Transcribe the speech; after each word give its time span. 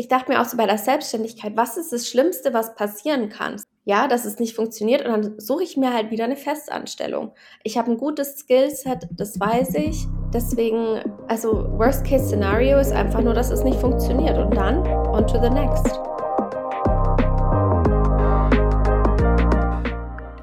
ich 0.00 0.08
dachte 0.08 0.32
mir 0.32 0.40
auch 0.40 0.46
so 0.46 0.56
bei 0.56 0.64
der 0.64 0.78
Selbstständigkeit, 0.78 1.58
was 1.58 1.76
ist 1.76 1.92
das 1.92 2.08
Schlimmste, 2.08 2.54
was 2.54 2.74
passieren 2.74 3.28
kann? 3.28 3.60
Ja, 3.84 4.08
dass 4.08 4.24
es 4.24 4.38
nicht 4.38 4.56
funktioniert 4.56 5.04
und 5.04 5.12
dann 5.12 5.38
suche 5.38 5.62
ich 5.62 5.76
mir 5.76 5.92
halt 5.92 6.10
wieder 6.10 6.24
eine 6.24 6.36
Festanstellung. 6.36 7.32
Ich 7.64 7.76
habe 7.76 7.90
ein 7.90 7.98
gutes 7.98 8.38
Skillset, 8.38 9.08
das 9.10 9.38
weiß 9.38 9.74
ich. 9.74 10.06
Deswegen, 10.32 11.02
also 11.28 11.68
Worst 11.76 12.06
Case 12.06 12.28
Scenario 12.28 12.78
ist 12.78 12.92
einfach 12.92 13.20
nur, 13.20 13.34
dass 13.34 13.50
es 13.50 13.62
nicht 13.62 13.78
funktioniert 13.78 14.38
und 14.38 14.56
dann 14.56 14.78
on 14.86 15.26
to 15.26 15.38
the 15.38 15.50
next. 15.50 15.86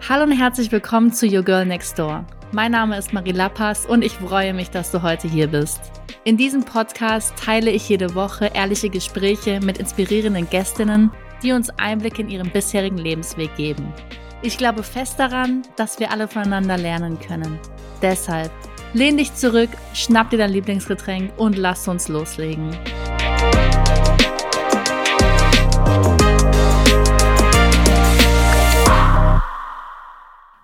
Hallo 0.08 0.26
und 0.26 0.34
herzlich 0.34 0.72
willkommen 0.72 1.12
zu 1.12 1.26
Your 1.26 1.42
Girl 1.42 1.66
Next 1.66 1.98
Door. 1.98 2.26
Mein 2.52 2.74
Name 2.74 2.96
ist 2.96 3.12
Marie 3.12 3.32
Lappas 3.32 3.88
und 3.88 4.04
ich 4.04 4.14
freue 4.14 4.54
mich, 4.54 4.70
dass 4.70 4.92
du 4.92 5.02
heute 5.02 5.28
hier 5.28 5.48
bist. 5.48 5.80
In 6.28 6.36
diesem 6.36 6.66
Podcast 6.66 7.38
teile 7.38 7.72
ich 7.72 7.88
jede 7.88 8.14
Woche 8.14 8.52
ehrliche 8.54 8.90
Gespräche 8.90 9.62
mit 9.62 9.78
inspirierenden 9.78 10.50
Gästinnen, 10.50 11.10
die 11.42 11.54
uns 11.54 11.70
Einblick 11.80 12.20
in 12.20 12.28
ihren 12.28 12.52
bisherigen 12.52 12.98
Lebensweg 12.98 13.56
geben. 13.56 13.94
Ich 14.42 14.58
glaube 14.58 14.84
fest 14.84 15.22
daran, 15.22 15.62
dass 15.78 16.02
wir 16.02 16.12
alle 16.12 16.28
voneinander 16.28 16.78
lernen 16.78 17.18
können. 17.18 17.58
Deshalb 18.02 18.52
lehn 18.92 19.16
dich 19.16 19.36
zurück, 19.36 19.70
schnapp 19.94 20.30
dir 20.30 20.38
dein 20.38 20.52
Lieblingsgetränk 20.52 21.32
und 21.40 21.58
lass 21.58 21.88
uns 21.88 22.10
loslegen. 22.10 22.78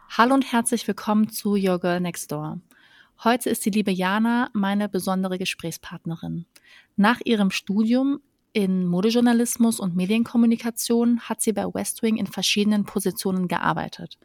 Hallo 0.09 0.33
und 0.33 0.51
herzlich 0.51 0.85
willkommen 0.89 1.29
zu 1.29 1.51
Your 1.51 1.79
Girl 1.79 2.01
Next 2.01 2.33
Door. 2.33 2.59
Heute 3.23 3.49
ist 3.49 3.65
die 3.65 3.69
liebe 3.69 3.91
Jana 3.91 4.49
meine 4.51 4.89
besondere 4.89 5.37
Gesprächspartnerin. 5.37 6.45
Nach 6.97 7.21
ihrem 7.23 7.51
Studium 7.51 8.19
in 8.51 8.85
Modejournalismus 8.85 9.79
und 9.79 9.95
Medienkommunikation 9.95 11.21
hat 11.21 11.39
sie 11.39 11.53
bei 11.53 11.63
Westwing 11.63 12.17
in 12.17 12.27
verschiedenen 12.27 12.83
Positionen 12.83 13.47
gearbeitet. 13.47 14.17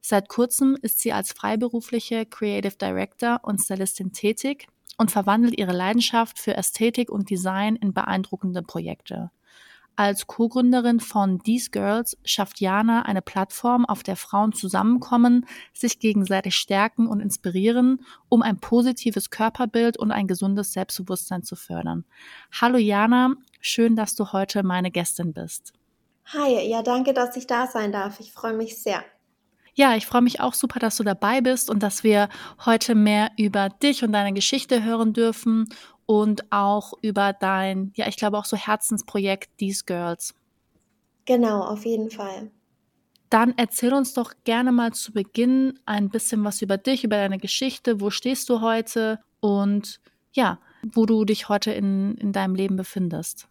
Seit 0.00 0.30
kurzem 0.30 0.74
ist 0.80 1.00
sie 1.00 1.12
als 1.12 1.32
freiberufliche 1.32 2.24
Creative 2.24 2.76
Director 2.80 3.40
und 3.42 3.60
Stylistin 3.60 4.12
tätig 4.12 4.68
und 4.96 5.10
verwandelt 5.10 5.58
ihre 5.58 5.74
Leidenschaft 5.74 6.38
für 6.38 6.56
Ästhetik 6.56 7.10
und 7.10 7.28
Design 7.28 7.76
in 7.76 7.92
beeindruckende 7.92 8.62
Projekte. 8.62 9.30
Als 9.98 10.26
Co-Gründerin 10.26 11.00
von 11.00 11.42
These 11.42 11.70
Girls 11.70 12.18
schafft 12.22 12.60
Jana 12.60 13.02
eine 13.02 13.22
Plattform, 13.22 13.86
auf 13.86 14.02
der 14.02 14.16
Frauen 14.16 14.52
zusammenkommen, 14.52 15.46
sich 15.72 15.98
gegenseitig 15.98 16.54
stärken 16.54 17.06
und 17.06 17.20
inspirieren, 17.20 18.04
um 18.28 18.42
ein 18.42 18.58
positives 18.58 19.30
Körperbild 19.30 19.96
und 19.96 20.12
ein 20.12 20.26
gesundes 20.26 20.74
Selbstbewusstsein 20.74 21.44
zu 21.44 21.56
fördern. 21.56 22.04
Hallo 22.60 22.76
Jana, 22.76 23.36
schön, 23.62 23.96
dass 23.96 24.14
du 24.14 24.32
heute 24.32 24.62
meine 24.62 24.90
Gästin 24.90 25.32
bist. 25.32 25.72
Hi, 26.26 26.68
ja, 26.68 26.82
danke, 26.82 27.14
dass 27.14 27.34
ich 27.36 27.46
da 27.46 27.66
sein 27.66 27.90
darf. 27.90 28.20
Ich 28.20 28.32
freue 28.32 28.54
mich 28.54 28.76
sehr. 28.76 29.02
Ja, 29.78 29.94
ich 29.94 30.06
freue 30.06 30.22
mich 30.22 30.40
auch 30.40 30.54
super, 30.54 30.78
dass 30.78 30.96
du 30.96 31.04
dabei 31.04 31.40
bist 31.40 31.70
und 31.70 31.82
dass 31.82 32.02
wir 32.02 32.28
heute 32.64 32.94
mehr 32.94 33.30
über 33.36 33.68
dich 33.68 34.02
und 34.04 34.12
deine 34.12 34.32
Geschichte 34.32 34.82
hören 34.82 35.12
dürfen 35.12 35.68
und 36.06 36.50
auch 36.50 36.94
über 37.02 37.32
dein, 37.32 37.92
ja, 37.96 38.06
ich 38.08 38.16
glaube 38.16 38.38
auch 38.38 38.44
so 38.44 38.56
Herzensprojekt 38.56 39.58
These 39.58 39.84
Girls. 39.84 40.34
Genau, 41.24 41.62
auf 41.62 41.84
jeden 41.84 42.10
Fall. 42.10 42.50
Dann 43.28 43.54
erzähl 43.56 43.92
uns 43.92 44.14
doch 44.14 44.32
gerne 44.44 44.70
mal 44.70 44.92
zu 44.92 45.12
Beginn 45.12 45.80
ein 45.84 46.10
bisschen 46.10 46.44
was 46.44 46.62
über 46.62 46.78
dich, 46.78 47.02
über 47.02 47.16
deine 47.16 47.38
Geschichte. 47.38 48.00
Wo 48.00 48.10
stehst 48.10 48.48
du 48.48 48.60
heute 48.60 49.18
und 49.40 50.00
ja, 50.32 50.60
wo 50.94 51.06
du 51.06 51.24
dich 51.24 51.48
heute 51.48 51.72
in, 51.72 52.14
in 52.18 52.32
deinem 52.32 52.54
Leben 52.54 52.76
befindest? 52.76 53.48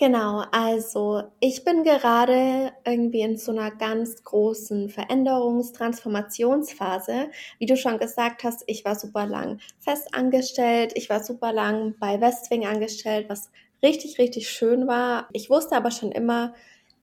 Genau, 0.00 0.44
also 0.52 1.24
ich 1.40 1.64
bin 1.64 1.82
gerade 1.82 2.70
irgendwie 2.86 3.20
in 3.22 3.36
so 3.36 3.50
einer 3.50 3.72
ganz 3.72 4.22
großen 4.22 4.90
Veränderungs-, 4.90 5.72
Transformationsphase. 5.72 7.30
Wie 7.58 7.66
du 7.66 7.76
schon 7.76 7.98
gesagt 7.98 8.44
hast, 8.44 8.62
ich 8.68 8.84
war 8.84 8.94
super 8.94 9.26
lang 9.26 9.58
fest 9.80 10.14
angestellt, 10.14 10.92
ich 10.94 11.10
war 11.10 11.24
super 11.24 11.52
lang 11.52 11.96
bei 11.98 12.20
Westwing 12.20 12.64
angestellt, 12.64 13.26
was 13.28 13.50
richtig, 13.82 14.18
richtig 14.20 14.48
schön 14.48 14.86
war. 14.86 15.28
Ich 15.32 15.50
wusste 15.50 15.74
aber 15.74 15.90
schon 15.90 16.12
immer, 16.12 16.54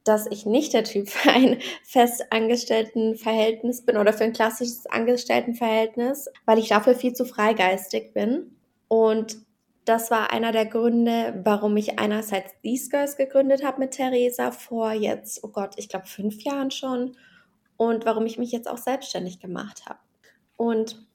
dass 0.05 0.25
ich 0.27 0.45
nicht 0.45 0.71
der 0.73 0.85
Typ 0.85 1.09
für 1.09 1.31
ein 1.31 1.59
Festangestelltenverhältnis 1.83 3.81
bin 3.85 3.97
oder 3.97 4.13
für 4.13 4.23
ein 4.23 4.33
klassisches 4.33 4.85
Angestelltenverhältnis, 4.87 6.29
weil 6.45 6.59
ich 6.59 6.69
dafür 6.69 6.95
viel 6.95 7.11
zu 7.13 7.25
freigeistig 7.25 8.13
bin. 8.13 8.55
Und 8.87 9.44
das 9.85 10.09
war 10.11 10.31
einer 10.31 10.51
der 10.51 10.65
Gründe, 10.65 11.39
warum 11.43 11.77
ich 11.77 11.99
einerseits 11.99 12.59
These 12.61 12.89
Girls 12.89 13.17
gegründet 13.17 13.63
habe 13.63 13.79
mit 13.79 13.91
Theresa 13.91 14.51
vor 14.51 14.91
jetzt, 14.91 15.43
oh 15.43 15.49
Gott, 15.49 15.75
ich 15.77 15.89
glaube 15.89 16.07
fünf 16.07 16.43
Jahren 16.43 16.71
schon 16.71 17.15
und 17.77 18.05
warum 18.05 18.25
ich 18.25 18.37
mich 18.37 18.51
jetzt 18.51 18.69
auch 18.69 18.79
selbstständig 18.79 19.39
gemacht 19.39 19.85
habe. 19.85 19.99
Und 20.57 21.05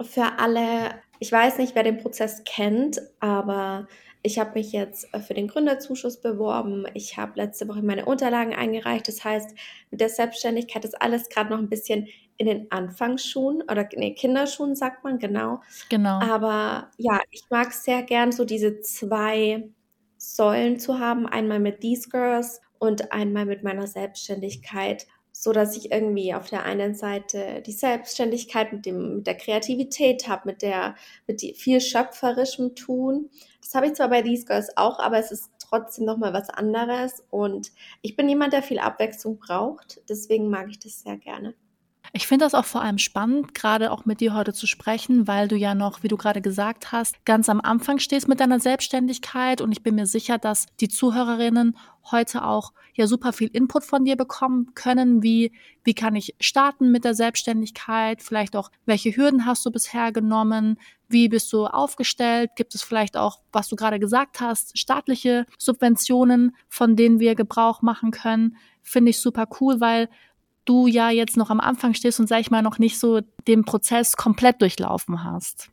für 0.00 0.38
alle, 0.38 1.02
ich 1.18 1.30
weiß 1.32 1.58
nicht, 1.58 1.74
wer 1.74 1.82
den 1.82 1.98
Prozess 1.98 2.42
kennt, 2.44 3.00
aber 3.20 3.88
ich 4.22 4.38
habe 4.38 4.52
mich 4.54 4.72
jetzt 4.72 5.08
für 5.26 5.34
den 5.34 5.48
Gründerzuschuss 5.48 6.20
beworben. 6.20 6.86
Ich 6.94 7.18
habe 7.18 7.32
letzte 7.34 7.68
Woche 7.68 7.82
meine 7.82 8.06
Unterlagen 8.06 8.54
eingereicht. 8.54 9.06
Das 9.06 9.22
heißt, 9.22 9.54
mit 9.90 10.00
der 10.00 10.08
Selbstständigkeit 10.08 10.84
ist 10.84 11.00
alles 11.00 11.28
gerade 11.28 11.50
noch 11.50 11.58
ein 11.58 11.68
bisschen 11.68 12.08
in 12.36 12.46
den 12.46 12.70
Anfangsschuhen 12.70 13.62
oder 13.62 13.88
nee, 13.94 14.14
Kinderschuhen 14.14 14.74
sagt 14.74 15.04
man, 15.04 15.18
genau. 15.18 15.60
Genau. 15.88 16.20
Aber 16.20 16.90
ja, 16.96 17.20
ich 17.30 17.44
mag 17.50 17.72
sehr 17.72 18.02
gern 18.02 18.32
so 18.32 18.44
diese 18.44 18.80
zwei 18.80 19.68
Säulen 20.16 20.78
zu 20.78 20.98
haben, 20.98 21.26
einmal 21.26 21.60
mit 21.60 21.80
These 21.80 22.08
Girls 22.08 22.60
und 22.78 23.12
einmal 23.12 23.46
mit 23.46 23.62
meiner 23.62 23.86
Selbstständigkeit, 23.86 25.06
so 25.32 25.52
dass 25.52 25.76
ich 25.76 25.92
irgendwie 25.92 26.34
auf 26.34 26.48
der 26.48 26.64
einen 26.64 26.94
Seite 26.94 27.62
die 27.66 27.72
Selbstständigkeit 27.72 28.72
mit 28.72 28.86
dem 28.86 29.16
mit 29.16 29.26
der 29.26 29.36
Kreativität 29.36 30.28
habe, 30.28 30.42
mit 30.46 30.62
der 30.62 30.94
mit 31.26 31.42
die, 31.42 31.54
viel 31.54 31.80
schöpferischem 31.80 32.74
tun. 32.74 33.30
Das 33.60 33.74
habe 33.74 33.86
ich 33.86 33.94
zwar 33.94 34.08
bei 34.08 34.22
These 34.22 34.46
Girls 34.46 34.76
auch, 34.76 34.98
aber 34.98 35.18
es 35.18 35.30
ist 35.30 35.50
trotzdem 35.58 36.04
noch 36.04 36.18
mal 36.18 36.32
was 36.32 36.50
anderes 36.50 37.22
und 37.30 37.72
ich 38.02 38.16
bin 38.16 38.28
jemand, 38.28 38.52
der 38.52 38.62
viel 38.62 38.78
Abwechslung 38.78 39.38
braucht, 39.38 40.00
deswegen 40.08 40.48
mag 40.48 40.68
ich 40.70 40.78
das 40.78 41.00
sehr 41.00 41.16
gerne. 41.16 41.54
Ich 42.16 42.28
finde 42.28 42.44
das 42.44 42.54
auch 42.54 42.64
vor 42.64 42.80
allem 42.80 42.98
spannend, 42.98 43.54
gerade 43.54 43.90
auch 43.90 44.04
mit 44.04 44.20
dir 44.20 44.34
heute 44.34 44.52
zu 44.52 44.68
sprechen, 44.68 45.26
weil 45.26 45.48
du 45.48 45.56
ja 45.56 45.74
noch, 45.74 46.04
wie 46.04 46.08
du 46.08 46.16
gerade 46.16 46.40
gesagt 46.40 46.92
hast, 46.92 47.16
ganz 47.24 47.48
am 47.48 47.60
Anfang 47.60 47.98
stehst 47.98 48.28
mit 48.28 48.38
deiner 48.38 48.60
Selbstständigkeit. 48.60 49.60
Und 49.60 49.72
ich 49.72 49.82
bin 49.82 49.96
mir 49.96 50.06
sicher, 50.06 50.38
dass 50.38 50.66
die 50.78 50.88
Zuhörerinnen 50.88 51.76
heute 52.12 52.44
auch 52.44 52.72
ja 52.94 53.08
super 53.08 53.32
viel 53.32 53.48
Input 53.48 53.82
von 53.82 54.04
dir 54.04 54.14
bekommen 54.14 54.76
können, 54.76 55.24
wie 55.24 55.50
wie 55.82 55.94
kann 55.94 56.14
ich 56.14 56.36
starten 56.38 56.92
mit 56.92 57.04
der 57.04 57.14
Selbstständigkeit, 57.14 58.22
vielleicht 58.22 58.54
auch 58.54 58.70
welche 58.86 59.16
Hürden 59.16 59.44
hast 59.44 59.66
du 59.66 59.72
bisher 59.72 60.12
genommen, 60.12 60.78
wie 61.08 61.28
bist 61.28 61.52
du 61.52 61.66
aufgestellt, 61.66 62.50
gibt 62.54 62.76
es 62.76 62.84
vielleicht 62.84 63.16
auch, 63.16 63.40
was 63.50 63.68
du 63.68 63.74
gerade 63.74 63.98
gesagt 63.98 64.40
hast, 64.40 64.78
staatliche 64.78 65.46
Subventionen, 65.58 66.54
von 66.68 66.94
denen 66.94 67.18
wir 67.18 67.34
Gebrauch 67.34 67.82
machen 67.82 68.12
können, 68.12 68.56
finde 68.82 69.10
ich 69.10 69.20
super 69.20 69.48
cool, 69.60 69.80
weil 69.80 70.08
du 70.64 70.86
ja 70.86 71.10
jetzt 71.10 71.36
noch 71.36 71.50
am 71.50 71.60
Anfang 71.60 71.94
stehst 71.94 72.20
und 72.20 72.28
sag 72.28 72.40
ich 72.40 72.50
mal 72.50 72.62
noch 72.62 72.78
nicht 72.78 72.98
so 72.98 73.20
den 73.46 73.64
Prozess 73.64 74.16
komplett 74.16 74.60
durchlaufen 74.62 75.24
hast. 75.24 75.70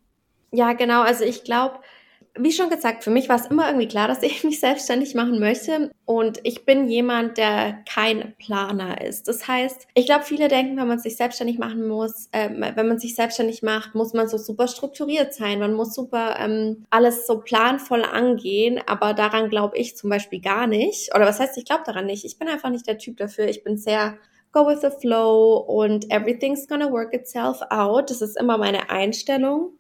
Ja, 0.52 0.74
genau. 0.74 1.02
Also 1.02 1.24
ich 1.24 1.44
glaube, 1.44 1.80
wie 2.38 2.52
schon 2.52 2.70
gesagt, 2.70 3.04
für 3.04 3.10
mich 3.10 3.28
war 3.28 3.36
es 3.36 3.48
immer 3.48 3.68
irgendwie 3.68 3.88
klar, 3.88 4.08
dass 4.10 4.24
ich 4.24 4.44
mich 4.44 4.60
selbstständig 4.60 5.16
machen 5.16 5.40
möchte. 5.40 5.92
Und 6.06 6.40
ich 6.44 6.66
bin 6.66 6.88
jemand, 6.88 7.38
der 7.38 7.84
kein 7.90 8.34
Planer 8.38 9.02
ist. 9.02 9.28
Das 9.28 9.48
heißt, 9.48 9.88
ich 9.94 10.06
glaube, 10.06 10.26
viele 10.26 10.48
denken, 10.48 10.78
wenn 10.78 10.88
man 10.88 11.00
sich 11.00 11.16
selbstständig 11.16 11.58
machen 11.58 11.88
muss, 11.88 12.28
äh, 12.32 12.50
wenn 12.76 12.88
man 12.88 13.00
sich 13.00 13.16
selbstständig 13.16 13.64
macht, 13.64 13.96
muss 13.96 14.14
man 14.14 14.28
so 14.28 14.38
super 14.38 14.68
strukturiert 14.68 15.34
sein. 15.34 15.60
Man 15.60 15.74
muss 15.74 15.94
super 15.94 16.38
ähm, 16.40 16.86
alles 16.90 17.28
so 17.28 17.40
planvoll 17.40 18.04
angehen. 18.04 18.80
Aber 18.88 19.14
daran 19.14 19.50
glaube 19.50 19.78
ich 19.78 19.96
zum 19.96 20.10
Beispiel 20.10 20.42
gar 20.42 20.68
nicht. 20.68 21.16
Oder 21.16 21.26
was 21.26 21.40
heißt, 21.40 21.58
ich 21.58 21.66
glaube 21.66 21.84
daran 21.86 22.06
nicht. 22.06 22.26
Ich 22.26 22.38
bin 22.38 22.48
einfach 22.48 22.70
nicht 22.70 22.88
der 22.88 22.98
Typ 22.98 23.18
dafür. 23.18 23.48
Ich 23.48 23.64
bin 23.64 23.78
sehr 23.78 24.18
go 24.52 24.68
with 24.68 24.82
the 24.82 24.90
flow 24.90 25.58
und 25.58 26.12
everything's 26.12 26.68
gonna 26.68 26.92
work 26.92 27.14
itself 27.14 27.62
out. 27.70 28.10
Das 28.10 28.22
ist 28.22 28.38
immer 28.38 28.58
meine 28.58 28.90
Einstellung. 28.90 29.74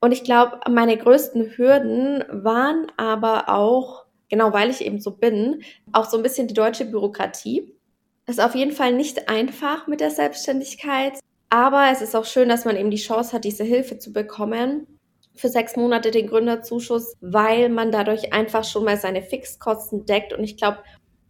Und 0.00 0.12
ich 0.12 0.24
glaube, 0.24 0.58
meine 0.68 0.96
größten 0.96 1.56
Hürden 1.56 2.24
waren 2.28 2.86
aber 2.96 3.48
auch, 3.48 4.04
genau 4.28 4.52
weil 4.52 4.70
ich 4.70 4.84
eben 4.84 5.00
so 5.00 5.12
bin, 5.12 5.62
auch 5.92 6.08
so 6.08 6.16
ein 6.16 6.22
bisschen 6.22 6.48
die 6.48 6.54
deutsche 6.54 6.84
Bürokratie. 6.84 7.72
Es 8.26 8.38
ist 8.38 8.44
auf 8.44 8.54
jeden 8.54 8.72
Fall 8.72 8.92
nicht 8.92 9.28
einfach 9.28 9.86
mit 9.86 10.00
der 10.00 10.10
Selbstständigkeit, 10.10 11.20
aber 11.50 11.90
es 11.92 12.00
ist 12.00 12.16
auch 12.16 12.24
schön, 12.24 12.48
dass 12.48 12.64
man 12.64 12.76
eben 12.76 12.90
die 12.90 12.96
Chance 12.96 13.32
hat, 13.32 13.44
diese 13.44 13.64
Hilfe 13.64 13.98
zu 13.98 14.12
bekommen 14.12 14.86
für 15.34 15.48
sechs 15.48 15.76
Monate 15.76 16.10
den 16.10 16.26
Gründerzuschuss, 16.26 17.14
weil 17.20 17.68
man 17.68 17.90
dadurch 17.90 18.32
einfach 18.32 18.64
schon 18.64 18.84
mal 18.84 18.96
seine 18.96 19.22
Fixkosten 19.22 20.04
deckt. 20.04 20.32
Und 20.32 20.44
ich 20.44 20.56
glaube, 20.56 20.78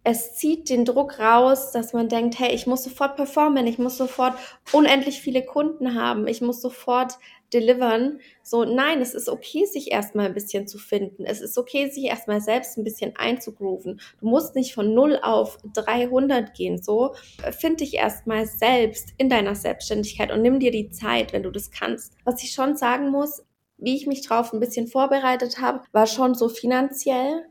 es 0.04 0.34
zieht 0.34 0.68
den 0.68 0.84
Druck 0.84 1.18
raus, 1.18 1.70
dass 1.70 1.92
man 1.92 2.08
denkt, 2.08 2.38
hey, 2.38 2.52
ich 2.52 2.66
muss 2.66 2.82
sofort 2.82 3.16
performen, 3.16 3.66
ich 3.66 3.78
muss 3.78 3.96
sofort 3.96 4.34
unendlich 4.72 5.20
viele 5.20 5.44
Kunden 5.44 5.94
haben, 5.94 6.26
ich 6.26 6.40
muss 6.40 6.60
sofort 6.60 7.18
delivern. 7.52 8.18
So, 8.42 8.64
nein, 8.64 9.00
es 9.00 9.14
ist 9.14 9.28
okay, 9.28 9.64
sich 9.64 9.92
erstmal 9.92 10.26
ein 10.26 10.34
bisschen 10.34 10.66
zu 10.66 10.78
finden. 10.78 11.24
Es 11.24 11.40
ist 11.40 11.56
okay, 11.58 11.88
sich 11.90 12.04
erstmal 12.04 12.40
selbst 12.40 12.76
ein 12.76 12.84
bisschen 12.84 13.14
einzugrooven. 13.16 14.00
Du 14.20 14.26
musst 14.26 14.54
nicht 14.54 14.74
von 14.74 14.94
0 14.94 15.20
auf 15.22 15.58
300 15.74 16.54
gehen. 16.54 16.82
So, 16.82 17.14
find 17.56 17.80
dich 17.80 17.94
erstmal 17.94 18.46
selbst 18.46 19.10
in 19.18 19.28
deiner 19.28 19.54
Selbstständigkeit 19.54 20.32
und 20.32 20.42
nimm 20.42 20.58
dir 20.58 20.70
die 20.70 20.90
Zeit, 20.90 21.32
wenn 21.32 21.42
du 21.42 21.50
das 21.50 21.70
kannst. 21.70 22.16
Was 22.24 22.42
ich 22.42 22.52
schon 22.52 22.76
sagen 22.76 23.10
muss, 23.10 23.44
wie 23.78 23.96
ich 23.96 24.06
mich 24.06 24.26
drauf 24.26 24.52
ein 24.52 24.60
bisschen 24.60 24.86
vorbereitet 24.86 25.60
habe, 25.60 25.82
war 25.92 26.06
schon 26.06 26.34
so 26.34 26.48
finanziell. 26.48 27.46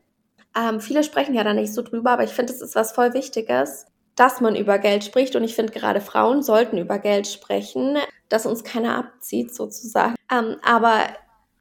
Ähm, 0.56 0.80
viele 0.80 1.04
sprechen 1.04 1.34
ja 1.34 1.44
da 1.44 1.54
nicht 1.54 1.72
so 1.72 1.82
drüber, 1.82 2.12
aber 2.12 2.24
ich 2.24 2.30
finde, 2.30 2.52
es 2.52 2.60
ist 2.60 2.74
was 2.74 2.92
voll 2.92 3.14
Wichtiges 3.14 3.86
dass 4.16 4.40
man 4.40 4.56
über 4.56 4.78
Geld 4.78 5.04
spricht. 5.04 5.36
Und 5.36 5.44
ich 5.44 5.54
finde, 5.54 5.72
gerade 5.72 6.00
Frauen 6.00 6.42
sollten 6.42 6.78
über 6.78 6.98
Geld 6.98 7.26
sprechen, 7.26 7.98
dass 8.28 8.46
uns 8.46 8.64
keiner 8.64 8.96
abzieht, 8.96 9.54
sozusagen. 9.54 10.14
Ähm, 10.30 10.56
aber 10.62 11.00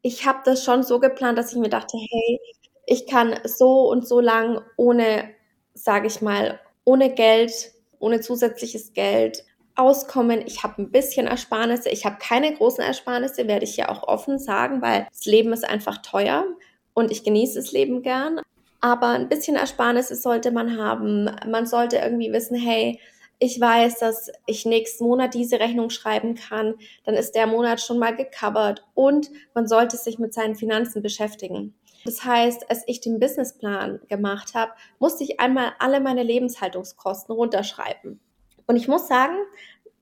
ich 0.01 0.25
habe 0.25 0.39
das 0.45 0.63
schon 0.63 0.83
so 0.83 0.99
geplant, 0.99 1.37
dass 1.37 1.53
ich 1.53 1.59
mir 1.59 1.69
dachte, 1.69 1.97
hey, 1.97 2.39
ich 2.85 3.07
kann 3.07 3.39
so 3.45 3.89
und 3.89 4.07
so 4.07 4.19
lang 4.19 4.61
ohne, 4.75 5.29
sage 5.73 6.07
ich 6.07 6.21
mal, 6.21 6.59
ohne 6.83 7.13
Geld, 7.13 7.71
ohne 7.99 8.19
zusätzliches 8.19 8.93
Geld 8.93 9.45
auskommen. 9.75 10.43
Ich 10.45 10.63
habe 10.63 10.81
ein 10.81 10.91
bisschen 10.91 11.27
Ersparnisse. 11.27 11.89
Ich 11.89 12.05
habe 12.05 12.17
keine 12.19 12.53
großen 12.53 12.83
Ersparnisse, 12.83 13.47
werde 13.47 13.63
ich 13.63 13.77
ja 13.77 13.89
auch 13.89 14.03
offen 14.03 14.39
sagen, 14.39 14.81
weil 14.81 15.07
das 15.11 15.25
Leben 15.25 15.53
ist 15.53 15.63
einfach 15.63 15.99
teuer 15.99 16.45
und 16.93 17.11
ich 17.11 17.23
genieße 17.23 17.59
das 17.59 17.71
Leben 17.71 18.01
gern. 18.01 18.41
Aber 18.81 19.09
ein 19.09 19.29
bisschen 19.29 19.55
Ersparnisse 19.55 20.15
sollte 20.15 20.51
man 20.51 20.77
haben. 20.77 21.29
Man 21.47 21.65
sollte 21.65 21.97
irgendwie 21.97 22.33
wissen, 22.33 22.55
hey, 22.55 22.99
ich 23.43 23.59
weiß, 23.59 23.99
dass 23.99 24.31
ich 24.45 24.65
nächsten 24.65 25.03
Monat 25.03 25.33
diese 25.33 25.59
Rechnung 25.59 25.89
schreiben 25.89 26.35
kann, 26.35 26.75
dann 27.05 27.15
ist 27.15 27.33
der 27.33 27.47
Monat 27.47 27.81
schon 27.81 27.97
mal 27.97 28.15
gecovert 28.15 28.85
und 28.93 29.31
man 29.55 29.67
sollte 29.67 29.97
sich 29.97 30.19
mit 30.19 30.31
seinen 30.31 30.55
Finanzen 30.55 31.01
beschäftigen. 31.01 31.73
Das 32.05 32.23
heißt, 32.23 32.69
als 32.69 32.83
ich 32.85 33.01
den 33.01 33.19
Businessplan 33.19 33.99
gemacht 34.07 34.53
habe, 34.53 34.73
musste 34.99 35.23
ich 35.23 35.39
einmal 35.39 35.73
alle 35.79 35.99
meine 36.01 36.21
Lebenshaltungskosten 36.21 37.33
runterschreiben. 37.33 38.19
Und 38.67 38.75
ich 38.75 38.87
muss 38.87 39.07
sagen, 39.07 39.35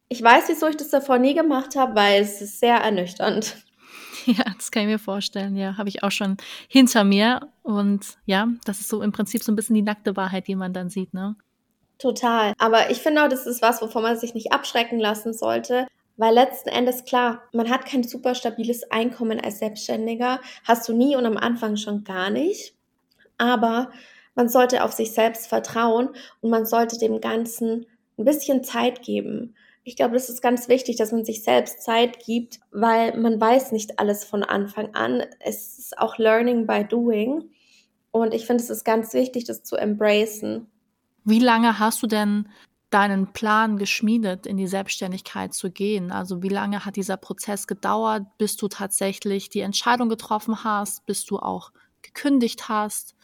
ich 0.09 0.21
weiß, 0.21 0.49
wieso 0.49 0.67
ich 0.67 0.77
das 0.77 0.89
davor 0.89 1.17
nie 1.17 1.33
gemacht 1.33 1.75
habe, 1.75 1.95
weil 1.95 2.21
es 2.21 2.41
ist 2.41 2.59
sehr 2.59 2.77
ernüchternd. 2.77 3.55
Ja, 4.37 4.43
das 4.55 4.69
kann 4.71 4.83
ich 4.83 4.89
mir 4.89 4.99
vorstellen. 4.99 5.55
Ja, 5.55 5.77
habe 5.77 5.89
ich 5.89 6.03
auch 6.03 6.11
schon 6.11 6.37
hinter 6.67 7.03
mir. 7.03 7.47
Und 7.63 8.17
ja, 8.25 8.47
das 8.65 8.79
ist 8.79 8.89
so 8.89 9.01
im 9.01 9.11
Prinzip 9.11 9.43
so 9.43 9.51
ein 9.51 9.55
bisschen 9.55 9.75
die 9.75 9.81
nackte 9.81 10.15
Wahrheit, 10.15 10.47
die 10.47 10.55
man 10.55 10.73
dann 10.73 10.89
sieht, 10.89 11.13
ne? 11.13 11.35
Total. 11.97 12.53
Aber 12.59 12.91
ich 12.91 12.99
finde 12.99 13.23
auch, 13.23 13.27
das 13.27 13.45
ist 13.45 13.61
was, 13.61 13.81
wovon 13.81 14.03
man 14.03 14.17
sich 14.17 14.33
nicht 14.33 14.53
abschrecken 14.53 14.99
lassen 14.99 15.33
sollte. 15.33 15.87
Weil 16.15 16.33
letzten 16.33 16.69
Endes 16.69 17.05
klar, 17.05 17.41
man 17.53 17.69
hat 17.69 17.85
kein 17.85 18.03
super 18.03 18.35
stabiles 18.35 18.89
Einkommen 18.91 19.39
als 19.39 19.59
Selbstständiger. 19.59 20.39
Hast 20.63 20.87
du 20.87 20.93
nie 20.93 21.15
und 21.15 21.25
am 21.25 21.37
Anfang 21.37 21.75
schon 21.77 22.03
gar 22.03 22.29
nicht. 22.29 22.75
Aber 23.37 23.91
man 24.35 24.47
sollte 24.47 24.83
auf 24.83 24.91
sich 24.91 25.11
selbst 25.11 25.47
vertrauen 25.47 26.09
und 26.41 26.49
man 26.49 26.65
sollte 26.65 26.99
dem 26.99 27.19
Ganzen 27.19 27.85
ein 28.17 28.25
bisschen 28.25 28.63
Zeit 28.63 29.01
geben. 29.01 29.55
Ich 29.89 29.95
glaube, 29.95 30.13
das 30.13 30.29
ist 30.29 30.43
ganz 30.43 30.67
wichtig, 30.67 30.97
dass 30.97 31.11
man 31.11 31.25
sich 31.25 31.43
selbst 31.43 31.81
Zeit 31.81 32.23
gibt, 32.23 32.59
weil 32.71 33.19
man 33.19 33.41
weiß 33.41 33.71
nicht 33.71 33.97
alles 33.97 34.23
von 34.23 34.43
Anfang 34.43 34.93
an. 34.93 35.23
Es 35.39 35.79
ist 35.79 35.97
auch 35.97 36.19
Learning 36.19 36.67
by 36.67 36.85
Doing. 36.85 37.49
Und 38.11 38.35
ich 38.35 38.45
finde, 38.45 38.61
es 38.61 38.69
ist 38.69 38.83
ganz 38.83 39.15
wichtig, 39.15 39.45
das 39.45 39.63
zu 39.63 39.77
embracen. 39.77 40.67
Wie 41.23 41.39
lange 41.39 41.79
hast 41.79 42.03
du 42.03 42.05
denn 42.05 42.49
deinen 42.91 43.33
Plan 43.33 43.77
geschmiedet, 43.77 44.45
in 44.45 44.57
die 44.57 44.67
Selbstständigkeit 44.67 45.55
zu 45.55 45.71
gehen? 45.71 46.11
Also 46.11 46.43
wie 46.43 46.49
lange 46.49 46.85
hat 46.85 46.95
dieser 46.95 47.17
Prozess 47.17 47.65
gedauert, 47.65 48.27
bis 48.37 48.57
du 48.57 48.67
tatsächlich 48.67 49.49
die 49.49 49.61
Entscheidung 49.61 50.07
getroffen 50.07 50.63
hast, 50.63 51.03
bis 51.07 51.25
du 51.25 51.39
auch 51.39 51.71
gekündigt 52.03 52.69
hast? 52.69 53.15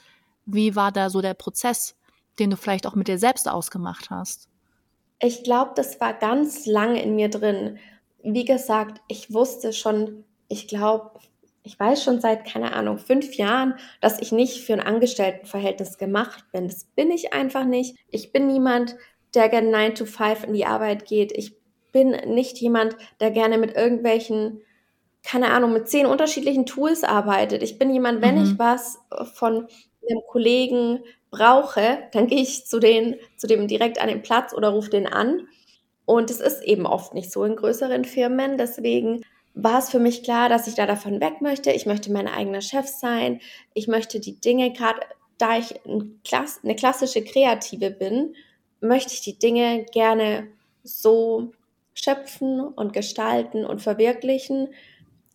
Wie 0.48 0.76
war 0.76 0.92
da 0.92 1.12
so 1.12 1.22
der 1.22 1.36
Prozess, 1.36 1.96
den 2.40 2.50
du 2.50 2.58
vielleicht 2.58 2.88
auch 2.88 2.96
mit 2.96 3.08
dir 3.08 3.20
selbst 3.20 3.48
ausgemacht 3.48 4.10
hast? 4.10 4.50
Ich 5.20 5.44
glaube, 5.44 5.72
das 5.76 6.00
war 6.02 6.14
ganz 6.14 6.66
lange 6.66 7.02
in 7.02 7.16
mir 7.16 7.30
drin. 7.30 7.78
Wie 8.24 8.46
gesagt, 8.46 9.02
ich 9.08 9.34
wusste 9.34 9.72
schon, 9.74 10.26
ich 10.48 10.68
glaube, 10.68 11.20
ich 11.66 11.80
weiß 11.80 12.04
schon 12.04 12.22
seit, 12.22 12.46
keine 12.46 12.74
Ahnung, 12.74 13.00
fünf 13.00 13.36
Jahren, 13.36 13.74
dass 14.00 14.22
ich 14.22 14.32
nicht 14.32 14.64
für 14.64 14.74
ein 14.74 14.82
Angestelltenverhältnis 14.82 15.98
gemacht 15.98 16.46
bin. 16.52 16.68
Das 16.68 16.84
bin 16.84 17.10
ich 17.10 17.34
einfach 17.34 17.66
nicht. 17.66 17.98
Ich 18.12 18.32
bin 18.32 18.48
niemand, 18.48 18.96
der 19.34 19.50
gerne 19.50 19.72
9 19.72 19.96
to 19.96 20.06
5 20.06 20.46
in 20.46 20.54
die 20.54 20.66
Arbeit 20.66 21.06
geht. 21.06 21.32
Ich 21.32 21.56
bin 21.92 22.12
nicht 22.34 22.60
jemand, 22.60 22.96
der 23.20 23.32
gerne 23.32 23.58
mit 23.58 23.76
irgendwelchen, 23.76 24.62
keine 25.24 25.52
Ahnung, 25.52 25.74
mit 25.74 25.90
zehn 25.90 26.06
unterschiedlichen 26.06 26.66
Tools 26.68 27.04
arbeitet. 27.04 27.64
Ich 27.64 27.80
bin 27.80 27.90
jemand, 27.90 28.22
wenn 28.22 28.38
mhm. 28.38 28.44
ich 28.44 28.60
was 28.60 29.00
von 29.34 29.68
einem 30.10 30.22
Kollegen 30.28 31.04
brauche, 31.32 32.00
dann 32.12 32.28
gehe 32.28 32.42
ich 32.42 32.66
zu, 32.66 32.80
den, 32.80 33.16
zu 33.38 33.48
dem 33.48 33.68
direkt 33.68 34.00
an 34.00 34.08
den 34.08 34.22
Platz 34.22 34.54
oder 34.54 34.70
rufe 34.70 34.90
den 34.90 35.08
an. 35.08 35.48
Und 36.06 36.30
es 36.30 36.40
ist 36.40 36.64
eben 36.64 36.86
oft 36.86 37.14
nicht 37.14 37.32
so 37.32 37.44
in 37.44 37.56
größeren 37.56 38.06
Firmen. 38.06 38.58
Deswegen 38.58 39.22
war 39.56 39.80
es 39.80 39.90
für 39.90 40.00
mich 40.00 40.24
klar, 40.24 40.50
dass 40.50 40.68
ich 40.68 40.76
da 40.76 40.86
davon 40.86 41.20
weg 41.20 41.42
möchte. 41.42 41.72
Ich 41.72 41.86
möchte 41.86 42.12
mein 42.12 42.28
eigener 42.28 42.62
Chef 42.62 42.88
sein. 42.88 43.42
Ich 43.74 43.88
möchte 43.88 44.20
die 44.20 44.40
Dinge, 44.40 44.72
gerade 44.72 45.00
da 45.38 45.58
ich 45.58 45.74
eine 45.86 46.76
klassische 46.76 47.24
Kreative 47.24 47.92
bin, 47.92 48.36
möchte 48.82 49.14
ich 49.14 49.22
die 49.22 49.40
Dinge 49.40 49.86
gerne 49.92 50.48
so 50.84 51.52
schöpfen 51.94 52.62
und 52.62 52.94
gestalten 52.94 53.66
und 53.66 53.82
verwirklichen, 53.82 54.70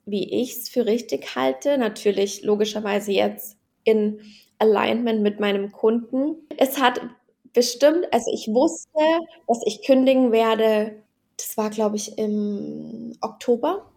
wie 0.06 0.42
ich 0.42 0.56
es 0.56 0.68
für 0.68 0.86
richtig 0.86 1.34
halte. 1.34 1.78
Natürlich 1.78 2.42
logischerweise 2.42 3.12
jetzt 3.12 3.56
in 3.84 4.20
Alignment 4.60 5.22
mit 5.22 5.40
meinem 5.40 5.72
Kunden. 5.72 6.36
Es 6.56 6.80
hat 6.80 7.00
bestimmt, 7.52 8.06
also 8.12 8.30
ich 8.32 8.48
wusste, 8.48 9.00
dass 9.48 9.60
ich 9.64 9.84
kündigen 9.84 10.32
werde. 10.32 11.02
Das 11.36 11.56
war, 11.56 11.70
glaube 11.70 11.96
ich, 11.96 12.18
im 12.18 13.16
Oktober. 13.20 13.90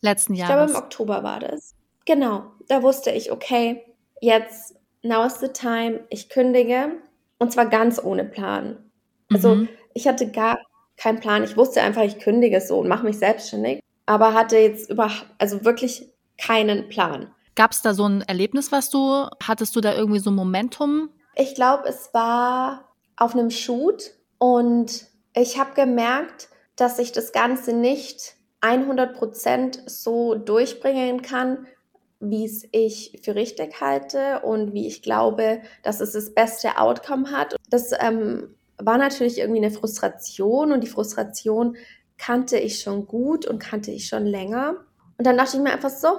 Letzten 0.00 0.34
Jahr. 0.34 0.48
Ich 0.48 0.54
glaube, 0.54 0.70
im 0.70 0.76
Oktober 0.76 1.22
war 1.22 1.40
das. 1.40 1.74
Genau. 2.06 2.44
Da 2.68 2.82
wusste 2.82 3.10
ich, 3.10 3.30
okay, 3.30 3.82
jetzt, 4.20 4.74
now 5.02 5.24
is 5.24 5.38
the 5.40 5.48
time. 5.48 6.00
Ich 6.10 6.28
kündige. 6.28 6.92
Und 7.38 7.52
zwar 7.52 7.66
ganz 7.66 8.02
ohne 8.02 8.24
Plan. 8.24 8.90
Also, 9.32 9.56
mhm. 9.56 9.68
ich 9.92 10.08
hatte 10.08 10.30
gar 10.30 10.58
keinen 10.96 11.20
Plan. 11.20 11.44
Ich 11.44 11.56
wusste 11.56 11.82
einfach, 11.82 12.02
ich 12.02 12.18
kündige 12.18 12.60
so 12.60 12.78
und 12.78 12.88
mache 12.88 13.04
mich 13.04 13.18
selbstständig. 13.18 13.82
Aber 14.06 14.32
hatte 14.32 14.56
jetzt 14.56 14.88
über, 14.90 15.10
also 15.38 15.64
wirklich 15.64 16.10
keinen 16.38 16.88
Plan. 16.88 17.34
Gab 17.56 17.72
es 17.72 17.80
da 17.80 17.94
so 17.94 18.06
ein 18.06 18.20
Erlebnis, 18.20 18.70
was 18.70 18.90
du, 18.90 19.26
hattest 19.42 19.74
du 19.74 19.80
da 19.80 19.94
irgendwie 19.94 20.18
so 20.18 20.30
ein 20.30 20.36
Momentum? 20.36 21.08
Ich 21.34 21.54
glaube, 21.54 21.88
es 21.88 22.10
war 22.12 22.92
auf 23.16 23.34
einem 23.34 23.50
Shoot 23.50 24.12
und 24.38 25.06
ich 25.34 25.58
habe 25.58 25.72
gemerkt, 25.74 26.48
dass 26.76 26.98
ich 26.98 27.12
das 27.12 27.32
Ganze 27.32 27.72
nicht 27.72 28.34
100% 28.60 29.88
so 29.88 30.34
durchbringen 30.34 31.22
kann, 31.22 31.66
wie 32.20 32.44
es 32.44 32.66
ich 32.72 33.20
für 33.22 33.34
richtig 33.34 33.80
halte 33.80 34.40
und 34.40 34.74
wie 34.74 34.86
ich 34.86 35.00
glaube, 35.00 35.62
dass 35.82 36.00
es 36.00 36.12
das 36.12 36.34
beste 36.34 36.78
Outcome 36.78 37.30
hat. 37.30 37.56
Das 37.70 37.92
ähm, 37.98 38.54
war 38.76 38.98
natürlich 38.98 39.38
irgendwie 39.38 39.64
eine 39.64 39.70
Frustration 39.70 40.72
und 40.72 40.82
die 40.82 40.88
Frustration 40.88 41.76
kannte 42.18 42.58
ich 42.58 42.80
schon 42.80 43.06
gut 43.06 43.46
und 43.46 43.58
kannte 43.58 43.90
ich 43.90 44.08
schon 44.08 44.26
länger. 44.26 44.76
Und 45.18 45.26
dann 45.26 45.38
dachte 45.38 45.56
ich 45.56 45.62
mir 45.62 45.72
einfach 45.72 45.90
so, 45.90 46.18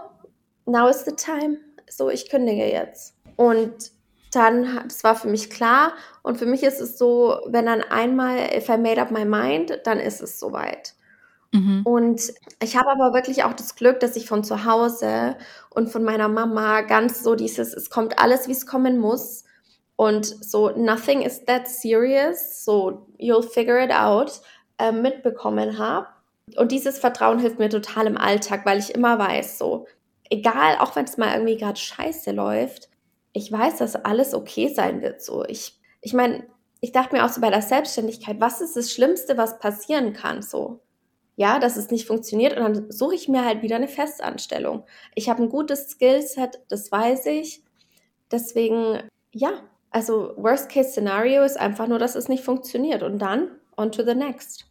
now 0.68 0.88
is 0.88 1.04
the 1.06 1.14
time. 1.14 1.58
So, 1.90 2.10
ich 2.10 2.30
kündige 2.30 2.66
jetzt. 2.66 3.16
Und 3.36 3.92
dann, 4.32 4.82
das 4.88 5.04
war 5.04 5.16
für 5.16 5.28
mich 5.28 5.50
klar. 5.50 5.94
Und 6.22 6.38
für 6.38 6.46
mich 6.46 6.64
ist 6.64 6.82
es 6.82 6.98
so, 6.98 7.40
wenn 7.48 7.66
dann 7.66 7.82
einmal, 7.82 8.38
if 8.56 8.70
I 8.70 8.78
made 8.78 9.02
up 9.02 9.12
my 9.12 9.26
mind, 9.26 9.80
dann 9.86 10.00
ist 10.00 10.22
es 10.22 10.40
soweit. 10.40 10.94
Mhm. 11.54 11.82
Und 11.86 12.34
ich 12.62 12.76
habe 12.76 12.90
aber 12.90 13.14
wirklich 13.14 13.44
auch 13.44 13.54
das 13.54 13.76
Glück, 13.76 14.00
dass 14.00 14.16
ich 14.16 14.28
von 14.28 14.44
zu 14.44 14.66
Hause 14.66 15.38
und 15.70 15.90
von 15.90 16.04
meiner 16.04 16.28
Mama 16.28 16.82
ganz 16.82 17.24
so 17.24 17.36
dieses, 17.36 17.74
es 17.74 17.90
kommt 17.90 18.20
alles, 18.20 18.48
wie 18.48 18.54
es 18.54 18.66
kommen 18.66 18.98
muss. 19.00 19.46
Und 19.96 20.26
so, 20.26 20.70
nothing 20.72 21.22
is 21.22 21.44
that 21.46 21.68
serious, 21.68 22.64
so 22.64 23.08
you'll 23.18 23.42
figure 23.42 23.84
it 23.84 23.92
out, 23.92 24.42
äh, 24.78 24.92
mitbekommen 24.92 25.80
habe. 25.80 26.08
Und 26.56 26.72
dieses 26.72 27.00
Vertrauen 27.00 27.40
hilft 27.40 27.60
mir 27.60 27.70
total 27.70 28.08
im 28.08 28.18
Alltag, 28.18 28.66
weil 28.66 28.78
ich 28.78 28.94
immer 28.94 29.18
weiß, 29.18 29.58
so, 29.58 29.88
egal, 30.30 30.78
auch 30.80 30.96
wenn 30.96 31.06
es 31.06 31.18
mal 31.18 31.34
irgendwie 31.34 31.58
gerade 31.58 31.80
scheiße 31.80 32.32
läuft, 32.32 32.90
ich 33.34 33.52
weiß, 33.52 33.78
dass 33.78 33.96
alles 33.96 34.34
okay 34.34 34.68
sein 34.70 35.02
wird. 35.02 35.22
So, 35.22 35.46
ich, 35.46 35.80
ich 36.02 36.14
meine, 36.14 36.46
ich 36.82 36.92
dachte 36.92 37.16
mir 37.16 37.26
auch 37.26 37.30
so 37.30 37.42
bei 37.42 37.50
der 37.50 37.62
Selbstständigkeit, 37.62 38.40
was 38.40 38.62
ist 38.62 38.76
das 38.76 38.92
Schlimmste, 38.92 39.38
was 39.38 39.60
passieren 39.60 40.14
kann? 40.14 40.42
So, 40.42 40.82
ja, 41.36 41.60
dass 41.60 41.78
es 41.78 41.92
nicht 41.92 42.08
funktioniert 42.08 42.58
und 42.58 42.64
dann 42.64 42.92
suche 42.92 43.16
ich 43.16 43.28
mir 43.28 43.46
halt 43.46 43.62
wieder 43.62 43.76
eine 43.76 43.88
Festanstellung. 43.88 44.84
Ich 45.16 45.30
habe 45.30 45.44
ein 45.44 45.50
gutes 45.50 45.90
Skillset, 45.90 46.60
das 46.68 46.92
weiß 46.92 47.28
ich. 47.28 47.64
Deswegen, 48.32 49.04
ja, 49.32 49.52
also 49.92 50.34
Worst-Case-Szenario 50.36 51.44
ist 51.44 51.58
einfach 51.58 51.88
nur, 51.88 52.00
dass 52.00 52.16
es 52.16 52.28
nicht 52.28 52.44
funktioniert 52.44 53.04
und 53.04 53.20
dann 53.20 53.52
on 53.78 53.92
to 53.92 54.04
the 54.04 54.16
next. 54.16 54.66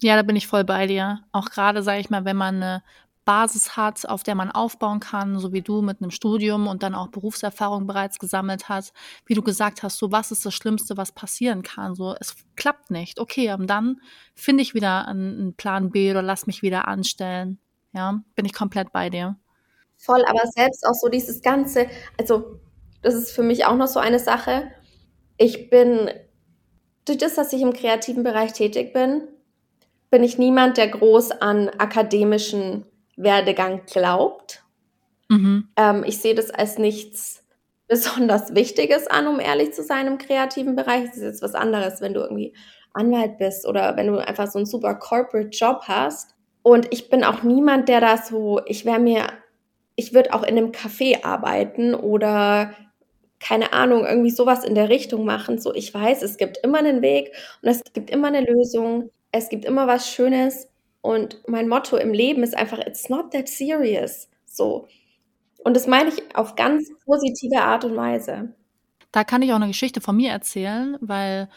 Ja, 0.00 0.16
da 0.16 0.22
bin 0.22 0.36
ich 0.36 0.46
voll 0.46 0.64
bei 0.64 0.86
dir. 0.86 1.20
Auch 1.32 1.50
gerade, 1.50 1.82
sage 1.82 2.00
ich 2.00 2.10
mal, 2.10 2.24
wenn 2.24 2.36
man 2.36 2.56
eine 2.56 2.82
Basis 3.24 3.76
hat, 3.76 4.08
auf 4.08 4.22
der 4.22 4.34
man 4.34 4.50
aufbauen 4.50 5.00
kann, 5.00 5.38
so 5.38 5.52
wie 5.52 5.62
du 5.62 5.82
mit 5.82 6.00
einem 6.00 6.10
Studium 6.10 6.66
und 6.66 6.82
dann 6.82 6.94
auch 6.94 7.08
Berufserfahrung 7.08 7.86
bereits 7.86 8.18
gesammelt 8.18 8.68
hast. 8.68 8.92
Wie 9.26 9.34
du 9.34 9.42
gesagt 9.42 9.82
hast, 9.82 9.98
so 9.98 10.10
was 10.10 10.32
ist 10.32 10.44
das 10.44 10.54
Schlimmste, 10.54 10.96
was 10.96 11.12
passieren 11.12 11.62
kann? 11.62 11.94
So, 11.94 12.14
es 12.18 12.34
klappt 12.56 12.90
nicht. 12.90 13.20
Okay, 13.20 13.52
und 13.52 13.68
dann 13.68 14.00
finde 14.34 14.62
ich 14.62 14.74
wieder 14.74 15.06
einen 15.06 15.54
Plan 15.54 15.90
B 15.90 16.10
oder 16.10 16.22
lass 16.22 16.46
mich 16.46 16.62
wieder 16.62 16.88
anstellen. 16.88 17.58
Ja, 17.92 18.20
bin 18.34 18.44
ich 18.44 18.54
komplett 18.54 18.92
bei 18.92 19.10
dir. 19.10 19.36
Voll, 19.96 20.24
aber 20.24 20.40
selbst 20.46 20.84
auch 20.84 20.94
so 20.94 21.08
dieses 21.08 21.42
Ganze, 21.42 21.86
also 22.18 22.58
das 23.02 23.14
ist 23.14 23.30
für 23.30 23.42
mich 23.42 23.66
auch 23.66 23.76
noch 23.76 23.86
so 23.86 24.00
eine 24.00 24.18
Sache. 24.18 24.70
Ich 25.36 25.70
bin, 25.70 26.10
durch 27.04 27.18
das, 27.18 27.34
dass 27.34 27.52
ich 27.52 27.62
im 27.62 27.72
kreativen 27.72 28.24
Bereich 28.24 28.52
tätig 28.52 28.92
bin, 28.92 29.28
bin 30.10 30.24
ich 30.24 30.38
niemand, 30.38 30.76
der 30.76 30.88
groß 30.88 31.30
an 31.32 31.68
akademischen 31.68 32.84
Werdegang 33.16 33.82
glaubt. 33.86 34.64
Mhm. 35.28 35.68
Ähm, 35.76 36.04
ich 36.06 36.18
sehe 36.18 36.34
das 36.34 36.50
als 36.50 36.78
nichts 36.78 37.44
besonders 37.88 38.54
Wichtiges 38.54 39.06
an, 39.06 39.26
um 39.26 39.40
ehrlich 39.40 39.72
zu 39.72 39.82
sein, 39.82 40.06
im 40.06 40.18
kreativen 40.18 40.76
Bereich. 40.76 41.04
Das 41.06 41.16
ist 41.16 41.22
jetzt 41.22 41.42
was 41.42 41.54
anderes, 41.54 42.00
wenn 42.00 42.14
du 42.14 42.20
irgendwie 42.20 42.54
Anwalt 42.94 43.38
bist 43.38 43.66
oder 43.66 43.96
wenn 43.96 44.06
du 44.06 44.18
einfach 44.18 44.50
so 44.50 44.58
einen 44.58 44.66
super 44.66 44.94
Corporate 44.94 45.50
Job 45.50 45.82
hast. 45.84 46.34
Und 46.62 46.86
ich 46.90 47.10
bin 47.10 47.24
auch 47.24 47.42
niemand, 47.42 47.88
der 47.88 48.00
da 48.00 48.16
so, 48.16 48.60
ich 48.66 48.84
wäre 48.84 48.98
mir, 48.98 49.26
ich 49.96 50.14
würde 50.14 50.32
auch 50.32 50.42
in 50.42 50.56
einem 50.56 50.70
Café 50.70 51.24
arbeiten 51.24 51.94
oder 51.94 52.72
keine 53.40 53.72
Ahnung, 53.72 54.06
irgendwie 54.06 54.30
sowas 54.30 54.64
in 54.64 54.76
der 54.76 54.88
Richtung 54.88 55.24
machen. 55.24 55.58
So, 55.58 55.74
ich 55.74 55.92
weiß, 55.92 56.22
es 56.22 56.36
gibt 56.36 56.58
immer 56.58 56.78
einen 56.78 57.02
Weg 57.02 57.32
und 57.60 57.68
es 57.68 57.82
gibt 57.92 58.08
immer 58.08 58.28
eine 58.28 58.40
Lösung. 58.40 59.10
Es 59.32 59.48
gibt 59.48 59.64
immer 59.64 59.86
was 59.86 60.08
Schönes 60.08 60.68
und 61.02 61.42
mein 61.48 61.68
Motto 61.68 61.96
im 61.96 62.12
Leben 62.12 62.42
ist 62.42 62.56
einfach, 62.56 62.78
it's 62.78 63.08
not 63.08 63.32
that 63.32 63.48
serious. 63.48 64.28
So. 64.46 64.88
Und 65.64 65.74
das 65.74 65.86
meine 65.86 66.08
ich 66.08 66.36
auf 66.36 66.54
ganz 66.54 66.90
positive 67.04 67.60
Art 67.60 67.84
und 67.84 67.96
Weise. 67.96 68.54
Da 69.10 69.24
kann 69.24 69.42
ich 69.42 69.52
auch 69.52 69.56
eine 69.56 69.66
Geschichte 69.66 70.00
von 70.00 70.16
mir 70.16 70.30
erzählen, 70.30 70.96
weil 71.00 71.48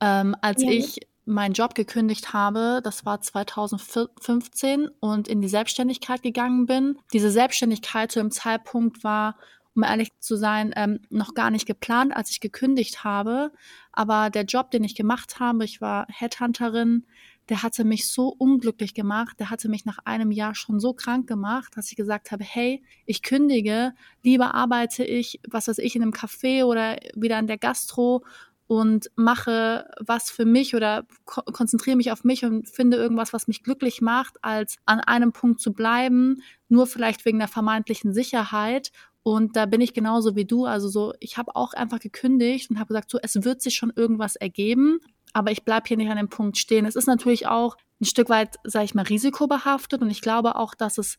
ähm, 0.00 0.36
als 0.42 0.62
ja. 0.62 0.70
ich 0.70 1.00
meinen 1.24 1.52
Job 1.52 1.74
gekündigt 1.74 2.32
habe, 2.32 2.80
das 2.82 3.04
war 3.04 3.20
2015 3.20 4.88
und 5.00 5.28
in 5.28 5.40
die 5.42 5.48
Selbstständigkeit 5.48 6.22
gegangen 6.22 6.66
bin. 6.66 6.98
Diese 7.12 7.30
Selbstständigkeit 7.30 8.10
zu 8.10 8.18
dem 8.18 8.30
Zeitpunkt 8.30 9.04
war, 9.04 9.36
um 9.76 9.84
ehrlich 9.84 10.08
zu 10.18 10.36
sein, 10.36 10.72
ähm, 10.74 11.00
noch 11.10 11.34
gar 11.34 11.50
nicht 11.50 11.66
geplant, 11.66 12.16
als 12.16 12.30
ich 12.30 12.40
gekündigt 12.40 13.04
habe. 13.04 13.52
Aber 13.92 14.30
der 14.30 14.44
Job, 14.44 14.70
den 14.70 14.82
ich 14.84 14.96
gemacht 14.96 15.38
habe, 15.38 15.64
ich 15.64 15.80
war 15.80 16.06
Headhunterin, 16.08 17.06
der 17.48 17.62
hatte 17.62 17.84
mich 17.84 18.08
so 18.08 18.28
unglücklich 18.28 18.94
gemacht, 18.94 19.38
der 19.40 19.50
hatte 19.50 19.68
mich 19.68 19.84
nach 19.84 19.98
einem 20.04 20.30
Jahr 20.30 20.54
schon 20.54 20.80
so 20.80 20.92
krank 20.92 21.26
gemacht, 21.26 21.72
dass 21.76 21.90
ich 21.90 21.96
gesagt 21.96 22.30
habe, 22.30 22.44
hey, 22.44 22.82
ich 23.06 23.22
kündige, 23.22 23.92
lieber 24.22 24.54
arbeite 24.54 25.04
ich, 25.04 25.40
was 25.48 25.68
weiß 25.68 25.78
ich, 25.78 25.96
in 25.96 26.02
einem 26.02 26.12
Café 26.12 26.64
oder 26.64 26.98
wieder 27.14 27.38
in 27.38 27.46
der 27.46 27.58
Gastro 27.58 28.24
und 28.66 29.10
mache 29.16 29.88
was 29.98 30.30
für 30.30 30.44
mich 30.44 30.74
oder 30.74 31.06
ko 31.24 31.40
konzentriere 31.42 31.96
mich 31.96 32.12
auf 32.12 32.22
mich 32.22 32.44
und 32.44 32.68
finde 32.68 32.98
irgendwas, 32.98 33.32
was 33.32 33.48
mich 33.48 33.62
glücklich 33.62 34.02
macht, 34.02 34.36
als 34.42 34.76
an 34.84 35.00
einem 35.00 35.32
Punkt 35.32 35.60
zu 35.60 35.72
bleiben, 35.72 36.42
nur 36.68 36.86
vielleicht 36.86 37.24
wegen 37.24 37.38
der 37.38 37.48
vermeintlichen 37.48 38.12
Sicherheit. 38.12 38.92
Und 39.22 39.56
da 39.56 39.66
bin 39.66 39.80
ich 39.80 39.94
genauso 39.94 40.36
wie 40.36 40.44
du. 40.44 40.66
Also 40.66 40.88
so, 40.88 41.14
ich 41.18 41.38
habe 41.38 41.56
auch 41.56 41.72
einfach 41.72 41.98
gekündigt 41.98 42.70
und 42.70 42.78
habe 42.78 42.88
gesagt, 42.88 43.10
so, 43.10 43.18
es 43.22 43.42
wird 43.42 43.62
sich 43.62 43.74
schon 43.74 43.92
irgendwas 43.94 44.36
ergeben 44.36 45.00
aber 45.32 45.50
ich 45.50 45.64
bleibe 45.64 45.88
hier 45.88 45.96
nicht 45.96 46.10
an 46.10 46.16
dem 46.16 46.28
Punkt 46.28 46.58
stehen. 46.58 46.86
Es 46.86 46.96
ist 46.96 47.06
natürlich 47.06 47.46
auch 47.46 47.76
ein 48.00 48.04
Stück 48.04 48.28
weit, 48.28 48.56
sage 48.64 48.84
ich 48.84 48.94
mal, 48.94 49.02
risikobehaftet 49.02 50.02
und 50.02 50.10
ich 50.10 50.20
glaube 50.20 50.56
auch, 50.56 50.74
dass 50.74 50.98
es, 50.98 51.18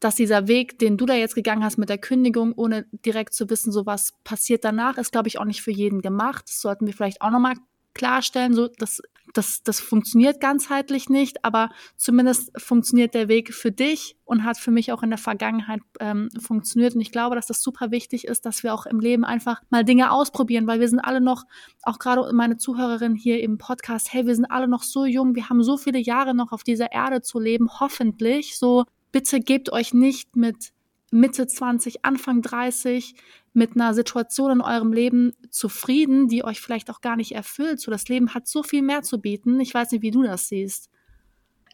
dass 0.00 0.14
dieser 0.16 0.48
Weg, 0.48 0.78
den 0.78 0.96
du 0.96 1.06
da 1.06 1.14
jetzt 1.14 1.34
gegangen 1.34 1.64
hast 1.64 1.78
mit 1.78 1.88
der 1.88 1.98
Kündigung, 1.98 2.52
ohne 2.56 2.86
direkt 3.04 3.34
zu 3.34 3.48
wissen, 3.48 3.72
so 3.72 3.86
was 3.86 4.14
passiert 4.24 4.64
danach, 4.64 4.98
ist, 4.98 5.12
glaube 5.12 5.28
ich, 5.28 5.38
auch 5.38 5.44
nicht 5.44 5.62
für 5.62 5.70
jeden 5.70 6.02
gemacht. 6.02 6.44
Das 6.48 6.60
sollten 6.60 6.86
wir 6.86 6.92
vielleicht 6.92 7.22
auch 7.22 7.30
nochmal 7.30 7.54
klarstellen, 7.94 8.54
so 8.54 8.68
das, 8.68 9.00
das, 9.34 9.62
das 9.62 9.80
funktioniert 9.80 10.40
ganzheitlich 10.40 11.08
nicht, 11.08 11.44
aber 11.44 11.70
zumindest 11.96 12.50
funktioniert 12.60 13.14
der 13.14 13.28
Weg 13.28 13.52
für 13.52 13.72
dich 13.72 14.16
und 14.24 14.44
hat 14.44 14.58
für 14.58 14.70
mich 14.70 14.92
auch 14.92 15.02
in 15.02 15.10
der 15.10 15.18
Vergangenheit 15.18 15.80
ähm, 16.00 16.28
funktioniert. 16.40 16.94
Und 16.94 17.00
ich 17.00 17.12
glaube, 17.12 17.36
dass 17.36 17.46
das 17.46 17.62
super 17.62 17.90
wichtig 17.90 18.26
ist, 18.26 18.46
dass 18.46 18.62
wir 18.62 18.74
auch 18.74 18.86
im 18.86 19.00
Leben 19.00 19.24
einfach 19.24 19.62
mal 19.70 19.84
Dinge 19.84 20.10
ausprobieren, 20.10 20.66
weil 20.66 20.80
wir 20.80 20.88
sind 20.88 21.00
alle 21.00 21.20
noch, 21.20 21.44
auch 21.82 21.98
gerade 21.98 22.32
meine 22.32 22.56
Zuhörerin 22.56 23.14
hier 23.14 23.42
im 23.42 23.58
Podcast, 23.58 24.12
hey, 24.12 24.26
wir 24.26 24.34
sind 24.34 24.46
alle 24.46 24.68
noch 24.68 24.82
so 24.82 25.04
jung, 25.04 25.34
wir 25.34 25.48
haben 25.48 25.62
so 25.62 25.76
viele 25.76 25.98
Jahre 25.98 26.34
noch 26.34 26.52
auf 26.52 26.62
dieser 26.62 26.92
Erde 26.92 27.22
zu 27.22 27.38
leben, 27.38 27.68
hoffentlich. 27.80 28.58
So, 28.58 28.84
bitte 29.12 29.40
gebt 29.40 29.72
euch 29.72 29.94
nicht 29.94 30.36
mit 30.36 30.72
Mitte 31.10 31.46
20, 31.46 32.04
Anfang 32.04 32.42
30 32.42 33.14
mit 33.56 33.74
einer 33.74 33.94
Situation 33.94 34.50
in 34.50 34.60
eurem 34.60 34.92
Leben 34.92 35.32
zufrieden, 35.50 36.28
die 36.28 36.44
euch 36.44 36.60
vielleicht 36.60 36.90
auch 36.90 37.00
gar 37.00 37.16
nicht 37.16 37.32
erfüllt. 37.32 37.80
So, 37.80 37.90
das 37.90 38.06
Leben 38.08 38.34
hat 38.34 38.46
so 38.46 38.62
viel 38.62 38.82
mehr 38.82 39.02
zu 39.02 39.18
bieten. 39.18 39.58
Ich 39.60 39.72
weiß 39.72 39.92
nicht, 39.92 40.02
wie 40.02 40.10
du 40.10 40.22
das 40.22 40.48
siehst. 40.48 40.90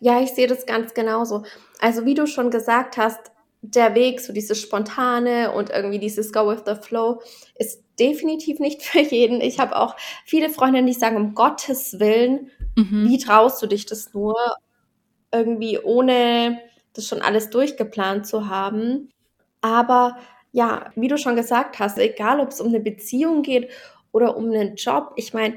Ja, 0.01 0.21
ich 0.21 0.31
sehe 0.31 0.47
das 0.47 0.65
ganz 0.65 0.95
genauso. 0.95 1.43
Also, 1.81 2.05
wie 2.05 2.15
du 2.15 2.27
schon 2.27 2.51
gesagt 2.51 2.97
hast, 2.97 3.33
der 3.63 3.95
Weg, 3.95 4.21
so 4.21 4.33
dieses 4.33 4.61
Spontane 4.61 5.53
und 5.53 5.71
irgendwie 5.71 5.99
dieses 5.99 6.33
Go 6.33 6.49
with 6.49 6.63
the 6.67 6.75
Flow, 6.81 7.21
ist 7.57 7.83
definitiv 7.99 8.61
nicht 8.61 8.83
für 8.83 9.01
jeden. 9.01 9.41
Ich 9.41 9.59
habe 9.59 9.77
auch 9.77 9.97
viele 10.25 10.51
Freundinnen, 10.51 10.87
die 10.87 10.93
sagen, 10.93 11.17
um 11.17 11.35
Gottes 11.35 11.99
Willen, 11.99 12.51
mhm. 12.77 13.09
wie 13.09 13.19
traust 13.19 13.61
du 13.61 13.67
dich 13.67 13.87
das 13.87 14.15
nur, 14.15 14.37
irgendwie 15.33 15.81
ohne 15.81 16.61
das 16.93 17.09
schon 17.09 17.23
alles 17.23 17.51
durchgeplant 17.51 18.27
zu 18.27 18.49
haben. 18.49 19.13
Aber 19.61 20.17
ja, 20.53 20.91
wie 20.95 21.09
du 21.09 21.19
schon 21.19 21.35
gesagt 21.35 21.79
hast, 21.79 21.99
egal 21.99 22.39
ob 22.41 22.49
es 22.51 22.61
um 22.61 22.69
eine 22.69 22.81
Beziehung 22.81 23.43
geht 23.43 23.71
oder 24.13 24.37
um 24.37 24.51
einen 24.51 24.77
Job, 24.77 25.13
ich 25.17 25.35
meine, 25.35 25.57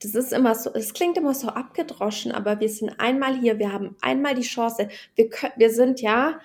das 0.00 0.14
ist 0.14 0.32
immer 0.32 0.54
so, 0.54 0.70
es 0.74 0.94
klingt 0.94 1.18
immer 1.18 1.34
so 1.34 1.48
abgedroschen, 1.48 2.30
aber 2.30 2.60
wir 2.60 2.68
sind 2.68 3.00
einmal 3.00 3.36
hier, 3.36 3.58
wir 3.58 3.72
haben 3.72 3.96
einmal 4.00 4.34
die 4.34 4.42
Chance, 4.42 4.88
wir, 5.16 5.28
können, 5.28 5.52
wir 5.56 5.70
sind 5.70 6.00
ja 6.00 6.38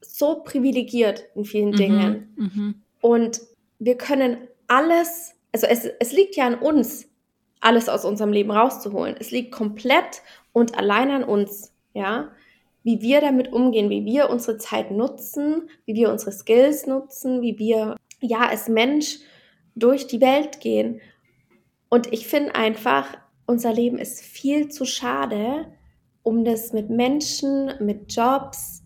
so 0.00 0.42
privilegiert 0.42 1.26
in 1.34 1.44
vielen 1.44 1.70
mhm, 1.70 1.76
Dingen. 1.76 2.34
Mhm. 2.36 2.74
Und 3.02 3.40
wir 3.78 3.98
können 3.98 4.38
alles, 4.66 5.34
also 5.52 5.66
es, 5.66 5.84
es 6.00 6.12
liegt 6.12 6.36
ja 6.36 6.46
an 6.46 6.54
uns, 6.54 7.08
alles 7.60 7.90
aus 7.90 8.06
unserem 8.06 8.32
Leben 8.32 8.50
rauszuholen. 8.50 9.16
Es 9.18 9.30
liegt 9.30 9.52
komplett 9.52 10.22
und 10.52 10.78
allein 10.78 11.10
an 11.10 11.24
uns, 11.24 11.74
ja 11.92 12.30
wie 12.82 13.00
wir 13.00 13.20
damit 13.20 13.52
umgehen, 13.52 13.90
wie 13.90 14.04
wir 14.04 14.30
unsere 14.30 14.58
Zeit 14.58 14.90
nutzen, 14.90 15.68
wie 15.84 15.94
wir 15.94 16.10
unsere 16.10 16.32
Skills 16.32 16.86
nutzen, 16.86 17.42
wie 17.42 17.58
wir 17.58 17.96
ja 18.20 18.40
als 18.40 18.68
Mensch 18.68 19.18
durch 19.74 20.06
die 20.06 20.20
Welt 20.20 20.60
gehen. 20.60 21.00
Und 21.88 22.12
ich 22.12 22.26
finde 22.26 22.54
einfach, 22.54 23.16
unser 23.46 23.72
Leben 23.72 23.98
ist 23.98 24.20
viel 24.20 24.68
zu 24.68 24.84
schade, 24.84 25.72
um 26.22 26.44
das 26.44 26.72
mit 26.72 26.90
Menschen, 26.90 27.72
mit 27.80 28.12
Jobs, 28.12 28.82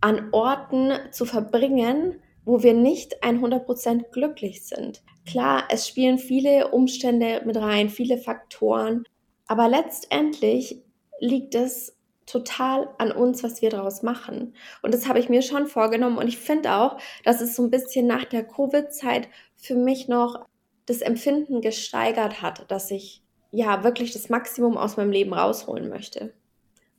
an 0.00 0.28
Orten 0.32 0.92
zu 1.10 1.26
verbringen, 1.26 2.20
wo 2.44 2.62
wir 2.62 2.72
nicht 2.72 3.22
100% 3.22 4.10
glücklich 4.10 4.64
sind. 4.64 5.02
Klar, 5.26 5.64
es 5.70 5.86
spielen 5.86 6.18
viele 6.18 6.68
Umstände 6.68 7.42
mit 7.44 7.56
rein, 7.56 7.90
viele 7.90 8.16
Faktoren, 8.16 9.04
aber 9.46 9.68
letztendlich 9.68 10.82
liegt 11.20 11.54
es 11.54 11.97
total 12.28 12.90
an 12.98 13.10
uns, 13.10 13.42
was 13.42 13.62
wir 13.62 13.70
daraus 13.70 14.02
machen. 14.02 14.54
Und 14.82 14.94
das 14.94 15.08
habe 15.08 15.18
ich 15.18 15.28
mir 15.28 15.42
schon 15.42 15.66
vorgenommen. 15.66 16.18
Und 16.18 16.28
ich 16.28 16.38
finde 16.38 16.74
auch, 16.74 16.98
dass 17.24 17.40
es 17.40 17.56
so 17.56 17.62
ein 17.62 17.70
bisschen 17.70 18.06
nach 18.06 18.24
der 18.24 18.46
Covid-Zeit 18.46 19.28
für 19.56 19.74
mich 19.74 20.08
noch 20.08 20.46
das 20.86 21.00
Empfinden 21.00 21.60
gesteigert 21.60 22.42
hat, 22.42 22.70
dass 22.70 22.90
ich 22.90 23.22
ja 23.50 23.82
wirklich 23.82 24.12
das 24.12 24.28
Maximum 24.28 24.76
aus 24.76 24.96
meinem 24.96 25.10
Leben 25.10 25.32
rausholen 25.32 25.88
möchte. 25.88 26.32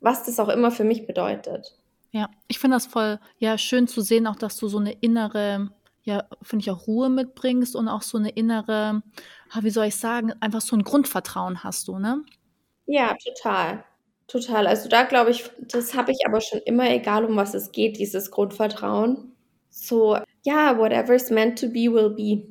Was 0.01 0.23
das 0.23 0.39
auch 0.39 0.49
immer 0.49 0.71
für 0.71 0.83
mich 0.83 1.05
bedeutet. 1.05 1.77
Ja, 2.11 2.29
ich 2.47 2.57
finde 2.57 2.77
das 2.77 2.87
voll 2.87 3.19
ja 3.37 3.57
schön 3.57 3.87
zu 3.87 4.01
sehen, 4.01 4.25
auch 4.25 4.35
dass 4.35 4.57
du 4.57 4.67
so 4.67 4.79
eine 4.79 4.93
innere 4.93 5.69
ja, 6.03 6.23
finde 6.41 6.63
ich 6.63 6.71
auch 6.71 6.87
Ruhe 6.87 7.09
mitbringst 7.09 7.75
und 7.75 7.87
auch 7.87 8.01
so 8.01 8.17
eine 8.17 8.29
innere, 8.29 9.03
wie 9.61 9.69
soll 9.69 9.85
ich 9.85 9.95
sagen, 9.95 10.33
einfach 10.39 10.61
so 10.61 10.75
ein 10.75 10.83
Grundvertrauen 10.83 11.63
hast 11.63 11.87
du, 11.87 11.99
ne? 11.99 12.23
Ja, 12.87 13.15
total. 13.23 13.83
Total. 14.29 14.67
Also 14.67 14.87
da 14.89 15.03
glaube 15.03 15.31
ich, 15.31 15.49
das 15.59 15.95
habe 15.95 16.11
ich 16.11 16.19
aber 16.25 16.39
schon 16.39 16.59
immer, 16.65 16.89
egal 16.89 17.25
um 17.25 17.35
was 17.35 17.55
es 17.55 17.71
geht, 17.71 17.97
dieses 17.97 18.29
Grundvertrauen. 18.29 19.33
So, 19.69 20.17
ja, 20.43 20.77
whatever's 20.77 21.31
meant 21.31 21.59
to 21.59 21.67
be, 21.67 21.91
will 21.91 22.11
be. 22.11 22.43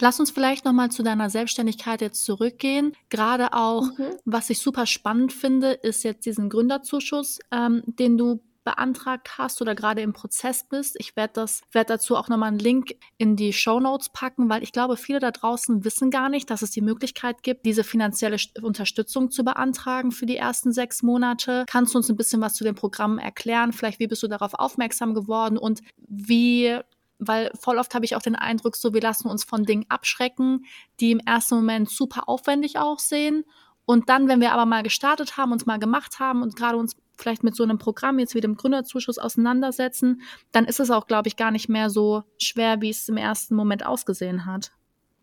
Lass 0.00 0.18
uns 0.18 0.30
vielleicht 0.30 0.64
nochmal 0.64 0.90
zu 0.90 1.02
deiner 1.02 1.28
Selbstständigkeit 1.28 2.00
jetzt 2.00 2.24
zurückgehen. 2.24 2.96
Gerade 3.10 3.52
auch, 3.52 3.82
mhm. 3.82 4.16
was 4.24 4.48
ich 4.48 4.58
super 4.58 4.86
spannend 4.86 5.34
finde, 5.34 5.72
ist 5.72 6.02
jetzt 6.02 6.24
diesen 6.24 6.48
Gründerzuschuss, 6.48 7.40
ähm, 7.52 7.82
den 7.86 8.16
du 8.16 8.40
beantragt 8.64 9.38
hast 9.38 9.60
oder 9.60 9.74
gerade 9.74 10.02
im 10.02 10.12
Prozess 10.12 10.64
bist. 10.68 10.96
Ich 10.98 11.16
werde 11.16 11.34
das, 11.34 11.62
werde 11.72 11.94
dazu 11.94 12.16
auch 12.16 12.28
nochmal 12.28 12.48
einen 12.48 12.58
Link 12.58 12.94
in 13.18 13.36
die 13.36 13.52
Show 13.52 13.80
Notes 13.80 14.08
packen, 14.10 14.48
weil 14.48 14.62
ich 14.62 14.72
glaube, 14.72 14.96
viele 14.96 15.20
da 15.20 15.30
draußen 15.30 15.84
wissen 15.84 16.10
gar 16.10 16.28
nicht, 16.28 16.50
dass 16.50 16.62
es 16.62 16.70
die 16.70 16.80
Möglichkeit 16.80 17.42
gibt, 17.42 17.66
diese 17.66 17.84
finanzielle 17.84 18.36
Unterstützung 18.62 19.30
zu 19.30 19.44
beantragen 19.44 20.12
für 20.12 20.26
die 20.26 20.36
ersten 20.36 20.72
sechs 20.72 21.02
Monate. 21.02 21.64
Kannst 21.66 21.94
du 21.94 21.98
uns 21.98 22.08
ein 22.08 22.16
bisschen 22.16 22.40
was 22.40 22.54
zu 22.54 22.64
dem 22.64 22.74
Programm 22.74 23.18
erklären? 23.18 23.72
Vielleicht, 23.72 23.98
wie 23.98 24.06
bist 24.06 24.22
du 24.22 24.28
darauf 24.28 24.54
aufmerksam 24.54 25.14
geworden 25.14 25.58
und 25.58 25.80
wie 25.96 26.78
weil 27.24 27.52
voll 27.54 27.78
oft 27.78 27.94
habe 27.94 28.04
ich 28.04 28.16
auch 28.16 28.22
den 28.22 28.34
Eindruck, 28.34 28.74
so 28.74 28.92
wir 28.94 29.00
lassen 29.00 29.28
uns 29.28 29.44
von 29.44 29.64
Dingen 29.64 29.86
abschrecken, 29.88 30.64
die 30.98 31.12
im 31.12 31.20
ersten 31.20 31.54
Moment 31.54 31.88
super 31.88 32.28
aufwendig 32.28 32.78
aussehen. 32.78 33.44
Und 33.84 34.08
dann, 34.08 34.28
wenn 34.28 34.40
wir 34.40 34.52
aber 34.52 34.66
mal 34.66 34.82
gestartet 34.82 35.36
haben, 35.36 35.52
uns 35.52 35.66
mal 35.66 35.78
gemacht 35.78 36.18
haben 36.18 36.42
und 36.42 36.56
gerade 36.56 36.76
uns 36.76 36.96
vielleicht 37.16 37.44
mit 37.44 37.54
so 37.54 37.62
einem 37.62 37.78
Programm 37.78 38.18
jetzt 38.18 38.34
wie 38.34 38.40
dem 38.40 38.56
Gründerzuschuss 38.56 39.18
auseinandersetzen, 39.18 40.22
dann 40.50 40.64
ist 40.64 40.80
es 40.80 40.90
auch, 40.90 41.06
glaube 41.06 41.28
ich, 41.28 41.36
gar 41.36 41.50
nicht 41.50 41.68
mehr 41.68 41.90
so 41.90 42.22
schwer, 42.38 42.80
wie 42.80 42.90
es 42.90 43.08
im 43.08 43.16
ersten 43.16 43.54
Moment 43.54 43.86
ausgesehen 43.86 44.46
hat. 44.46 44.72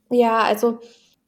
Ja, 0.10 0.40
also 0.40 0.80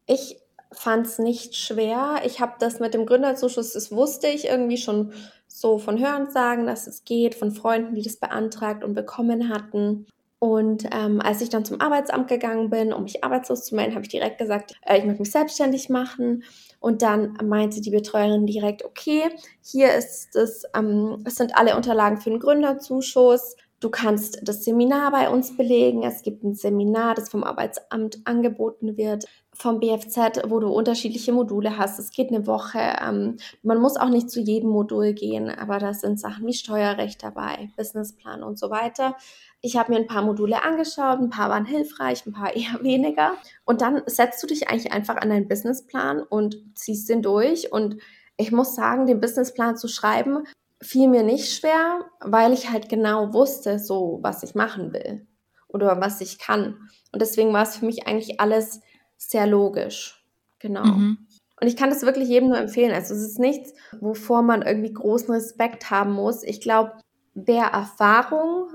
ich 0.08 0.38
fand 0.72 1.06
es 1.06 1.20
nicht 1.20 1.56
schwer. 1.56 2.22
Ich 2.26 2.40
habe 2.40 2.54
das 2.60 2.80
mit 2.80 2.94
dem 2.94 3.06
Gründerzuschuss, 3.06 3.74
das 3.74 3.92
wusste 3.92 4.28
ich 4.28 4.46
irgendwie 4.46 4.78
schon 4.78 5.14
so 5.48 5.78
von 5.78 6.00
Hörensagen, 6.00 6.66
dass 6.66 6.88
es 6.88 7.04
geht, 7.04 7.36
von 7.36 7.52
Freunden, 7.52 7.96
die 7.96 8.02
das 8.02 8.18
beantragt 8.18 8.84
und 8.84 8.94
bekommen 8.94 9.50
hatten. 9.50 10.08
Und 10.44 10.86
ähm, 10.92 11.22
als 11.22 11.40
ich 11.42 11.50
dann 11.50 11.66
zum 11.66 11.80
Arbeitsamt 11.82 12.28
gegangen 12.28 12.72
bin, 12.72 12.94
um 12.94 13.04
mich 13.04 13.24
arbeitslos 13.24 13.64
zu 13.64 13.76
melden, 13.76 13.94
habe 13.94 14.06
ich 14.06 14.10
direkt 14.10 14.40
gesagt, 14.40 14.74
äh, 14.88 14.98
ich 14.98 15.04
möchte 15.04 15.22
mich 15.22 15.32
selbstständig 15.32 15.88
machen. 15.88 16.44
Und 16.80 17.04
dann 17.04 17.38
meinte 17.44 17.80
die 17.80 17.92
Betreuerin 17.92 18.48
direkt, 18.48 18.84
okay, 18.84 19.30
hier 19.62 19.94
ist 19.94 20.36
es, 20.36 20.64
ähm, 20.76 21.22
es 21.26 21.36
sind 21.36 21.56
alle 21.56 21.76
Unterlagen 21.76 22.18
für 22.18 22.32
den 22.32 22.40
Gründerzuschuss. 22.40 23.56
Du 23.82 23.92
kannst 23.92 24.40
das 24.42 24.64
Seminar 24.64 25.12
bei 25.12 25.30
uns 25.30 25.56
belegen. 25.56 26.02
Es 26.02 26.24
gibt 26.24 26.44
ein 26.44 26.56
Seminar, 26.56 27.14
das 27.14 27.30
vom 27.30 27.44
Arbeitsamt 27.44 28.22
angeboten 28.26 28.98
wird, 28.98 29.26
vom 29.62 29.80
BFZ, 29.80 30.42
wo 30.48 30.60
du 30.60 30.70
unterschiedliche 30.70 31.32
Module 31.32 31.78
hast. 31.78 32.00
Es 32.00 32.12
geht 32.12 32.30
eine 32.30 32.48
Woche. 32.48 32.80
Ähm, 33.02 33.38
man 33.62 33.80
muss 33.80 33.96
auch 33.96 34.10
nicht 34.10 34.30
zu 34.30 34.40
jedem 34.40 34.72
Modul 34.72 35.14
gehen, 35.14 35.50
aber 35.50 35.78
da 35.78 35.94
sind 35.94 36.20
Sachen 36.20 36.48
wie 36.48 36.54
Steuerrecht 36.54 37.24
dabei, 37.24 37.70
Businessplan 37.78 38.44
und 38.44 38.58
so 38.58 38.72
weiter. 38.72 39.16
Ich 39.62 39.78
habe 39.78 39.94
mir 39.94 40.00
ein 40.00 40.08
paar 40.08 40.24
Module 40.24 40.64
angeschaut, 40.64 41.20
ein 41.20 41.30
paar 41.30 41.50
waren 41.50 41.66
hilfreich, 41.66 42.26
ein 42.26 42.34
paar 42.34 42.56
eher 42.56 42.82
weniger. 42.82 43.34
Und 43.64 43.82
dann 43.82 44.02
setzt 44.08 44.42
du 44.42 44.48
dich 44.48 44.70
eigentlich 44.70 44.92
einfach 44.92 45.18
an 45.18 45.30
deinen 45.30 45.48
Businessplan 45.48 46.24
und 46.24 46.58
ziehst 46.76 47.08
den 47.10 47.22
durch. 47.22 47.72
Und 47.72 47.98
ich 48.38 48.52
muss 48.52 48.76
sagen, 48.76 49.06
den 49.06 49.22
Businessplan 49.22 49.78
zu 49.78 49.88
schreiben, 49.88 50.44
fiel 50.82 51.08
mir 51.08 51.22
nicht 51.22 51.54
schwer, 51.54 52.06
weil 52.20 52.54
ich 52.54 52.72
halt 52.72 52.90
genau 52.90 53.34
wusste, 53.34 53.78
so 53.78 54.18
was 54.24 54.42
ich 54.42 54.56
machen 54.56 54.92
will 54.94 55.28
oder 55.68 56.02
was 56.02 56.20
ich 56.20 56.40
kann. 56.40 56.90
Und 57.12 57.22
deswegen 57.22 57.54
war 57.54 57.64
es 57.64 57.78
für 57.78 57.86
mich 57.86 58.08
eigentlich 58.08 58.40
alles 58.40 58.82
sehr 59.28 59.48
logisch. 59.48 60.24
Genau. 60.60 60.86
Mhm. 60.86 61.28
Und 61.60 61.68
ich 61.68 61.76
kann 61.76 61.90
das 61.90 62.02
wirklich 62.02 62.28
jedem 62.28 62.50
nur 62.50 62.58
empfehlen. 62.58 62.92
Also 62.92 63.14
es 63.14 63.22
ist 63.22 63.40
nichts, 63.40 63.74
wovor 64.00 64.42
man 64.42 64.64
irgendwie 64.64 64.94
großen 64.94 65.32
Respekt 65.32 65.92
haben 65.92 66.14
muss. 66.14 66.44
Ich 66.44 66.60
glaube, 66.60 66.94
wer 67.36 67.66
Erfahrung 67.66 68.70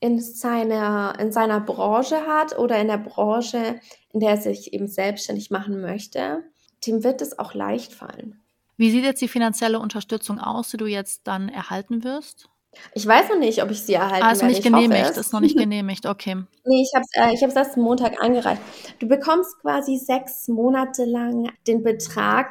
in 0.00 0.20
seiner, 0.20 1.18
in 1.18 1.32
seiner 1.32 1.60
Branche 1.60 2.26
hat 2.26 2.58
oder 2.58 2.78
in 2.78 2.88
der 2.88 2.98
Branche, 2.98 3.80
in 4.12 4.20
der 4.20 4.30
er 4.30 4.36
sich 4.36 4.74
eben 4.74 4.86
selbstständig 4.86 5.50
machen 5.50 5.80
möchte, 5.80 6.44
dem 6.86 7.02
wird 7.02 7.22
es 7.22 7.38
auch 7.38 7.54
leicht 7.54 7.94
fallen. 7.94 8.42
Wie 8.76 8.90
sieht 8.90 9.04
jetzt 9.04 9.22
die 9.22 9.28
finanzielle 9.28 9.80
Unterstützung 9.80 10.38
aus, 10.38 10.70
die 10.70 10.76
du 10.76 10.86
jetzt 10.86 11.26
dann 11.26 11.48
erhalten 11.48 12.04
wirst? 12.04 12.50
Ich 12.94 13.06
weiß 13.06 13.28
noch 13.28 13.38
nicht, 13.38 13.62
ob 13.62 13.70
ich 13.70 13.82
sie 13.82 13.94
erhalten 13.94 14.24
ah, 14.24 14.32
ist 14.32 14.40
werde. 14.40 14.54
Nicht 14.54 14.64
genehmigt, 14.64 15.10
es. 15.10 15.16
ist 15.18 15.32
noch 15.32 15.40
nicht 15.40 15.56
genehmigt, 15.58 16.06
okay. 16.06 16.36
nee, 16.64 16.82
ich 16.82 16.92
habe 16.94 17.04
es 17.04 17.20
äh, 17.20 17.34
ich 17.34 17.42
hab's 17.42 17.54
erst 17.54 17.76
Montag 17.76 18.22
eingereicht. 18.22 18.60
Du 18.98 19.06
bekommst 19.06 19.58
quasi 19.60 19.96
sechs 19.98 20.48
Monate 20.48 21.04
lang 21.04 21.50
den 21.66 21.82
Betrag, 21.82 22.48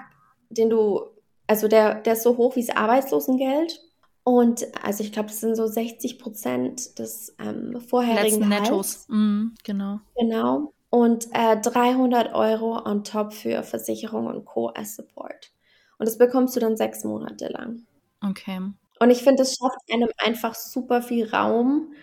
den 0.49 0.69
du, 0.69 1.01
also 1.47 1.67
der, 1.67 1.95
der 1.95 2.13
ist 2.13 2.23
so 2.23 2.37
hoch 2.37 2.55
wie 2.55 2.65
das 2.65 2.75
Arbeitslosengeld. 2.75 3.81
Und 4.23 4.65
also 4.83 5.03
ich 5.03 5.11
glaube, 5.11 5.29
das 5.29 5.39
sind 5.39 5.55
so 5.55 5.67
60 5.67 6.17
Prozent 6.17 6.97
des 6.97 7.35
ähm, 7.39 7.79
vorherigen 7.79 8.23
Letzten 8.23 8.49
Nettos. 8.49 9.05
Mm, 9.07 9.49
genau. 9.63 9.99
Genau. 10.17 10.73
Und 10.89 11.27
äh, 11.33 11.59
300 11.59 12.33
Euro 12.33 12.81
on 12.85 13.03
top 13.03 13.33
für 13.33 13.61
Versicherung 13.61 14.27
und 14.27 14.45
Co. 14.45 14.67
als 14.67 14.95
Support. 14.95 15.51
Und 15.99 16.07
das 16.07 16.17
bekommst 16.17 16.55
du 16.55 16.59
dann 16.59 16.75
sechs 16.75 17.03
Monate 17.03 17.49
lang. 17.49 17.83
Okay. 18.21 18.59
Und 18.99 19.09
ich 19.09 19.23
finde, 19.23 19.43
es 19.43 19.55
schafft 19.57 19.77
einem 19.91 20.09
einfach 20.17 20.55
super 20.55 21.01
viel 21.01 21.29
Raum 21.29 21.93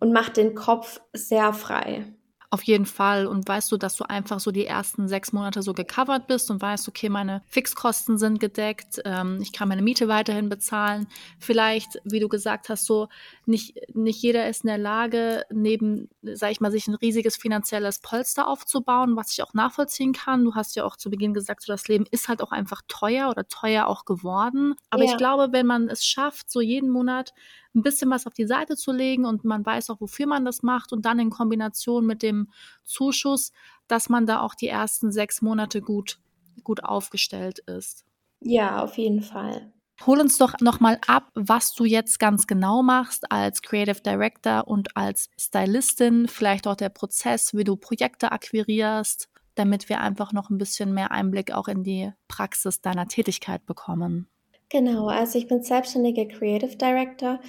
und 0.00 0.12
macht 0.12 0.36
den 0.36 0.54
Kopf 0.54 1.00
sehr 1.12 1.52
frei. 1.52 2.14
Auf 2.52 2.64
jeden 2.64 2.84
Fall. 2.84 3.26
Und 3.26 3.48
weißt 3.48 3.72
du, 3.72 3.78
dass 3.78 3.96
du 3.96 4.04
einfach 4.04 4.38
so 4.38 4.50
die 4.50 4.66
ersten 4.66 5.08
sechs 5.08 5.32
Monate 5.32 5.62
so 5.62 5.72
gecovert 5.72 6.26
bist 6.26 6.50
und 6.50 6.60
weißt, 6.60 6.86
okay, 6.86 7.08
meine 7.08 7.40
Fixkosten 7.46 8.18
sind 8.18 8.40
gedeckt, 8.40 9.00
ähm, 9.06 9.38
ich 9.40 9.54
kann 9.54 9.68
meine 9.68 9.80
Miete 9.80 10.06
weiterhin 10.06 10.50
bezahlen. 10.50 11.06
Vielleicht, 11.38 11.98
wie 12.04 12.20
du 12.20 12.28
gesagt 12.28 12.68
hast, 12.68 12.84
so 12.84 13.08
nicht, 13.46 13.80
nicht 13.94 14.20
jeder 14.20 14.50
ist 14.50 14.64
in 14.64 14.68
der 14.68 14.76
Lage, 14.76 15.46
neben, 15.50 16.10
sag 16.20 16.50
ich 16.50 16.60
mal, 16.60 16.70
sich 16.70 16.86
ein 16.88 16.94
riesiges 16.94 17.36
finanzielles 17.36 18.00
Polster 18.00 18.46
aufzubauen, 18.46 19.16
was 19.16 19.32
ich 19.32 19.42
auch 19.42 19.54
nachvollziehen 19.54 20.12
kann. 20.12 20.44
Du 20.44 20.54
hast 20.54 20.76
ja 20.76 20.84
auch 20.84 20.98
zu 20.98 21.08
Beginn 21.08 21.32
gesagt, 21.32 21.62
so 21.62 21.72
das 21.72 21.88
Leben 21.88 22.04
ist 22.10 22.28
halt 22.28 22.42
auch 22.42 22.52
einfach 22.52 22.82
teuer 22.86 23.30
oder 23.30 23.48
teuer 23.48 23.86
auch 23.86 24.04
geworden. 24.04 24.74
Aber 24.90 25.04
ja. 25.04 25.10
ich 25.10 25.16
glaube, 25.16 25.52
wenn 25.52 25.64
man 25.64 25.88
es 25.88 26.04
schafft, 26.04 26.50
so 26.50 26.60
jeden 26.60 26.90
Monat 26.90 27.32
ein 27.74 27.82
bisschen 27.82 28.10
was 28.10 28.26
auf 28.26 28.34
die 28.34 28.46
Seite 28.46 28.76
zu 28.76 28.92
legen 28.92 29.24
und 29.24 29.44
man 29.44 29.64
weiß 29.64 29.90
auch, 29.90 30.00
wofür 30.00 30.26
man 30.26 30.44
das 30.44 30.62
macht 30.62 30.92
und 30.92 31.04
dann 31.04 31.18
in 31.18 31.30
Kombination 31.30 32.06
mit 32.06 32.22
dem 32.22 32.50
Zuschuss, 32.84 33.52
dass 33.88 34.08
man 34.08 34.26
da 34.26 34.40
auch 34.40 34.54
die 34.54 34.68
ersten 34.68 35.12
sechs 35.12 35.42
Monate 35.42 35.80
gut, 35.80 36.18
gut 36.64 36.84
aufgestellt 36.84 37.60
ist. 37.60 38.04
Ja, 38.40 38.82
auf 38.82 38.98
jeden 38.98 39.22
Fall. 39.22 39.72
Hol 40.06 40.18
uns 40.18 40.36
doch 40.36 40.54
nochmal 40.60 40.98
ab, 41.06 41.30
was 41.34 41.74
du 41.74 41.84
jetzt 41.84 42.18
ganz 42.18 42.46
genau 42.46 42.82
machst 42.82 43.30
als 43.30 43.62
Creative 43.62 44.00
Director 44.00 44.66
und 44.66 44.96
als 44.96 45.28
Stylistin, 45.38 46.26
vielleicht 46.26 46.66
auch 46.66 46.74
der 46.74 46.88
Prozess, 46.88 47.54
wie 47.54 47.62
du 47.62 47.76
Projekte 47.76 48.32
akquirierst, 48.32 49.28
damit 49.54 49.88
wir 49.88 50.00
einfach 50.00 50.32
noch 50.32 50.50
ein 50.50 50.58
bisschen 50.58 50.92
mehr 50.92 51.12
Einblick 51.12 51.52
auch 51.52 51.68
in 51.68 51.84
die 51.84 52.12
Praxis 52.26 52.80
deiner 52.80 53.06
Tätigkeit 53.06 53.64
bekommen. 53.64 54.28
Genau, 54.72 55.08
also 55.08 55.38
ich 55.38 55.48
bin 55.48 55.62
selbstständiger 55.62 56.24
Creative 56.24 56.76
Director. 56.76 57.40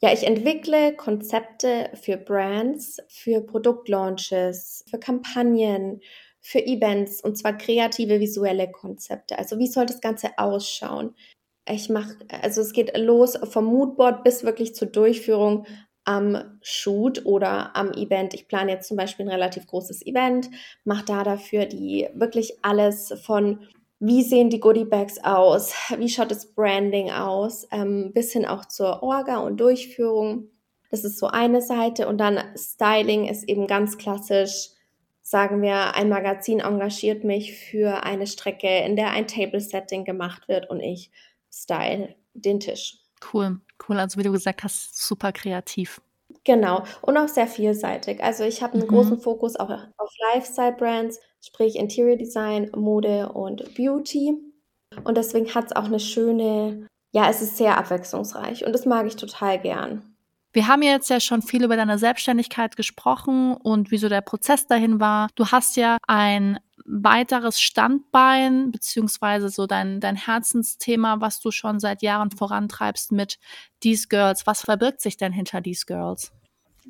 Ja, 0.00 0.12
ich 0.12 0.24
entwickle 0.24 0.94
Konzepte 0.94 1.90
für 1.94 2.16
Brands, 2.16 2.98
für 3.08 3.40
Produktlaunches, 3.40 4.84
für 4.88 5.00
Kampagnen, 5.00 6.00
für 6.40 6.64
Events 6.64 7.20
und 7.24 7.36
zwar 7.36 7.58
kreative 7.58 8.20
visuelle 8.20 8.70
Konzepte. 8.70 9.36
Also 9.36 9.58
wie 9.58 9.66
soll 9.66 9.86
das 9.86 10.00
Ganze 10.00 10.38
ausschauen? 10.38 11.16
Ich 11.68 11.88
mache, 11.88 12.14
also 12.42 12.60
es 12.60 12.72
geht 12.72 12.96
los 12.96 13.36
vom 13.50 13.64
Moodboard 13.64 14.22
bis 14.22 14.44
wirklich 14.44 14.76
zur 14.76 14.86
Durchführung 14.86 15.66
am 16.04 16.60
Shoot 16.62 17.26
oder 17.26 17.74
am 17.74 17.90
Event. 17.94 18.32
Ich 18.32 18.46
plane 18.46 18.70
jetzt 18.70 18.86
zum 18.86 18.96
Beispiel 18.96 19.26
ein 19.26 19.32
relativ 19.32 19.66
großes 19.66 20.06
Event, 20.06 20.50
mache 20.84 21.04
da 21.04 21.24
dafür 21.24 21.66
die 21.66 22.08
wirklich 22.14 22.62
alles 22.62 23.12
von 23.24 23.66
wie 24.00 24.22
sehen 24.22 24.50
die 24.50 24.60
Goodie 24.60 24.84
Bags 24.84 25.18
aus, 25.22 25.72
wie 25.98 26.08
schaut 26.08 26.30
das 26.30 26.52
Branding 26.52 27.10
aus, 27.10 27.66
ähm, 27.70 28.12
bis 28.12 28.32
hin 28.32 28.44
auch 28.44 28.64
zur 28.66 29.02
Orga 29.02 29.38
und 29.38 29.58
Durchführung. 29.58 30.50
Das 30.90 31.04
ist 31.04 31.18
so 31.18 31.26
eine 31.26 31.62
Seite 31.62 32.06
und 32.08 32.18
dann 32.18 32.38
Styling 32.56 33.26
ist 33.26 33.48
eben 33.48 33.66
ganz 33.66 33.98
klassisch. 33.98 34.70
Sagen 35.22 35.62
wir, 35.62 35.94
ein 35.94 36.10
Magazin 36.10 36.60
engagiert 36.60 37.24
mich 37.24 37.54
für 37.54 38.04
eine 38.04 38.26
Strecke, 38.26 38.84
in 38.84 38.94
der 38.94 39.10
ein 39.10 39.26
Table 39.26 39.60
Setting 39.60 40.04
gemacht 40.04 40.48
wird 40.48 40.68
und 40.68 40.80
ich 40.80 41.10
style 41.50 42.14
den 42.34 42.60
Tisch. 42.60 42.98
Cool, 43.32 43.60
cool. 43.88 43.98
Also 43.98 44.18
wie 44.18 44.24
du 44.24 44.32
gesagt 44.32 44.64
hast, 44.64 45.02
super 45.02 45.32
kreativ. 45.32 46.00
Genau. 46.44 46.84
Und 47.00 47.16
auch 47.16 47.28
sehr 47.28 47.46
vielseitig. 47.46 48.22
Also 48.22 48.44
ich 48.44 48.62
habe 48.62 48.74
einen 48.74 48.84
mhm. 48.84 48.88
großen 48.88 49.18
Fokus 49.18 49.56
auch 49.56 49.70
auf 49.70 50.10
Lifestyle-Brands, 50.34 51.20
sprich 51.40 51.76
Interior 51.76 52.16
Design, 52.16 52.70
Mode 52.76 53.32
und 53.32 53.74
Beauty. 53.74 54.34
Und 55.02 55.16
deswegen 55.16 55.52
hat 55.54 55.66
es 55.66 55.72
auch 55.72 55.84
eine 55.84 56.00
schöne, 56.00 56.86
ja, 57.12 57.28
es 57.28 57.42
ist 57.42 57.56
sehr 57.56 57.76
abwechslungsreich 57.78 58.64
und 58.64 58.72
das 58.72 58.86
mag 58.86 59.06
ich 59.06 59.16
total 59.16 59.58
gern. 59.58 60.14
Wir 60.52 60.68
haben 60.68 60.82
jetzt 60.82 61.10
ja 61.10 61.18
schon 61.18 61.42
viel 61.42 61.64
über 61.64 61.76
deine 61.76 61.98
Selbstständigkeit 61.98 62.76
gesprochen 62.76 63.56
und 63.56 63.90
wieso 63.90 64.08
der 64.08 64.20
Prozess 64.20 64.68
dahin 64.68 65.00
war. 65.00 65.28
Du 65.34 65.48
hast 65.48 65.76
ja 65.76 65.96
ein 66.06 66.60
weiteres 66.84 67.60
Standbein, 67.60 68.70
beziehungsweise 68.70 69.48
so 69.48 69.66
dein, 69.66 70.00
dein 70.00 70.16
Herzensthema, 70.16 71.20
was 71.20 71.40
du 71.40 71.50
schon 71.50 71.80
seit 71.80 72.02
Jahren 72.02 72.30
vorantreibst 72.30 73.12
mit 73.12 73.38
These 73.80 74.08
Girls. 74.08 74.46
Was 74.46 74.62
verbirgt 74.62 75.00
sich 75.00 75.16
denn 75.16 75.32
hinter 75.32 75.62
These 75.62 75.86
Girls? 75.86 76.32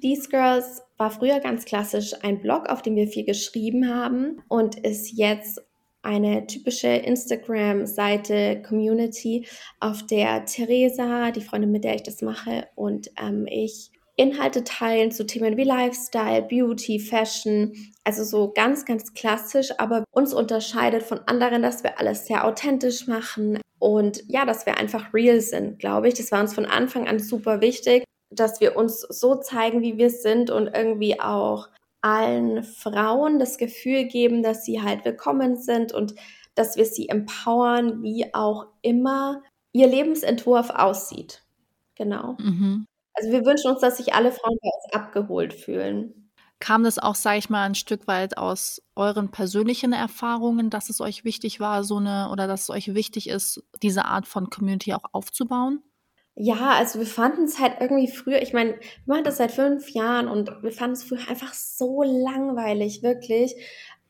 These 0.00 0.28
Girls 0.28 0.82
war 0.96 1.10
früher 1.10 1.40
ganz 1.40 1.64
klassisch 1.64 2.12
ein 2.22 2.40
Blog, 2.40 2.68
auf 2.68 2.82
dem 2.82 2.96
wir 2.96 3.06
viel 3.06 3.24
geschrieben 3.24 3.88
haben 3.88 4.42
und 4.48 4.76
ist 4.76 5.12
jetzt 5.12 5.60
eine 6.02 6.46
typische 6.46 6.88
Instagram-Seite, 6.88 8.62
Community, 8.62 9.46
auf 9.80 10.04
der 10.04 10.44
Theresa, 10.44 11.30
die 11.30 11.40
Freundin, 11.40 11.72
mit 11.72 11.84
der 11.84 11.94
ich 11.94 12.02
das 12.02 12.20
mache, 12.20 12.68
und 12.74 13.10
ähm, 13.16 13.46
ich 13.48 13.90
Inhalte 14.16 14.62
teilen 14.62 15.10
zu 15.10 15.26
Themen 15.26 15.56
wie 15.56 15.64
Lifestyle, 15.64 16.42
Beauty, 16.42 17.00
Fashion, 17.00 17.72
also 18.04 18.22
so 18.22 18.52
ganz, 18.52 18.84
ganz 18.84 19.12
klassisch, 19.14 19.70
aber 19.78 20.04
uns 20.12 20.32
unterscheidet 20.32 21.02
von 21.02 21.20
anderen, 21.26 21.62
dass 21.62 21.82
wir 21.82 21.98
alles 21.98 22.26
sehr 22.26 22.46
authentisch 22.46 23.06
machen 23.08 23.60
und 23.78 24.22
ja, 24.28 24.44
dass 24.44 24.66
wir 24.66 24.78
einfach 24.78 25.12
real 25.12 25.40
sind, 25.40 25.78
glaube 25.78 26.08
ich. 26.08 26.14
Das 26.14 26.30
war 26.30 26.40
uns 26.40 26.54
von 26.54 26.66
Anfang 26.66 27.08
an 27.08 27.18
super 27.18 27.60
wichtig, 27.60 28.04
dass 28.30 28.60
wir 28.60 28.76
uns 28.76 29.00
so 29.00 29.34
zeigen, 29.36 29.82
wie 29.82 29.98
wir 29.98 30.10
sind 30.10 30.50
und 30.50 30.68
irgendwie 30.74 31.20
auch 31.20 31.68
allen 32.00 32.62
Frauen 32.62 33.38
das 33.38 33.58
Gefühl 33.58 34.04
geben, 34.04 34.42
dass 34.42 34.64
sie 34.64 34.82
halt 34.82 35.04
willkommen 35.04 35.56
sind 35.56 35.92
und 35.92 36.14
dass 36.54 36.76
wir 36.76 36.84
sie 36.84 37.08
empowern, 37.08 38.02
wie 38.02 38.32
auch 38.32 38.66
immer 38.82 39.42
ihr 39.72 39.88
Lebensentwurf 39.88 40.70
aussieht. 40.70 41.42
Genau. 41.96 42.36
Mhm. 42.38 42.86
Also 43.14 43.30
wir 43.30 43.44
wünschen 43.44 43.70
uns, 43.70 43.80
dass 43.80 43.96
sich 43.98 44.14
alle 44.14 44.32
Frauen 44.32 44.58
bei 44.60 44.68
uns 44.68 44.94
abgeholt 44.94 45.54
fühlen. 45.54 46.30
Kam 46.60 46.82
das 46.84 46.98
auch, 46.98 47.14
sage 47.14 47.38
ich 47.38 47.50
mal, 47.50 47.64
ein 47.64 47.74
Stück 47.74 48.06
weit 48.06 48.38
aus 48.38 48.82
euren 48.96 49.30
persönlichen 49.30 49.92
Erfahrungen, 49.92 50.70
dass 50.70 50.88
es 50.88 51.00
euch 51.00 51.24
wichtig 51.24 51.60
war, 51.60 51.84
so 51.84 51.96
eine 51.98 52.30
oder 52.30 52.46
dass 52.46 52.62
es 52.62 52.70
euch 52.70 52.94
wichtig 52.94 53.28
ist, 53.28 53.62
diese 53.82 54.04
Art 54.06 54.26
von 54.26 54.50
Community 54.50 54.94
auch 54.94 55.04
aufzubauen? 55.12 55.82
Ja, 56.36 56.70
also 56.72 56.98
wir 56.98 57.06
fanden 57.06 57.44
es 57.44 57.60
halt 57.60 57.76
irgendwie 57.80 58.08
früher, 58.08 58.42
ich 58.42 58.52
meine, 58.52 58.72
wir 58.72 58.80
machen 59.06 59.24
das 59.24 59.36
seit 59.36 59.52
fünf 59.52 59.90
Jahren 59.90 60.26
und 60.26 60.50
wir 60.62 60.72
fanden 60.72 60.94
es 60.94 61.04
früher 61.04 61.28
einfach 61.28 61.54
so 61.54 62.02
langweilig, 62.02 63.02
wirklich. 63.04 63.54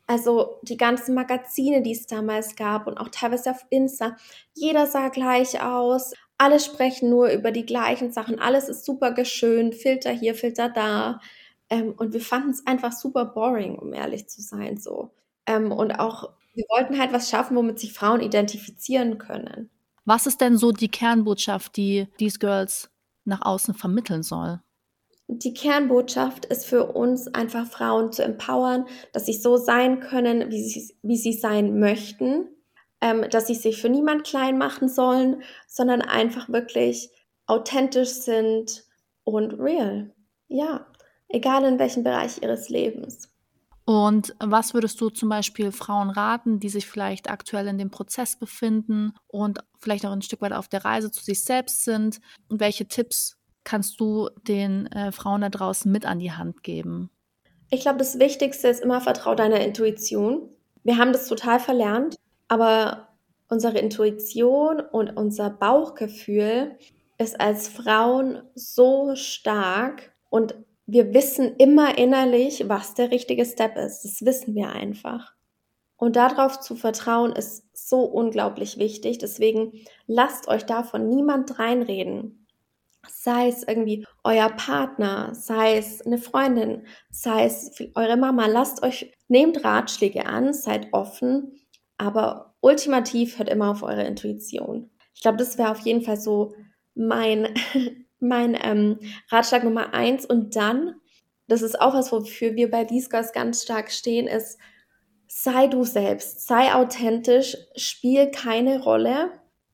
Also 0.07 0.59
die 0.63 0.77
ganzen 0.77 1.15
Magazine, 1.15 1.83
die 1.83 1.93
es 1.93 2.07
damals 2.07 2.57
gab 2.57 2.87
und 2.87 2.99
auch 2.99 3.09
teilweise 3.09 3.51
auf 3.51 3.65
Insta, 3.71 4.17
jeder 4.55 4.87
sah 4.87 5.09
gleich 5.09 5.63
aus, 5.63 6.13
alle 6.39 6.61
sprechen 6.61 7.11
nur 7.11 7.29
über 7.29 7.51
die 7.53 7.67
gleichen 7.67 8.13
Sachen, 8.13 8.39
alles 8.39 8.69
ist 8.69 8.85
super 8.85 9.13
geschönt, 9.13 9.75
Filter 9.75 10.11
hier, 10.11 10.35
Filter 10.35 10.69
da. 10.69 11.21
Ähm, 11.71 11.95
und 11.97 12.13
wir 12.13 12.21
fanden 12.21 12.51
es 12.51 12.67
einfach 12.67 12.93
super 12.93 13.25
boring, 13.25 13.79
um 13.79 13.93
ehrlich 13.93 14.29
zu 14.29 14.43
sein, 14.43 14.77
so. 14.77 15.11
Ähm, 15.47 15.73
und 15.73 15.93
auch, 15.93 16.31
wir 16.55 16.65
wollten 16.69 16.99
halt 16.99 17.13
was 17.13 17.31
schaffen, 17.31 17.57
womit 17.57 17.79
sich 17.79 17.93
Frauen 17.93 18.21
identifizieren 18.21 19.19
können. 19.19 19.71
Was 20.05 20.27
ist 20.27 20.41
denn 20.41 20.59
so 20.59 20.73
die 20.73 20.89
Kernbotschaft, 20.89 21.77
die 21.77 22.09
These 22.19 22.39
Girls 22.39 22.91
nach 23.25 23.43
außen 23.43 23.75
vermitteln 23.75 24.23
soll? 24.23 24.61
Die 25.29 25.55
Kernbotschaft 25.55 26.45
ist 26.45 26.67
für 26.67 26.93
uns 26.93 27.29
einfach 27.29 27.67
Frauen 27.67 28.13
zu 28.13 28.23
empowern, 28.23 28.87
dass 29.15 29.25
sie 29.25 29.33
so 29.33 29.57
sein 29.57 30.01
können, 30.01 30.51
wie 30.51 30.63
sie, 30.63 30.95
wie 31.03 31.17
sie 31.17 31.33
sein 31.33 31.79
möchten, 31.79 32.49
ähm, 33.05 33.29
dass 33.29 33.47
sie 33.47 33.55
sich 33.55 33.83
für 33.83 33.91
niemand 33.91 34.25
klein 34.25 34.57
machen 34.57 34.89
sollen, 34.89 35.43
sondern 35.69 36.01
einfach 36.01 36.49
wirklich 36.49 37.11
authentisch 37.47 38.09
sind 38.09 38.85
und 39.25 39.53
real. 39.61 40.15
Ja, 40.49 40.87
egal 41.29 41.65
in 41.65 41.79
welchem 41.79 42.03
Bereich 42.03 42.41
ihres 42.41 42.71
Lebens. 42.71 43.29
Und 43.85 44.35
was 44.41 44.73
würdest 44.73 44.99
du 45.03 45.11
zum 45.11 45.29
Beispiel 45.29 45.71
Frauen 45.71 46.09
raten, 46.09 46.61
die 46.61 46.71
sich 46.71 46.87
vielleicht 46.87 47.31
aktuell 47.31 47.67
in 47.67 47.77
dem 47.77 47.91
Prozess 47.91 48.39
befinden 48.39 49.13
und 49.27 49.59
vielleicht 49.79 50.07
auch 50.07 50.13
ein 50.13 50.23
Stück 50.23 50.41
weit 50.41 50.55
auf 50.55 50.69
der 50.69 50.87
Reise 50.87 51.11
zu 51.11 51.23
sich 51.23 51.45
selbst 51.45 51.85
sind? 51.85 52.21
Und 52.49 52.61
welche 52.61 52.89
Tipps 52.89 53.37
kannst 53.65 54.01
du 54.01 54.31
den 54.49 54.87
äh, 54.87 55.13
Frauen 55.13 55.43
da 55.43 55.51
draußen 55.51 55.93
mit 55.93 56.07
an 56.07 56.21
die 56.21 56.33
Hand 56.33 56.63
geben? 56.63 57.11
Ich 57.69 57.83
glaube, 57.83 57.99
das 57.99 58.19
Wichtigste 58.19 58.69
ist 58.69 58.83
immer, 58.83 59.03
vertrau 59.03 59.35
deiner 59.35 59.61
Intuition. 59.61 60.49
Wir 60.85 60.97
haben 60.97 61.13
das 61.13 61.29
total 61.29 61.61
verlernt, 61.61 62.17
aber 62.55 63.09
unsere 63.49 63.79
Intuition 63.79 64.79
und 64.79 65.17
unser 65.17 65.51
Bauchgefühl 65.51 66.79
ist 67.19 67.41
als 67.41 67.67
Frauen 67.67 68.43
so 68.55 69.17
stark 69.17 70.13
und 70.31 70.55
wir 70.87 71.13
wissen 71.15 71.57
immer 71.57 71.99
innerlich, 71.99 72.69
was 72.69 72.95
der 72.95 73.11
richtige 73.11 73.45
Step 73.45 73.77
ist. 73.77 74.05
Das 74.05 74.25
wissen 74.25 74.55
wir 74.55 74.69
einfach. 74.69 75.33
Und 75.97 76.15
darauf 76.15 76.61
zu 76.61 76.77
vertrauen 76.77 77.33
ist 77.33 77.65
so 77.73 78.03
unglaublich 78.03 78.79
wichtig. 78.79 79.19
Deswegen 79.19 79.73
lasst 80.07 80.47
euch 80.47 80.65
davon 80.65 81.09
niemand 81.09 81.59
reinreden. 81.59 82.47
Sei 83.09 83.49
es 83.49 83.65
irgendwie 83.67 84.07
euer 84.23 84.51
Partner, 84.51 85.35
sei 85.35 85.77
es 85.77 86.03
eine 86.03 86.19
Freundin, 86.19 86.87
sei 87.11 87.47
es 87.47 87.73
eure 87.97 88.17
Mama. 88.17 88.47
Lasst 88.47 88.83
euch, 88.85 89.13
nehmt 89.27 89.65
Ratschläge 89.65 90.27
an, 90.27 90.53
seid 90.53 90.93
offen, 90.93 91.53
aber 91.99 92.55
ultimativ 92.61 93.39
hört 93.39 93.49
immer 93.49 93.71
auf 93.71 93.83
eure 93.83 94.05
Intuition. 94.05 94.91
Ich 95.15 95.23
glaube, 95.23 95.39
das 95.39 95.59
wäre 95.59 95.71
auf 95.71 95.81
jeden 95.81 96.03
Fall 96.03 96.17
so 96.17 96.55
mein 96.95 97.55
mein 98.25 98.59
ähm, 98.61 98.99
Ratschlag 99.31 99.65
Nummer 99.65 99.95
eins. 99.95 100.27
Und 100.27 100.57
dann, 100.57 100.95
das 101.47 101.63
ist 101.63 101.81
auch 101.81 101.95
was, 101.95 102.11
wofür 102.11 102.55
wir 102.57 102.71
bei 102.71 102.85
These 102.85 103.09
Girls 103.09 103.33
ganz 103.33 103.63
stark 103.63 103.93
stehen, 103.93 104.27
ist, 104.27 104.59
sei 105.29 105.67
du 105.67 105.85
selbst, 105.85 106.47
sei 106.47 106.75
authentisch, 106.75 107.57
spiel 107.77 108.31
keine 108.31 108.83
Rolle. 108.83 109.31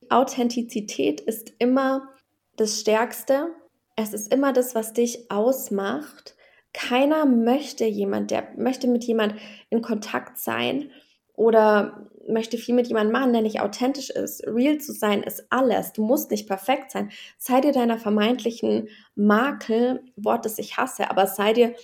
Authentizität 0.08 1.20
ist 1.20 1.52
immer 1.58 2.08
das 2.56 2.80
Stärkste. 2.80 3.54
Es 3.96 4.12
ist 4.12 4.32
immer 4.32 4.52
das, 4.52 4.74
was 4.74 4.92
dich 4.92 5.30
ausmacht. 5.30 6.34
Keiner 6.72 7.26
möchte 7.26 7.84
jemand, 7.84 8.30
der 8.30 8.48
möchte 8.56 8.86
mit 8.86 9.04
jemand 9.04 9.34
in 9.70 9.82
Kontakt 9.82 10.38
sein 10.38 10.90
oder 11.40 12.06
möchte 12.28 12.58
viel 12.58 12.74
mit 12.74 12.88
jemandem 12.88 13.12
machen, 13.12 13.32
der 13.32 13.40
nicht 13.40 13.62
authentisch 13.62 14.10
ist. 14.10 14.46
Real 14.46 14.76
zu 14.76 14.92
sein 14.92 15.22
ist 15.22 15.46
alles. 15.48 15.94
Du 15.94 16.04
musst 16.04 16.30
nicht 16.30 16.46
perfekt 16.46 16.90
sein. 16.90 17.10
Sei 17.38 17.62
dir 17.62 17.72
deiner 17.72 17.96
vermeintlichen 17.96 18.88
Makel, 19.14 20.04
Wort, 20.16 20.44
das 20.44 20.58
ich 20.58 20.76
hasse, 20.76 21.10
aber 21.10 21.26
sei 21.26 21.54
dir 21.54 21.74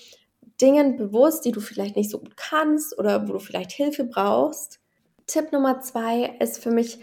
Dingen 0.61 0.99
bewusst, 0.99 1.47
die 1.47 1.53
du 1.53 1.61
vielleicht 1.61 1.97
nicht 1.97 2.11
so 2.11 2.19
gut 2.19 2.37
kannst 2.37 2.99
oder 2.99 3.27
wo 3.27 3.33
du 3.33 3.39
vielleicht 3.39 3.73
Hilfe 3.73 4.05
brauchst. 4.05 4.79
Tipp 5.27 5.53
Nummer 5.53 5.81
zwei 5.81 6.37
ist 6.39 6.63
für 6.63 6.71
mich 6.71 6.99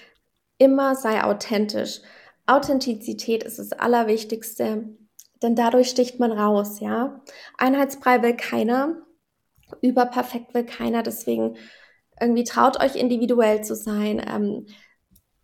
immer 0.60 0.94
sei 0.94 1.24
authentisch. 1.24 2.02
Authentizität 2.46 3.44
ist 3.44 3.58
das 3.58 3.72
Allerwichtigste, 3.72 4.90
denn 5.42 5.56
dadurch 5.56 5.90
sticht 5.90 6.20
man 6.20 6.32
raus, 6.32 6.80
ja. 6.82 7.20
Einheitsbrei 7.58 8.22
will 8.22 8.36
keiner, 8.36 8.98
überperfekt 9.82 10.54
will 10.54 10.66
keiner, 10.66 11.02
deswegen 11.02 11.58
irgendwie 12.20 12.44
traut 12.44 12.82
euch 12.82 12.96
individuell 12.96 13.64
zu 13.64 13.76
sein, 13.76 14.22
ähm, 14.28 14.66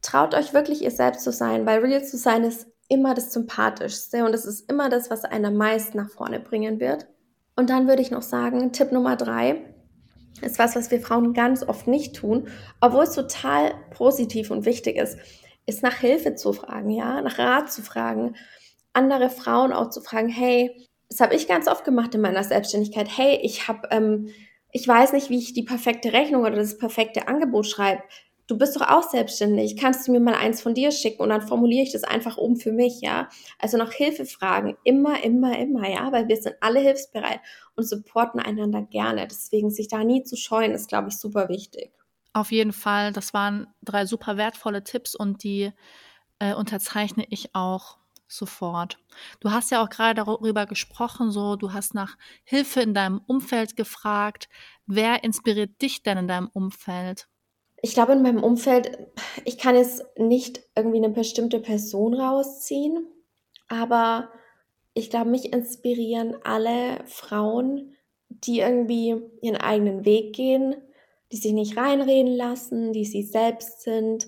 traut 0.01 0.34
euch 0.34 0.53
wirklich 0.53 0.82
ihr 0.82 0.91
selbst 0.91 1.23
zu 1.23 1.32
sein, 1.32 1.65
weil 1.65 1.79
real 1.79 2.03
zu 2.03 2.17
sein 2.17 2.43
ist 2.43 2.67
immer 2.88 3.13
das 3.13 3.32
Sympathischste 3.34 4.25
und 4.25 4.34
es 4.34 4.45
ist 4.45 4.69
immer 4.69 4.89
das, 4.89 5.10
was 5.10 5.23
einen 5.23 5.45
am 5.45 5.55
meisten 5.55 5.97
nach 5.97 6.10
vorne 6.10 6.39
bringen 6.39 6.79
wird. 6.79 7.08
Und 7.55 7.69
dann 7.69 7.88
würde 7.88 8.01
ich 8.01 8.12
noch 8.12 8.21
sagen, 8.21 8.71
Tipp 8.71 8.91
Nummer 8.91 9.15
drei 9.15 9.62
ist 10.41 10.60
was, 10.60 10.75
was 10.75 10.89
wir 10.91 11.01
Frauen 11.01 11.34
ganz 11.34 11.63
oft 11.63 11.88
nicht 11.88 12.15
tun, 12.15 12.47
obwohl 12.79 13.03
es 13.03 13.13
total 13.13 13.73
positiv 13.91 14.51
und 14.51 14.65
wichtig 14.65 14.95
ist, 14.95 15.17
ist 15.65 15.84
nach 15.84 15.95
Hilfe 15.95 16.36
zu 16.36 16.53
fragen, 16.53 16.89
ja, 16.89 17.21
nach 17.21 17.38
Rat 17.38 17.71
zu 17.71 17.82
fragen, 17.82 18.36
andere 18.93 19.29
Frauen 19.29 19.71
auch 19.73 19.89
zu 19.89 20.01
fragen, 20.01 20.29
hey, 20.29 20.88
das 21.10 21.19
habe 21.19 21.36
ich 21.36 21.47
ganz 21.47 21.67
oft 21.67 21.84
gemacht 21.84 22.15
in 22.15 22.21
meiner 22.21 22.43
Selbstständigkeit, 22.43 23.08
hey, 23.15 23.39
ich 23.41 23.67
habe 23.67 23.88
ähm, 23.91 24.29
ich 24.71 24.88
weiß 24.88 25.13
nicht, 25.13 25.29
wie 25.29 25.38
ich 25.38 25.53
die 25.53 25.63
perfekte 25.63 26.13
Rechnung 26.13 26.43
oder 26.43 26.55
das 26.55 26.77
perfekte 26.77 27.27
Angebot 27.27 27.67
schreibe. 27.67 28.03
Du 28.47 28.58
bist 28.58 28.75
doch 28.75 28.88
auch 28.88 29.03
selbstständig. 29.03 29.77
Kannst 29.77 30.08
du 30.08 30.12
mir 30.12 30.19
mal 30.19 30.34
eins 30.34 30.62
von 30.62 30.73
dir 30.73 30.91
schicken 30.91 31.21
und 31.21 31.29
dann 31.29 31.47
formuliere 31.47 31.84
ich 31.84 31.91
das 31.91 32.03
einfach 32.03 32.38
um 32.38 32.55
für 32.55 32.71
mich, 32.71 32.99
ja? 33.01 33.29
Also 33.60 33.77
nach 33.77 33.91
Hilfe 33.91 34.25
fragen. 34.25 34.75
Immer, 34.84 35.23
immer, 35.23 35.58
immer, 35.60 35.88
ja? 35.88 36.12
Weil 36.12 36.27
wir 36.27 36.38
sind 36.38 36.55
alle 36.60 36.79
hilfsbereit 36.79 37.41
und 37.75 37.88
supporten 37.88 38.39
einander 38.39 38.82
gerne. 38.82 39.27
Deswegen 39.27 39.69
sich 39.69 39.88
da 39.88 40.03
nie 40.03 40.23
zu 40.23 40.36
scheuen, 40.36 40.71
ist, 40.71 40.89
glaube 40.89 41.10
ich, 41.10 41.17
super 41.17 41.47
wichtig. 41.47 41.91
Auf 42.34 42.51
jeden 42.51 42.73
Fall. 42.73 43.13
Das 43.13 43.36
waren 43.36 43.67
drei 43.84 44.08
super 44.08 44.36
wertvolle 44.38 44.84
Tipps 44.84 45.13
und 45.13 45.43
die 45.43 45.71
äh, 46.39 46.55
unterzeichne 46.55 47.25
ich 47.29 47.53
auch 47.53 47.98
sofort. 48.30 48.98
Du 49.39 49.52
hast 49.52 49.72
ja 49.72 49.84
auch 49.84 49.89
gerade 49.89 50.24
darüber 50.24 50.65
gesprochen, 50.65 51.32
so 51.32 51.56
du 51.56 51.74
hast 51.74 51.94
nach 51.94 52.18
Hilfe 52.44 52.82
in 52.82 52.94
deinem 52.94 53.22
Umfeld 53.26 53.76
gefragt. 53.76 54.48
Wer 54.86 55.24
inspiriert 55.24 55.82
dich 55.82 56.04
denn 56.04 56.20
in 56.20 56.28
deinem 56.28 56.50
Umfeld? 56.54 57.28
Ich 57.82 57.94
glaube, 57.94 58.13
in 58.13 58.22
meinem 58.22 58.44
Umfeld, 58.44 58.98
ich 59.46 59.58
kann 59.58 59.76
jetzt 59.76 60.04
nicht 60.18 60.62
irgendwie 60.76 60.98
eine 60.98 61.10
bestimmte 61.10 61.60
Person 61.60 62.13
rausziehen, 62.13 63.08
aber 63.68 64.30
ich 64.94 65.10
glaube, 65.10 65.30
mich 65.30 65.54
inspirieren 65.54 66.36
alle 66.44 67.04
Frauen, 67.06 67.96
die 68.30 68.60
irgendwie 68.60 69.22
ihren 69.42 69.58
eigenen 69.58 70.06
Weg 70.06 70.36
gehen, 70.36 70.76
die 71.32 71.38
sich 71.38 71.54
nicht 71.54 71.78
reinreden 71.78 72.36
lassen, 72.36 72.92
die 72.92 73.06
sie 73.06 73.24
selbst 73.24 73.82
sind, 73.82 74.28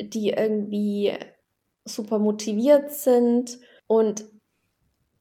die 0.00 0.30
irgendwie 0.30 1.12
super 1.84 2.18
motiviert 2.18 2.92
sind 2.92 3.58
und 3.86 4.24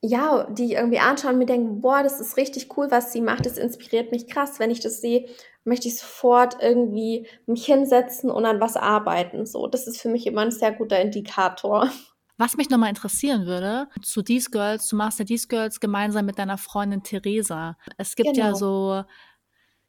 ja, 0.05 0.45
die 0.51 0.73
irgendwie 0.73 0.99
anschauen 0.99 1.33
und 1.33 1.39
mir 1.39 1.45
denken, 1.45 1.79
boah, 1.79 2.03
das 2.03 2.19
ist 2.19 2.35
richtig 2.35 2.77
cool, 2.77 2.91
was 2.91 3.13
sie 3.13 3.21
macht, 3.21 3.45
das 3.45 3.57
inspiriert 3.57 4.11
mich 4.11 4.27
krass, 4.27 4.59
wenn 4.59 4.69
ich 4.69 4.81
das 4.81 4.99
sehe, 4.99 5.29
möchte 5.63 5.87
ich 5.87 5.97
sofort 5.97 6.57
irgendwie 6.61 7.25
mich 7.45 7.65
hinsetzen 7.65 8.29
und 8.29 8.45
an 8.45 8.59
was 8.59 8.75
arbeiten. 8.75 9.45
So, 9.45 9.67
das 9.67 9.87
ist 9.87 10.01
für 10.01 10.09
mich 10.09 10.27
immer 10.27 10.41
ein 10.41 10.51
sehr 10.51 10.73
guter 10.73 10.99
Indikator. 10.99 11.89
Was 12.37 12.57
mich 12.57 12.69
nochmal 12.69 12.89
interessieren 12.89 13.45
würde, 13.45 13.87
zu 14.01 14.23
These 14.23 14.49
Girls, 14.49 14.87
du 14.89 14.97
machst 14.97 15.19
ja 15.19 15.25
These 15.25 15.47
Girls 15.47 15.79
gemeinsam 15.79 16.25
mit 16.25 16.37
deiner 16.37 16.57
Freundin 16.57 17.03
Theresa. 17.03 17.77
Es 17.97 18.15
gibt 18.15 18.33
genau. 18.33 18.47
ja 18.47 18.55
so, 18.55 19.03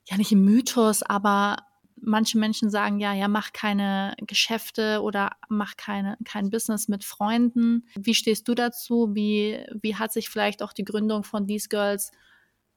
ja 0.04 0.16
nicht 0.16 0.30
im 0.30 0.44
Mythos, 0.44 1.02
aber 1.02 1.56
manche 2.04 2.38
Menschen 2.38 2.70
sagen 2.70 3.00
ja, 3.00 3.12
ja, 3.12 3.28
mach 3.28 3.52
keine 3.52 4.14
Geschäfte 4.26 5.00
oder 5.02 5.30
mach 5.48 5.76
keine, 5.76 6.16
kein 6.24 6.50
Business 6.50 6.88
mit 6.88 7.04
Freunden. 7.04 7.86
Wie 7.96 8.14
stehst 8.14 8.48
du 8.48 8.54
dazu? 8.54 9.14
Wie, 9.14 9.64
wie 9.80 9.96
hat 9.96 10.12
sich 10.12 10.28
vielleicht 10.28 10.62
auch 10.62 10.72
die 10.72 10.84
Gründung 10.84 11.24
von 11.24 11.46
These 11.46 11.68
Girls 11.68 12.10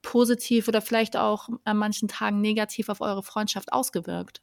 positiv 0.01 0.67
oder 0.67 0.81
vielleicht 0.81 1.17
auch 1.17 1.49
an 1.63 1.77
manchen 1.77 2.07
Tagen 2.07 2.41
negativ 2.41 2.89
auf 2.89 3.01
eure 3.01 3.23
Freundschaft 3.23 3.73
ausgewirkt? 3.73 4.41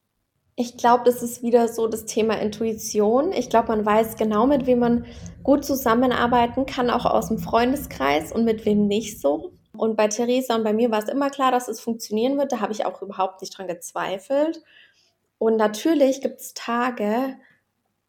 Ich 0.56 0.76
glaube, 0.76 1.02
das 1.04 1.22
ist 1.22 1.42
wieder 1.42 1.66
so 1.66 1.88
das 1.88 2.04
Thema 2.04 2.34
Intuition. 2.34 3.32
Ich 3.32 3.50
glaube, 3.50 3.68
man 3.68 3.84
weiß 3.84 4.16
genau, 4.16 4.46
mit 4.46 4.66
wem 4.66 4.78
man 4.78 5.06
gut 5.42 5.64
zusammenarbeiten 5.64 6.64
kann, 6.64 6.90
auch 6.90 7.06
aus 7.06 7.28
dem 7.28 7.38
Freundeskreis 7.38 8.30
und 8.30 8.44
mit 8.44 8.64
wem 8.64 8.86
nicht 8.86 9.20
so. 9.20 9.52
Und 9.76 9.96
bei 9.96 10.08
Theresa 10.08 10.54
und 10.54 10.64
bei 10.64 10.72
mir 10.72 10.90
war 10.90 11.02
es 11.02 11.08
immer 11.08 11.30
klar, 11.30 11.50
dass 11.50 11.68
es 11.68 11.80
funktionieren 11.80 12.38
wird. 12.38 12.52
Da 12.52 12.60
habe 12.60 12.72
ich 12.72 12.86
auch 12.86 13.02
überhaupt 13.02 13.40
nicht 13.40 13.56
dran 13.56 13.66
gezweifelt. 13.66 14.62
Und 15.38 15.56
natürlich 15.56 16.20
gibt 16.20 16.40
es 16.40 16.54
Tage, 16.54 17.36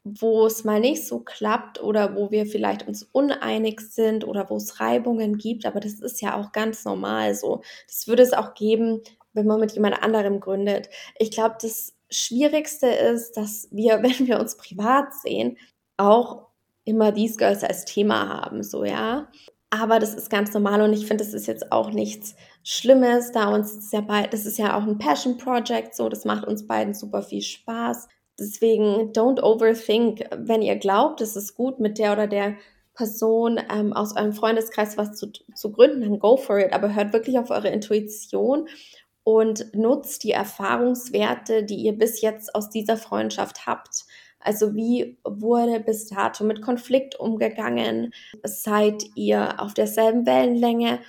wo 0.04 0.46
es 0.46 0.64
mal 0.64 0.80
nicht 0.80 1.08
so 1.08 1.20
klappt 1.20 1.82
oder 1.82 2.16
wo 2.16 2.30
wir 2.30 2.46
vielleicht 2.46 2.88
uns 2.88 3.04
uneinig 3.12 3.82
sind 3.82 4.26
oder 4.26 4.50
wo 4.50 4.58
es 4.58 4.80
Reibungen 4.80 5.38
gibt. 5.38 5.66
Aber 5.66 5.80
das 5.80 5.94
ist 5.94 6.22
ja 6.22 6.40
auch 6.40 6.52
ganz 6.52 6.86
normal 6.86 7.34
so. 7.34 7.62
Das 7.88 8.08
würde 8.08 8.22
es 8.22 8.34
auch 8.34 8.54
geben, 8.54 9.02
wenn 9.34 9.48
man 9.48 9.60
mit 9.60 9.72
jemand 9.72 10.02
anderem 10.04 10.40
gründet. 10.40 10.90
Ich 11.18 11.32
glaube, 11.32 11.56
das 11.60 11.94
Schwierigste 12.12 12.88
ist, 12.88 13.36
dass 13.36 13.68
wir, 13.72 14.04
wenn 14.04 14.28
wir 14.28 14.40
uns 14.40 14.58
privat 14.58 15.14
sehen, 15.16 15.58
auch 15.98 16.48
immer 16.84 17.12
dies 17.12 17.38
Girls 17.38 17.64
als 17.64 17.86
Thema 17.86 18.30
haben, 18.30 18.62
so 18.62 18.86
ja. 18.86 19.28
Aber 19.82 20.00
das 20.00 20.14
ist 20.14 20.30
ganz 20.30 20.54
normal 20.54 20.82
und 20.82 20.94
ich 20.94 21.06
finde, 21.06 21.24
das 21.24 21.34
ist 21.34 21.48
jetzt 21.48 21.72
auch 21.72 21.92
nichts 21.92 22.36
Schlimmes, 22.64 23.32
da 23.32 23.54
uns 23.54 23.74
ist 23.74 23.94
ja 23.94 24.02
bald, 24.02 24.34
das 24.34 24.46
ist 24.46 24.58
ja 24.58 24.78
auch 24.78 24.84
ein 24.84 24.98
Passion 24.98 25.38
Project, 25.38 25.96
so, 25.96 26.10
das 26.10 26.26
macht 26.26 26.48
uns 26.48 26.66
beiden 26.66 26.94
super 26.94 27.22
viel 27.22 27.42
Spaß. 27.42 28.08
Deswegen 28.40 29.12
don't 29.14 29.42
overthink. 29.42 30.26
Wenn 30.36 30.62
ihr 30.62 30.76
glaubt, 30.76 31.22
es 31.22 31.36
ist 31.36 31.56
gut 31.56 31.80
mit 31.80 31.98
der 31.98 32.14
oder 32.14 32.28
der 32.28 32.56
Person 32.94 33.60
ähm, 33.72 33.94
aus 33.94 34.16
eurem 34.16 34.34
Freundeskreis 34.34 34.98
was 34.98 35.14
zu, 35.14 35.32
zu 35.32 35.72
gründen, 35.72 36.02
dann 36.02 36.20
go 36.20 36.38
for 36.38 36.60
it. 36.60 36.74
Aber 36.74 36.94
hört 36.96 37.14
wirklich 37.14 37.38
auf 37.38 37.50
eure 37.50 37.70
Intuition 37.70 38.68
und 39.24 39.74
nutzt 39.74 40.24
die 40.24 40.32
Erfahrungswerte, 40.32 41.64
die 41.64 41.78
ihr 41.78 41.98
bis 41.98 42.22
jetzt 42.22 42.54
aus 42.56 42.70
dieser 42.70 42.98
Freundschaft 42.98 43.66
habt. 43.66 44.06
Also 44.46 44.76
wie 44.76 45.18
wurde 45.24 45.80
bis 45.80 46.08
dato 46.08 46.44
mit 46.44 46.62
Konflikt 46.62 47.20
umgegangen? 47.20 48.14
Seid 48.44 49.04
ihr 49.16 49.60
auf 49.60 49.74
derselben 49.74 50.26
Wellenlänge, 50.26 51.00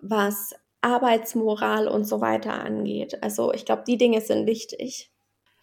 was 0.00 0.54
Arbeitsmoral 0.80 1.88
und 1.88 2.04
so 2.04 2.20
weiter 2.20 2.54
angeht? 2.54 3.22
Also 3.22 3.52
ich 3.52 3.64
glaube, 3.64 3.84
die 3.86 3.98
Dinge 3.98 4.20
sind 4.20 4.46
wichtig. 4.46 5.10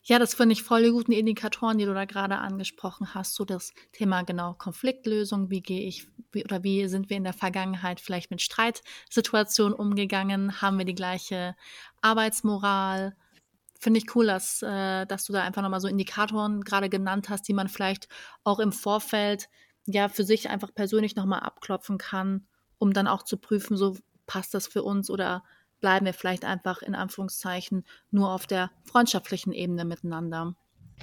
Ja, 0.05 0.19
das 0.19 0.33
finde 0.33 0.51
ich 0.51 0.63
voll 0.63 0.83
die 0.83 0.91
guten 0.91 1.13
Indikatoren, 1.13 1.77
die 1.77 1.85
du 1.85 1.93
da 1.93 2.03
gerade 2.03 2.35
angesprochen 2.37 3.13
hast. 3.13 3.35
So 3.35 3.45
das 3.45 3.73
Thema 3.93 4.23
genau 4.23 4.53
Konfliktlösung. 4.53 5.49
Wie 5.49 5.61
gehe 5.61 5.87
ich 5.87 6.07
wie, 6.33 6.43
oder 6.43 6.61
wie 6.63 6.87
sind 6.89 7.09
wir 7.09 7.15
in 7.15 7.23
der 7.23 7.33
Vergangenheit 7.33 8.01
vielleicht 8.01 8.29
mit 8.29 8.41
Streitsituationen 8.41 9.73
umgegangen? 9.73 10.61
Haben 10.61 10.77
wir 10.77 10.85
die 10.85 10.93
gleiche 10.93 11.55
Arbeitsmoral? 12.01 13.15
Finde 13.83 13.97
ich 13.99 14.15
cool, 14.15 14.27
dass, 14.27 14.61
äh, 14.61 15.05
dass 15.05 15.25
du 15.25 15.33
da 15.33 15.43
einfach 15.43 15.61
nochmal 15.61 15.81
so 15.81 15.89
Indikatoren 15.89 16.61
gerade 16.61 16.87
genannt 16.87 17.27
hast, 17.27 17.45
die 17.49 17.53
man 17.53 17.67
vielleicht 17.67 18.07
auch 18.45 18.59
im 18.59 18.71
Vorfeld 18.71 19.49
ja 19.85 20.07
für 20.07 20.23
sich 20.23 20.49
einfach 20.49 20.73
persönlich 20.73 21.17
nochmal 21.17 21.41
abklopfen 21.41 21.97
kann, 21.97 22.47
um 22.77 22.93
dann 22.93 23.07
auch 23.07 23.23
zu 23.23 23.35
prüfen, 23.35 23.75
so 23.75 23.97
passt 24.25 24.53
das 24.53 24.67
für 24.67 24.83
uns 24.83 25.09
oder 25.09 25.43
bleiben 25.81 26.05
wir 26.05 26.13
vielleicht 26.13 26.45
einfach 26.45 26.81
in 26.81 26.95
Anführungszeichen 26.95 27.83
nur 28.09 28.31
auf 28.31 28.47
der 28.47 28.71
freundschaftlichen 28.85 29.51
Ebene 29.51 29.83
miteinander. 29.83 30.55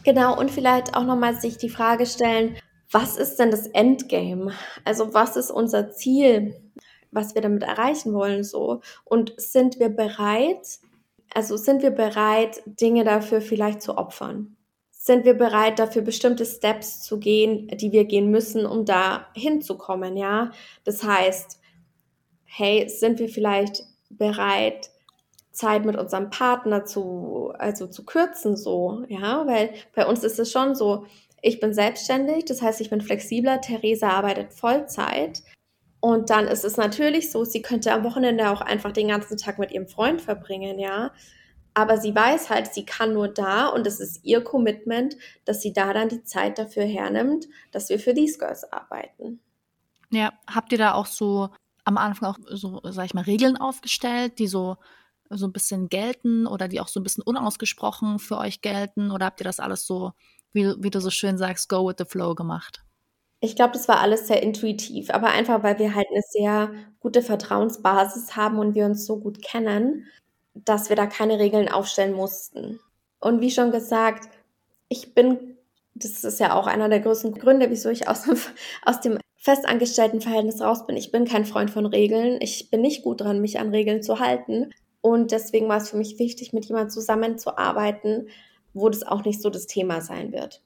Genau, 0.02 0.38
und 0.38 0.50
vielleicht 0.50 0.96
auch 0.96 1.04
nochmal 1.04 1.38
sich 1.38 1.58
die 1.58 1.68
Frage 1.68 2.06
stellen, 2.06 2.56
was 2.90 3.18
ist 3.18 3.36
denn 3.36 3.50
das 3.50 3.66
Endgame? 3.66 4.54
Also 4.86 5.12
was 5.12 5.36
ist 5.36 5.50
unser 5.50 5.90
Ziel, 5.90 6.58
was 7.10 7.34
wir 7.34 7.42
damit 7.42 7.62
erreichen 7.62 8.14
wollen 8.14 8.42
so? 8.42 8.80
Und 9.04 9.34
sind 9.36 9.78
wir 9.78 9.90
bereit, 9.90 10.78
also 11.34 11.56
sind 11.56 11.82
wir 11.82 11.90
bereit, 11.90 12.62
Dinge 12.66 13.04
dafür 13.04 13.40
vielleicht 13.40 13.82
zu 13.82 13.96
opfern? 13.98 14.56
Sind 14.90 15.24
wir 15.24 15.34
bereit, 15.34 15.78
dafür 15.78 16.02
bestimmte 16.02 16.44
Steps 16.44 17.02
zu 17.02 17.18
gehen, 17.18 17.68
die 17.68 17.92
wir 17.92 18.04
gehen 18.04 18.30
müssen, 18.30 18.66
um 18.66 18.84
da 18.84 19.26
hinzukommen, 19.34 20.16
ja? 20.16 20.50
Das 20.84 21.02
heißt, 21.02 21.60
hey, 22.44 22.88
sind 22.88 23.18
wir 23.18 23.28
vielleicht 23.28 23.84
bereit, 24.10 24.90
Zeit 25.52 25.84
mit 25.84 25.96
unserem 25.96 26.30
Partner 26.30 26.84
zu, 26.84 27.52
also 27.58 27.86
zu 27.86 28.04
kürzen, 28.04 28.56
so, 28.56 29.04
ja, 29.08 29.46
weil 29.46 29.72
bei 29.94 30.06
uns 30.06 30.24
ist 30.24 30.38
es 30.38 30.50
schon 30.52 30.74
so, 30.74 31.06
ich 31.42 31.60
bin 31.60 31.72
selbstständig, 31.72 32.44
das 32.44 32.62
heißt, 32.62 32.80
ich 32.80 32.90
bin 32.90 33.00
flexibler, 33.00 33.60
Theresa 33.60 34.10
arbeitet 34.10 34.52
Vollzeit. 34.52 35.42
Und 36.00 36.30
dann 36.30 36.46
ist 36.46 36.64
es 36.64 36.78
natürlich 36.78 37.30
so, 37.30 37.44
sie 37.44 37.60
könnte 37.60 37.92
am 37.92 38.04
Wochenende 38.04 38.50
auch 38.50 38.62
einfach 38.62 38.92
den 38.92 39.08
ganzen 39.08 39.36
Tag 39.36 39.58
mit 39.58 39.70
ihrem 39.70 39.86
Freund 39.86 40.20
verbringen, 40.22 40.78
ja. 40.78 41.12
Aber 41.74 41.98
sie 41.98 42.14
weiß 42.14 42.50
halt, 42.50 42.72
sie 42.72 42.84
kann 42.84 43.12
nur 43.12 43.28
da 43.28 43.68
und 43.68 43.86
es 43.86 44.00
ist 44.00 44.24
ihr 44.24 44.42
Commitment, 44.42 45.16
dass 45.44 45.60
sie 45.62 45.72
da 45.72 45.92
dann 45.92 46.08
die 46.08 46.24
Zeit 46.24 46.58
dafür 46.58 46.84
hernimmt, 46.84 47.46
dass 47.70 47.90
wir 47.90 48.00
für 48.00 48.14
These 48.14 48.38
Girls 48.38 48.70
arbeiten. 48.72 49.40
Ja, 50.10 50.32
habt 50.48 50.72
ihr 50.72 50.78
da 50.78 50.94
auch 50.94 51.06
so 51.06 51.50
am 51.84 51.96
Anfang 51.96 52.30
auch 52.30 52.38
so, 52.48 52.80
sag 52.84 53.06
ich 53.06 53.14
mal, 53.14 53.22
Regeln 53.24 53.56
aufgestellt, 53.56 54.38
die 54.38 54.48
so, 54.48 54.76
so 55.28 55.46
ein 55.46 55.52
bisschen 55.52 55.88
gelten 55.88 56.46
oder 56.46 56.66
die 56.66 56.80
auch 56.80 56.88
so 56.88 56.98
ein 56.98 57.04
bisschen 57.04 57.22
unausgesprochen 57.22 58.18
für 58.18 58.38
euch 58.38 58.62
gelten? 58.62 59.10
Oder 59.10 59.26
habt 59.26 59.40
ihr 59.40 59.44
das 59.44 59.60
alles 59.60 59.86
so, 59.86 60.12
wie, 60.52 60.74
wie 60.78 60.90
du 60.90 61.00
so 61.00 61.10
schön 61.10 61.38
sagst, 61.38 61.68
go 61.68 61.86
with 61.86 61.96
the 61.98 62.04
flow 62.04 62.34
gemacht? 62.34 62.82
Ich 63.40 63.56
glaube, 63.56 63.72
das 63.72 63.88
war 63.88 64.00
alles 64.00 64.26
sehr 64.26 64.42
intuitiv, 64.42 65.10
aber 65.10 65.28
einfach, 65.28 65.62
weil 65.62 65.78
wir 65.78 65.94
halt 65.94 66.08
eine 66.10 66.22
sehr 66.22 66.70
gute 67.00 67.22
Vertrauensbasis 67.22 68.36
haben 68.36 68.58
und 68.58 68.74
wir 68.74 68.84
uns 68.84 69.06
so 69.06 69.18
gut 69.18 69.42
kennen, 69.42 70.06
dass 70.54 70.90
wir 70.90 70.96
da 70.96 71.06
keine 71.06 71.38
Regeln 71.38 71.70
aufstellen 71.70 72.12
mussten. 72.12 72.80
Und 73.18 73.40
wie 73.40 73.50
schon 73.50 73.70
gesagt, 73.70 74.28
ich 74.88 75.14
bin, 75.14 75.56
das 75.94 76.24
ist 76.24 76.40
ja 76.40 76.54
auch 76.54 76.66
einer 76.66 76.88
der 76.88 77.00
größten 77.00 77.32
Gründe, 77.32 77.70
wieso 77.70 77.88
ich 77.88 78.08
aus, 78.08 78.24
aus 78.84 79.00
dem 79.00 79.18
Festangestelltenverhältnis 79.36 80.60
raus 80.60 80.86
bin. 80.86 80.96
Ich 80.96 81.10
bin 81.10 81.24
kein 81.24 81.46
Freund 81.46 81.70
von 81.70 81.86
Regeln. 81.86 82.38
Ich 82.42 82.70
bin 82.70 82.82
nicht 82.82 83.02
gut 83.02 83.22
dran, 83.22 83.40
mich 83.40 83.58
an 83.58 83.70
Regeln 83.70 84.02
zu 84.02 84.18
halten. 84.18 84.72
Und 85.00 85.30
deswegen 85.30 85.68
war 85.68 85.78
es 85.78 85.88
für 85.88 85.96
mich 85.96 86.18
wichtig, 86.18 86.52
mit 86.52 86.66
jemandem 86.66 86.90
zusammenzuarbeiten, 86.90 88.28
wo 88.74 88.90
das 88.90 89.02
auch 89.02 89.24
nicht 89.24 89.40
so 89.40 89.48
das 89.48 89.66
Thema 89.66 90.02
sein 90.02 90.32
wird. 90.32 90.62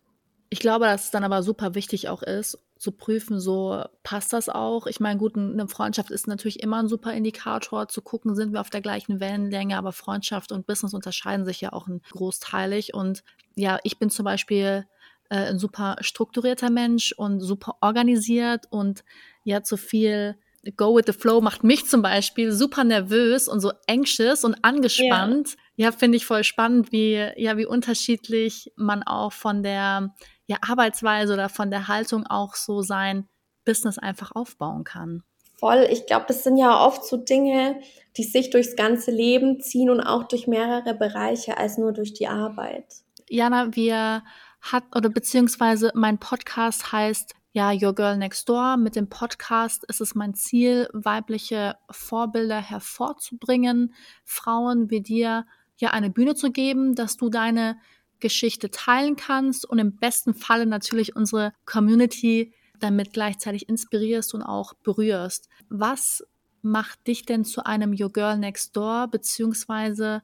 Ich 0.51 0.59
glaube, 0.59 0.87
dass 0.87 1.05
es 1.05 1.11
dann 1.11 1.25
aber 1.25 1.43
super 1.43 1.75
wichtig 1.75 2.09
auch 2.09 2.23
ist, 2.23 2.59
zu 2.79 2.93
prüfen, 2.93 3.41
so 3.41 3.83
passt 4.03 4.33
das 4.33 4.49
auch. 4.49 4.87
Ich 4.87 5.01
meine, 5.01 5.19
gut, 5.19 5.37
eine 5.37 5.69
Freundschaft 5.69 6.11
ist 6.11 6.27
natürlich 6.27 6.63
immer 6.63 6.79
ein 6.79 6.89
super 6.89 7.13
Indikator, 7.13 7.89
zu 7.89 8.03
gucken, 8.03 8.35
sind 8.35 8.53
wir 8.53 8.61
auf 8.61 8.71
der 8.71 8.81
gleichen 8.83 9.21
Wellenlänge, 9.21 9.77
aber 9.77 9.93
Freundschaft 9.93 10.53
und 10.53 10.67
Business 10.67 10.93
unterscheiden 10.93 11.47
sich 11.47 11.61
ja 11.61 11.73
auch 11.73 11.89
großteilig. 12.11 12.95
Und 12.95 13.23
ja, 13.55 13.79
ich 13.85 13.99
bin 13.99 14.11
zum 14.11 14.25
Beispiel 14.25 14.87
äh, 15.31 15.51
ein 15.51 15.59
super 15.59 15.97
strukturierter 16.01 16.71
Mensch 16.71 17.13
und 17.13 17.41
super 17.41 17.77
organisiert 17.81 18.67
und 18.71 19.05
ja, 19.45 19.63
zu 19.63 19.77
viel 19.77 20.37
Go 20.77 20.97
with 20.97 21.05
the 21.07 21.13
Flow 21.13 21.41
macht 21.41 21.63
mich 21.63 21.87
zum 21.87 22.03
Beispiel 22.03 22.53
super 22.53 22.85
nervös 22.85 23.49
und 23.49 23.61
so 23.61 23.73
anxious 23.87 24.45
und 24.45 24.57
angespannt. 24.65 25.57
Ja, 25.77 25.87
ja 25.87 25.93
finde 25.93 26.17
ich 26.17 26.25
voll 26.25 26.45
spannend, 26.45 26.91
wie, 26.91 27.23
ja, 27.37 27.57
wie 27.57 27.67
unterschiedlich 27.67 28.73
man 28.77 29.03
auch 29.03 29.33
von 29.33 29.63
der 29.63 30.15
ja, 30.46 30.59
Arbeitsweise 30.61 31.35
oder 31.35 31.48
von 31.48 31.70
der 31.70 31.88
Haltung 31.88 32.26
auch 32.26 32.54
so 32.54 32.83
sein 32.83 33.28
Business 33.64 33.98
einfach 33.98 34.33
aufbauen 34.35 34.85
kann. 34.85 35.22
Voll. 35.57 35.87
Ich 35.90 36.07
glaube, 36.07 36.26
das 36.28 36.44
sind 36.44 36.57
ja 36.57 36.85
oft 36.85 37.04
so 37.04 37.16
Dinge, 37.16 37.80
die 38.16 38.24
sich 38.24 38.50
durchs 38.50 38.76
ganze 38.76 39.11
Leben 39.11 39.61
ziehen 39.61 39.88
und 39.88 40.00
auch 40.00 40.24
durch 40.24 40.46
mehrere 40.46 40.94
Bereiche 40.94 41.57
als 41.57 41.78
nur 41.78 41.92
durch 41.92 42.12
die 42.12 42.28
Arbeit. 42.28 42.85
Jana, 43.28 43.74
wir 43.74 44.22
hat 44.61 44.85
oder 44.94 45.09
beziehungsweise 45.09 45.90
mein 45.94 46.18
Podcast 46.18 46.92
heißt 46.92 47.35
ja 47.52 47.72
Your 47.72 47.94
Girl 47.94 48.16
Next 48.16 48.48
Door. 48.48 48.76
Mit 48.76 48.96
dem 48.96 49.09
Podcast 49.09 49.85
ist 49.88 50.00
es 50.00 50.14
mein 50.14 50.35
Ziel, 50.35 50.88
weibliche 50.92 51.76
Vorbilder 51.90 52.61
hervorzubringen, 52.61 53.94
Frauen 54.24 54.90
wie 54.90 55.00
dir 55.00 55.46
ja 55.76 55.90
eine 55.90 56.11
Bühne 56.11 56.35
zu 56.35 56.50
geben, 56.50 56.94
dass 56.94 57.16
du 57.16 57.30
deine 57.30 57.78
Geschichte 58.25 58.71
teilen 58.71 59.15
kannst 59.15 59.69
und 59.69 59.79
im 59.79 59.97
besten 59.97 60.35
Falle 60.35 60.67
natürlich 60.67 61.15
unsere 61.15 61.53
Community 61.67 62.53
damit 62.81 63.13
gleichzeitig 63.13 63.69
inspirierst 63.69 64.35
und 64.35 64.43
auch 64.43 64.75
berührst. 64.75 65.49
Was 65.69 66.25
macht 66.63 67.07
dich 67.07 67.25
denn 67.25 67.45
zu 67.45 67.65
einem 67.65 67.95
Your 67.99 68.11
Girl 68.11 68.37
Next 68.37 68.77
Door, 68.77 69.09
beziehungsweise 69.09 70.23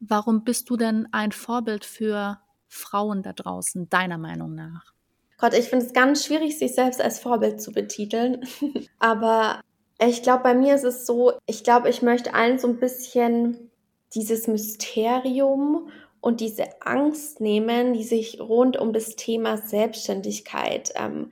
Warum 0.00 0.44
bist 0.44 0.68
du 0.70 0.76
denn 0.76 1.08
ein 1.12 1.32
Vorbild 1.32 1.84
für 1.84 2.38
Frauen 2.68 3.22
da 3.22 3.32
draußen, 3.32 3.88
deiner 3.88 4.18
Meinung 4.18 4.54
nach? 4.54 4.92
Gott, 5.38 5.54
ich 5.54 5.66
finde 5.66 5.86
es 5.86 5.92
ganz 5.92 6.24
schwierig, 6.24 6.58
sich 6.58 6.74
selbst 6.74 7.00
als 7.00 7.18
Vorbild 7.18 7.60
zu 7.60 7.72
betiteln. 7.72 8.46
Aber 8.98 9.60
ich 9.98 10.22
glaube, 10.22 10.42
bei 10.42 10.54
mir 10.54 10.74
ist 10.74 10.84
es 10.84 11.06
so, 11.06 11.32
ich 11.46 11.64
glaube, 11.64 11.88
ich 11.88 12.02
möchte 12.02 12.34
allen 12.34 12.58
so 12.58 12.68
ein 12.68 12.78
bisschen 12.78 13.70
dieses 14.14 14.46
Mysterium 14.48 15.88
und 16.26 16.40
diese 16.40 16.64
Angst 16.80 17.40
nehmen, 17.40 17.92
die 17.92 18.02
sich 18.02 18.40
rund 18.40 18.76
um 18.76 18.92
das 18.92 19.14
Thema 19.14 19.58
Selbstständigkeit 19.58 20.92
ähm, 20.96 21.30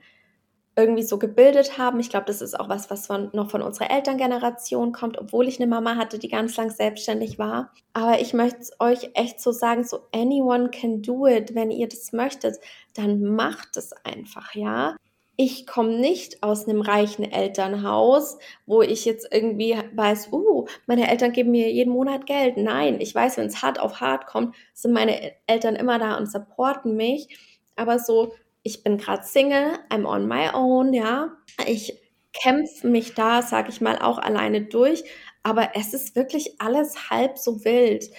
irgendwie 0.77 1.03
so 1.03 1.19
gebildet 1.19 1.77
haben. 1.77 1.99
Ich 1.99 2.09
glaube, 2.09 2.27
das 2.27 2.41
ist 2.41 2.57
auch 2.57 2.69
was, 2.69 2.89
was 2.89 3.05
von, 3.05 3.29
noch 3.33 3.51
von 3.51 3.61
unserer 3.61 3.91
Elterngeneration 3.91 4.93
kommt, 4.93 5.17
obwohl 5.17 5.49
ich 5.49 5.59
eine 5.59 5.67
Mama 5.67 5.97
hatte, 5.97 6.17
die 6.17 6.29
ganz 6.29 6.55
lang 6.55 6.69
selbstständig 6.69 7.37
war. 7.37 7.73
Aber 7.91 8.21
ich 8.21 8.33
möchte 8.33 8.71
euch 8.79 9.09
echt 9.15 9.41
so 9.41 9.51
sagen, 9.51 9.83
so 9.83 9.99
anyone 10.13 10.69
can 10.69 11.01
do 11.01 11.27
it. 11.27 11.53
Wenn 11.55 11.71
ihr 11.71 11.89
das 11.89 12.13
möchtet, 12.13 12.55
dann 12.93 13.21
macht 13.21 13.75
es 13.75 13.91
einfach, 14.05 14.55
ja. 14.55 14.95
Ich 15.37 15.67
komme 15.67 15.97
nicht 15.99 16.43
aus 16.43 16.67
einem 16.67 16.81
reichen 16.81 17.29
Elternhaus, 17.29 18.37
wo 18.65 18.81
ich 18.81 19.03
jetzt 19.03 19.27
irgendwie 19.31 19.77
weiß, 19.93 20.31
uh, 20.31 20.65
meine 20.87 21.09
Eltern 21.09 21.33
geben 21.33 21.51
mir 21.51 21.71
jeden 21.71 21.91
Monat 21.91 22.25
Geld. 22.25 22.57
Nein, 22.57 23.01
ich 23.01 23.13
weiß, 23.13 23.37
wenn 23.37 23.47
es 23.47 23.61
hart 23.61 23.79
auf 23.79 23.99
hart 23.99 24.27
kommt, 24.27 24.55
sind 24.73 24.93
meine 24.93 25.33
Eltern 25.47 25.75
immer 25.75 25.99
da 25.99 26.17
und 26.17 26.31
supporten 26.31 26.95
mich. 26.95 27.37
Aber 27.75 27.99
so 27.99 28.31
ich 28.65 28.81
bin 28.83 28.97
gerade 28.97 29.23
Single, 29.23 29.77
I'm 29.91 30.07
on 30.07 30.27
my 30.27 30.49
own, 30.51 30.91
ja. 30.91 31.37
Ich 31.67 32.01
kämpfe 32.33 32.87
mich 32.87 33.13
da, 33.13 33.43
sag 33.43 33.69
ich 33.69 33.79
mal, 33.79 33.99
auch 33.99 34.17
alleine 34.17 34.63
durch, 34.63 35.03
aber 35.43 35.75
es 35.75 35.93
ist 35.93 36.15
wirklich 36.15 36.59
alles 36.59 37.11
halb 37.11 37.37
so 37.37 37.63
wild. 37.63 38.09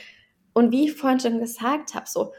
Und 0.54 0.70
wie 0.70 0.84
ich 0.84 0.94
vorhin 0.94 1.18
schon 1.18 1.40
gesagt 1.40 1.94
habe, 1.94 2.06
so, 2.08 2.32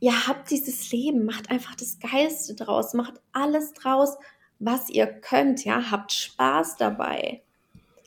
ihr 0.00 0.26
habt 0.26 0.50
dieses 0.50 0.90
Leben, 0.92 1.24
macht 1.24 1.50
einfach 1.50 1.74
das 1.74 1.98
Geilste 1.98 2.54
draus, 2.54 2.94
macht 2.94 3.20
alles 3.32 3.72
draus, 3.72 4.16
was 4.58 4.90
ihr 4.90 5.06
könnt, 5.06 5.64
ja, 5.64 5.90
habt 5.90 6.12
Spaß 6.12 6.76
dabei 6.76 7.42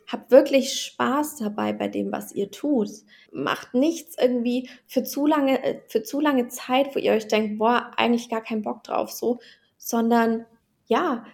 habt 0.07 0.31
wirklich 0.31 0.81
Spaß 0.81 1.37
dabei 1.37 1.73
bei 1.73 1.87
dem, 1.87 2.11
was 2.11 2.31
ihr 2.31 2.49
tut. 2.49 2.89
Macht 3.31 3.73
nichts 3.73 4.15
irgendwie 4.19 4.69
für 4.87 5.03
zu 5.03 5.27
lange, 5.27 5.63
äh, 5.63 5.81
für 5.87 6.01
zu 6.01 6.19
lange 6.19 6.47
Zeit, 6.47 6.95
wo 6.95 6.99
ihr 6.99 7.11
euch 7.11 7.27
denkt, 7.27 7.59
boah, 7.59 7.91
eigentlich 7.97 8.29
gar 8.29 8.41
keinen 8.41 8.61
Bock 8.61 8.83
drauf, 8.83 9.11
so, 9.11 9.39
sondern 9.77 10.45
ja, 10.87 11.25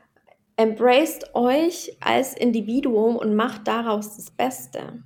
embraced 0.57 1.35
euch 1.35 1.95
als 1.99 2.35
Individuum 2.35 3.15
und 3.15 3.35
macht 3.35 3.67
daraus 3.67 4.15
das 4.15 4.31
Beste. 4.31 5.03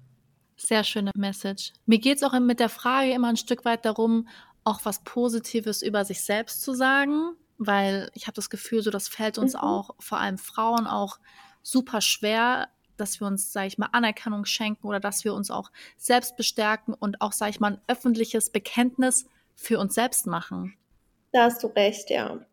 Sehr 0.56 0.84
schöne 0.84 1.12
Message. 1.16 1.74
Mir 1.86 2.00
geht 2.00 2.18
es 2.18 2.24
auch 2.24 2.38
mit 2.40 2.60
der 2.60 2.70
Frage 2.70 3.12
immer 3.12 3.28
ein 3.28 3.38
Stück 3.38 3.64
weit 3.64 3.86
darum, 3.86 4.28
auch 4.68 4.84
was 4.84 5.00
Positives 5.00 5.82
über 5.82 6.04
sich 6.04 6.22
selbst 6.22 6.62
zu 6.62 6.74
sagen, 6.74 7.32
weil 7.58 8.12
ich 8.14 8.28
habe 8.28 8.36
das 8.36 8.50
Gefühl, 8.50 8.82
so 8.82 8.92
das 8.92 9.08
fällt 9.08 9.38
uns 9.38 9.54
mhm. 9.54 9.62
auch, 9.62 9.96
vor 9.98 10.20
allem 10.20 10.38
Frauen, 10.38 10.88
auch 10.88 11.20
super 11.64 12.02
schwer, 12.02 12.68
dass 12.98 13.22
wir 13.22 13.28
uns, 13.28 13.54
sage 13.54 13.68
ich 13.68 13.78
mal, 13.78 13.90
Anerkennung 13.94 14.44
schenken 14.44 14.86
oder 14.86 15.00
dass 15.00 15.24
wir 15.24 15.34
uns 15.34 15.52
auch 15.52 15.72
selbst 15.96 16.36
bestärken 16.36 16.94
und 16.94 17.22
auch, 17.22 17.32
sage 17.32 17.52
ich 17.52 17.60
mal, 17.62 17.74
ein 17.74 17.82
öffentliches 17.88 18.50
Bekenntnis 18.50 19.26
für 19.56 19.80
uns 19.80 19.96
selbst 19.96 20.28
machen. 20.28 20.76
Da 21.32 21.44
hast 21.44 21.64
du 21.64 21.68
recht, 21.68 22.10
ja. 22.10 22.46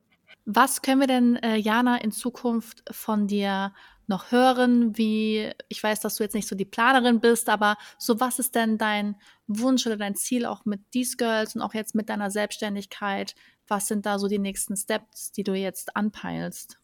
Was 0.45 0.83
können 0.83 1.01
wir 1.01 1.09
denn, 1.09 1.37
äh, 1.37 1.57
Jana, 1.57 1.97
in 1.97 2.13
Zukunft 2.13 2.85
von 2.95 3.27
dir 3.27 3.75
noch 4.09 4.31
hören? 4.33 4.97
Wie, 4.97 5.51
ich 5.69 5.83
weiß, 5.83 6.01
dass 6.01 6.17
du 6.17 6.23
jetzt 6.23 6.35
nicht 6.35 6.49
so 6.49 6.57
die 6.57 6.65
Planerin 6.65 7.21
bist, 7.21 7.49
aber 7.49 7.77
so 7.99 8.21
was 8.21 8.39
ist 8.39 8.55
denn 8.55 8.79
dein 8.79 9.17
Wunsch 9.47 9.87
oder 9.87 9.97
dein 9.97 10.15
Ziel 10.15 10.47
auch 10.47 10.65
mit 10.65 10.81
These 10.93 11.17
Girls 11.17 11.55
und 11.55 11.63
auch 11.63 11.75
jetzt 11.75 11.95
mit 11.95 12.09
deiner 12.09 12.31
Selbstständigkeit? 12.31 13.35
Was 13.67 13.87
sind 13.87 14.07
da 14.07 14.19
so 14.19 14.29
die 14.29 14.39
nächsten 14.39 14.77
Steps, 14.77 15.33
die 15.33 15.45
du 15.45 15.55
jetzt 15.55 15.97
anpeilst? 15.97 16.79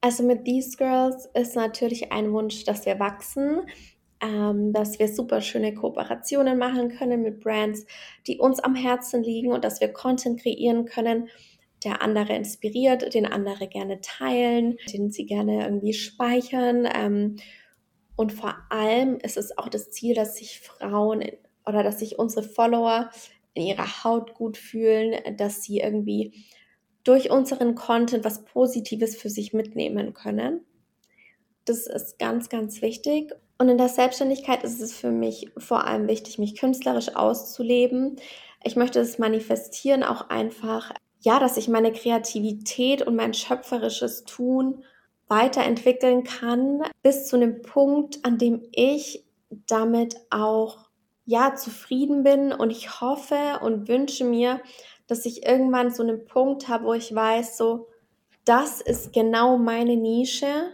Also 0.00 0.22
mit 0.22 0.44
These 0.44 0.76
Girls 0.76 1.28
ist 1.34 1.56
natürlich 1.56 2.12
ein 2.12 2.32
Wunsch, 2.32 2.64
dass 2.64 2.86
wir 2.86 2.98
wachsen, 3.00 3.62
ähm, 4.20 4.72
dass 4.72 4.98
wir 4.98 5.08
super 5.08 5.40
schöne 5.40 5.74
Kooperationen 5.74 6.58
machen 6.58 6.88
können 6.88 7.22
mit 7.22 7.40
Brands, 7.40 7.84
die 8.26 8.38
uns 8.38 8.60
am 8.60 8.74
Herzen 8.74 9.22
liegen 9.22 9.52
und 9.52 9.64
dass 9.64 9.80
wir 9.80 9.92
Content 9.92 10.40
kreieren 10.40 10.84
können, 10.84 11.28
der 11.84 12.02
andere 12.02 12.34
inspiriert, 12.34 13.14
den 13.14 13.26
andere 13.26 13.68
gerne 13.68 14.00
teilen, 14.00 14.76
den 14.92 15.10
sie 15.10 15.26
gerne 15.26 15.64
irgendwie 15.64 15.92
speichern. 15.92 16.88
Ähm, 16.92 17.36
und 18.16 18.32
vor 18.32 18.56
allem 18.70 19.18
ist 19.18 19.36
es 19.36 19.56
auch 19.56 19.68
das 19.68 19.90
Ziel, 19.90 20.14
dass 20.14 20.36
sich 20.36 20.60
Frauen 20.60 21.24
oder 21.66 21.82
dass 21.82 22.00
sich 22.00 22.18
unsere 22.18 22.42
Follower 22.42 23.10
in 23.54 23.64
ihrer 23.64 24.04
Haut 24.04 24.34
gut 24.34 24.56
fühlen, 24.56 25.36
dass 25.36 25.62
sie 25.62 25.78
irgendwie 25.78 26.44
durch 27.04 27.30
unseren 27.30 27.74
Content 27.74 28.24
was 28.24 28.44
Positives 28.44 29.16
für 29.16 29.30
sich 29.30 29.52
mitnehmen 29.52 30.14
können. 30.14 30.64
Das 31.64 31.86
ist 31.86 32.18
ganz, 32.18 32.48
ganz 32.48 32.82
wichtig. 32.82 33.32
Und 33.58 33.68
in 33.68 33.78
der 33.78 33.88
Selbstständigkeit 33.88 34.62
ist 34.62 34.80
es 34.80 34.94
für 34.94 35.10
mich 35.10 35.50
vor 35.58 35.86
allem 35.86 36.06
wichtig, 36.08 36.38
mich 36.38 36.56
künstlerisch 36.56 37.16
auszuleben. 37.16 38.16
Ich 38.62 38.76
möchte 38.76 39.00
es 39.00 39.18
manifestieren 39.18 40.02
auch 40.02 40.28
einfach, 40.30 40.92
ja, 41.20 41.38
dass 41.38 41.56
ich 41.56 41.68
meine 41.68 41.92
Kreativität 41.92 43.02
und 43.02 43.16
mein 43.16 43.34
schöpferisches 43.34 44.24
Tun 44.24 44.84
weiterentwickeln 45.28 46.24
kann, 46.24 46.82
bis 47.02 47.26
zu 47.26 47.36
einem 47.36 47.62
Punkt, 47.62 48.24
an 48.24 48.38
dem 48.38 48.62
ich 48.72 49.24
damit 49.50 50.16
auch 50.30 50.88
ja 51.24 51.54
zufrieden 51.54 52.22
bin. 52.22 52.52
Und 52.52 52.70
ich 52.70 53.00
hoffe 53.00 53.60
und 53.62 53.88
wünsche 53.88 54.24
mir, 54.24 54.60
dass 55.06 55.26
ich 55.26 55.46
irgendwann 55.46 55.90
so 55.90 56.02
einen 56.02 56.24
Punkt 56.24 56.68
habe, 56.68 56.84
wo 56.84 56.94
ich 56.94 57.14
weiß, 57.14 57.56
so, 57.56 57.88
das 58.44 58.80
ist 58.80 59.12
genau 59.12 59.58
meine 59.58 59.96
Nische 59.96 60.70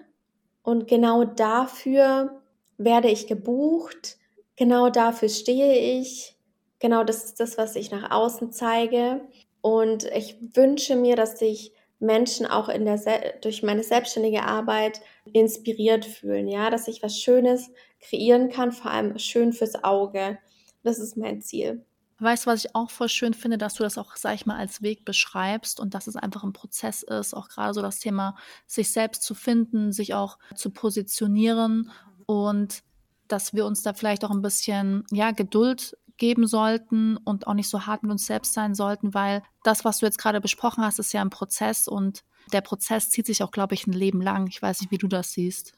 und 0.62 0.86
genau 0.86 1.24
dafür 1.24 2.40
werde 2.78 3.08
ich 3.08 3.26
gebucht, 3.26 4.18
genau 4.56 4.90
dafür 4.90 5.28
stehe 5.28 6.00
ich, 6.00 6.36
genau 6.78 7.02
das 7.02 7.24
ist 7.24 7.40
das, 7.40 7.58
was 7.58 7.74
ich 7.76 7.90
nach 7.90 8.10
außen 8.10 8.52
zeige. 8.52 9.22
Und 9.64 10.04
ich 10.14 10.36
wünsche 10.54 10.94
mir, 10.94 11.16
dass 11.16 11.38
sich 11.38 11.72
Menschen 11.98 12.44
auch 12.44 12.68
in 12.68 12.84
der 12.84 12.98
durch 13.40 13.62
meine 13.62 13.82
selbstständige 13.82 14.42
Arbeit 14.42 15.00
inspiriert 15.32 16.04
fühlen, 16.04 16.48
ja, 16.48 16.68
dass 16.68 16.86
ich 16.86 17.02
was 17.02 17.18
Schönes 17.18 17.70
kreieren 17.98 18.50
kann, 18.50 18.72
vor 18.72 18.90
allem 18.90 19.18
schön 19.18 19.54
fürs 19.54 19.82
Auge. 19.82 20.36
Das 20.82 20.98
ist 20.98 21.16
mein 21.16 21.40
Ziel. 21.40 21.82
Weißt 22.18 22.44
du, 22.44 22.50
was 22.50 22.66
ich 22.66 22.74
auch 22.74 22.90
voll 22.90 23.08
schön 23.08 23.32
finde, 23.32 23.56
dass 23.56 23.72
du 23.72 23.84
das 23.84 23.96
auch, 23.96 24.16
sag 24.16 24.34
ich 24.34 24.44
mal, 24.44 24.58
als 24.58 24.82
Weg 24.82 25.06
beschreibst 25.06 25.80
und 25.80 25.94
dass 25.94 26.08
es 26.08 26.16
einfach 26.16 26.44
ein 26.44 26.52
Prozess 26.52 27.02
ist, 27.02 27.32
auch 27.32 27.48
gerade 27.48 27.72
so 27.72 27.80
das 27.80 28.00
Thema, 28.00 28.36
sich 28.66 28.92
selbst 28.92 29.22
zu 29.22 29.34
finden, 29.34 29.92
sich 29.92 30.12
auch 30.12 30.38
zu 30.54 30.68
positionieren 30.68 31.90
und 32.26 32.82
dass 33.28 33.54
wir 33.54 33.64
uns 33.64 33.82
da 33.82 33.94
vielleicht 33.94 34.26
auch 34.26 34.30
ein 34.30 34.42
bisschen, 34.42 35.04
ja, 35.10 35.30
Geduld 35.30 35.96
geben 36.16 36.46
sollten 36.46 37.16
und 37.16 37.46
auch 37.46 37.54
nicht 37.54 37.68
so 37.68 37.86
hart 37.86 38.02
mit 38.02 38.12
uns 38.12 38.26
selbst 38.26 38.52
sein 38.52 38.74
sollten, 38.74 39.14
weil 39.14 39.42
das, 39.62 39.84
was 39.84 39.98
du 39.98 40.06
jetzt 40.06 40.18
gerade 40.18 40.40
besprochen 40.40 40.84
hast, 40.84 40.98
ist 40.98 41.12
ja 41.12 41.20
ein 41.20 41.30
Prozess 41.30 41.88
und 41.88 42.22
der 42.52 42.60
Prozess 42.60 43.10
zieht 43.10 43.26
sich 43.26 43.42
auch, 43.42 43.50
glaube 43.50 43.74
ich, 43.74 43.86
ein 43.86 43.92
Leben 43.92 44.20
lang. 44.20 44.46
Ich 44.48 44.60
weiß 44.60 44.80
nicht, 44.80 44.90
wie 44.90 44.98
du 44.98 45.08
das 45.08 45.32
siehst. 45.32 45.72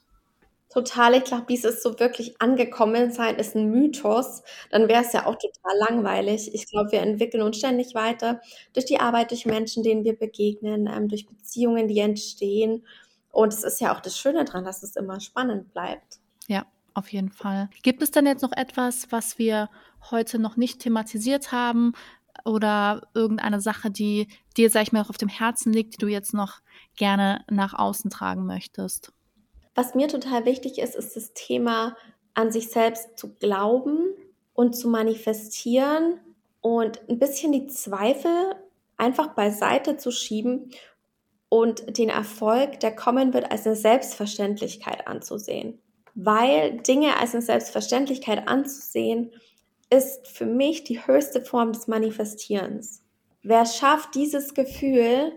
Total, 0.69 1.15
ich 1.15 1.23
glaube, 1.23 1.45
dieses 1.49 1.81
so 1.81 1.97
wirklich 1.97 2.41
angekommen 2.41 3.11
sein 3.11 3.37
ist 3.37 3.55
ein 3.55 3.71
Mythos. 3.71 4.43
Dann 4.69 4.89
wäre 4.89 5.01
es 5.01 5.13
ja 5.13 5.25
auch 5.25 5.35
total 5.35 5.77
langweilig. 5.89 6.53
Ich 6.53 6.69
glaube, 6.69 6.91
wir 6.91 7.01
entwickeln 7.01 7.41
uns 7.41 7.57
ständig 7.57 7.95
weiter 7.95 8.41
durch 8.73 8.85
die 8.85 8.99
Arbeit, 8.99 9.31
durch 9.31 9.45
Menschen, 9.45 9.81
denen 9.81 10.03
wir 10.03 10.17
begegnen, 10.19 10.87
ähm, 10.87 11.07
durch 11.07 11.25
Beziehungen, 11.25 11.87
die 11.87 11.99
entstehen. 11.99 12.85
Und 13.31 13.53
es 13.53 13.63
ist 13.63 13.79
ja 13.79 13.95
auch 13.95 14.01
das 14.01 14.17
Schöne 14.17 14.43
daran, 14.43 14.65
dass 14.65 14.83
es 14.83 14.97
immer 14.97 15.21
spannend 15.21 15.71
bleibt. 15.71 16.19
Ja, 16.47 16.65
auf 16.97 17.11
jeden 17.13 17.31
Fall. 17.31 17.69
Gibt 17.83 18.01
es 18.01 18.11
denn 18.11 18.25
jetzt 18.25 18.41
noch 18.41 18.51
etwas, 18.51 19.11
was 19.11 19.37
wir 19.37 19.69
heute 20.09 20.39
noch 20.39 20.57
nicht 20.57 20.79
thematisiert 20.79 21.51
haben 21.51 21.93
oder 22.43 23.07
irgendeine 23.13 23.61
Sache, 23.61 23.91
die 23.91 24.27
dir, 24.57 24.69
sag 24.69 24.83
ich 24.83 24.91
mal, 24.91 25.05
auf 25.07 25.17
dem 25.17 25.29
Herzen 25.29 25.71
liegt, 25.71 25.93
die 25.93 26.05
du 26.05 26.07
jetzt 26.07 26.33
noch 26.33 26.59
gerne 26.95 27.45
nach 27.49 27.73
außen 27.73 28.09
tragen 28.09 28.45
möchtest? 28.45 29.13
Was 29.75 29.95
mir 29.95 30.07
total 30.07 30.45
wichtig 30.45 30.79
ist, 30.79 30.95
ist 30.95 31.15
das 31.15 31.33
Thema 31.33 31.95
an 32.33 32.51
sich 32.51 32.69
selbst 32.69 33.17
zu 33.17 33.35
glauben 33.35 34.13
und 34.53 34.75
zu 34.75 34.89
manifestieren 34.89 36.19
und 36.61 37.07
ein 37.09 37.19
bisschen 37.19 37.51
die 37.51 37.67
Zweifel 37.67 38.55
einfach 38.97 39.35
beiseite 39.35 39.97
zu 39.97 40.11
schieben 40.11 40.71
und 41.49 41.97
den 41.97 42.09
Erfolg, 42.09 42.79
der 42.79 42.95
kommen 42.95 43.33
wird, 43.33 43.51
als 43.51 43.65
eine 43.65 43.75
Selbstverständlichkeit 43.75 45.07
anzusehen. 45.07 45.79
Weil 46.19 46.79
Dinge 46.79 47.17
als 47.17 47.35
eine 47.35 47.43
Selbstverständlichkeit 47.43 48.47
anzusehen, 48.47 49.31
ist 49.91 50.27
für 50.27 50.47
mich 50.47 50.83
die 50.83 51.05
höchste 51.05 51.43
Form 51.43 51.73
des 51.73 51.87
Manifestierens. 51.87 53.03
Wer 53.43 53.67
schafft, 53.67 54.15
dieses 54.15 54.55
Gefühl 54.55 55.31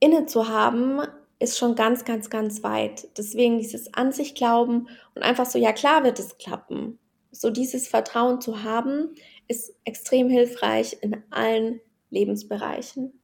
inne 0.00 0.26
zu 0.26 0.48
haben, 0.48 1.00
ist 1.38 1.56
schon 1.56 1.74
ganz, 1.74 2.04
ganz, 2.04 2.28
ganz 2.28 2.62
weit. 2.62 3.08
Deswegen 3.16 3.58
dieses 3.58 3.94
an 3.94 4.12
sich 4.12 4.34
glauben 4.34 4.88
und 5.14 5.22
einfach 5.22 5.46
so, 5.46 5.58
ja 5.58 5.72
klar 5.72 6.04
wird 6.04 6.18
es 6.18 6.36
klappen. 6.36 6.98
So 7.30 7.48
dieses 7.48 7.88
Vertrauen 7.88 8.42
zu 8.42 8.62
haben 8.62 9.14
ist 9.46 9.74
extrem 9.84 10.28
hilfreich 10.28 10.98
in 11.00 11.22
allen 11.30 11.80
Lebensbereichen. 12.10 13.18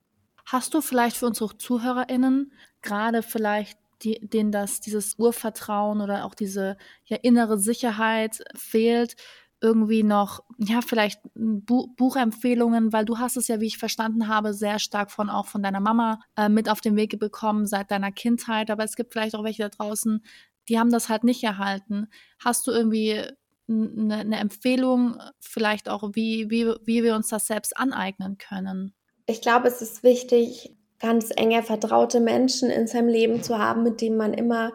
Hast 0.46 0.72
du 0.72 0.80
vielleicht 0.80 1.18
für 1.18 1.26
unsere 1.26 1.59
ZuhörerInnen 1.59 2.52
gerade 2.80 3.22
vielleicht 3.22 3.78
die, 4.03 4.20
denen 4.20 4.53
das, 4.53 4.80
dieses 4.80 5.18
Urvertrauen 5.18 6.01
oder 6.01 6.24
auch 6.24 6.34
diese 6.34 6.76
ja, 7.05 7.16
innere 7.22 7.59
Sicherheit 7.59 8.45
fehlt, 8.55 9.16
irgendwie 9.61 10.03
noch, 10.03 10.40
ja, 10.59 10.82
vielleicht 10.82 11.20
Bu 11.34 11.86
Buchempfehlungen, 11.97 12.92
weil 12.92 13.07
du 13.07 13.18
hast 13.18 13.38
es 13.38 13.49
ja, 13.49 13.61
wie 13.61 13.66
ich 13.66 13.78
verstanden 13.78 14.28
habe, 14.28 14.53
sehr 14.53 14.78
stark 14.78 15.11
von 15.11 15.30
auch 15.30 15.47
von 15.47 15.62
deiner 15.62 15.80
Mama 15.80 16.20
äh, 16.36 16.51
mit 16.51 16.68
auf 16.68 16.82
den 16.82 16.97
Weg 16.97 17.18
bekommen 17.18 17.66
seit 17.66 17.90
deiner 17.90 18.12
Kindheit. 18.12 18.70
Aber 18.70 18.84
es 18.84 18.95
gibt 18.95 19.12
vielleicht 19.12 19.34
auch 19.34 19.42
welche 19.42 19.62
da 19.62 19.68
draußen, 19.70 20.22
die 20.68 20.78
haben 20.78 20.90
das 20.90 21.09
halt 21.09 21.24
nicht 21.24 21.42
erhalten. 21.42 22.09
Hast 22.38 22.66
du 22.66 22.72
irgendwie 22.72 23.22
eine, 23.66 24.16
eine 24.16 24.36
Empfehlung, 24.36 25.18
vielleicht 25.40 25.88
auch, 25.88 26.11
wie, 26.12 26.51
wie, 26.51 26.66
wie 26.84 27.03
wir 27.03 27.16
uns 27.16 27.28
das 27.28 27.47
selbst 27.47 27.76
aneignen 27.76 28.36
können? 28.36 28.92
Ich 29.26 29.40
glaube, 29.40 29.68
es 29.68 29.80
ist 29.80 30.03
wichtig, 30.03 30.76
ganz 31.01 31.30
enge, 31.36 31.62
vertraute 31.62 32.20
Menschen 32.20 32.70
in 32.70 32.86
seinem 32.86 33.09
Leben 33.09 33.42
zu 33.42 33.59
haben, 33.59 33.82
mit 33.82 34.01
denen 34.01 34.16
man 34.16 34.34
immer, 34.34 34.72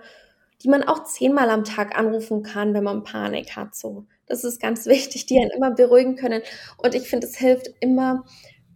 die 0.62 0.70
man 0.70 0.84
auch 0.84 1.04
zehnmal 1.06 1.50
am 1.50 1.64
Tag 1.64 1.98
anrufen 1.98 2.44
kann, 2.44 2.74
wenn 2.74 2.84
man 2.84 3.04
Panik 3.04 3.56
hat. 3.56 3.76
So, 3.76 4.06
das 4.26 4.44
ist 4.44 4.62
ganz 4.62 4.86
wichtig, 4.86 5.26
die 5.26 5.40
einen 5.40 5.52
immer 5.52 5.72
beruhigen 5.72 6.16
können. 6.16 6.42
Und 6.78 6.96
ich 6.96 7.10
finde, 7.10 7.28
es 7.28 7.38
hilft 7.38 7.70
immer 7.80 8.26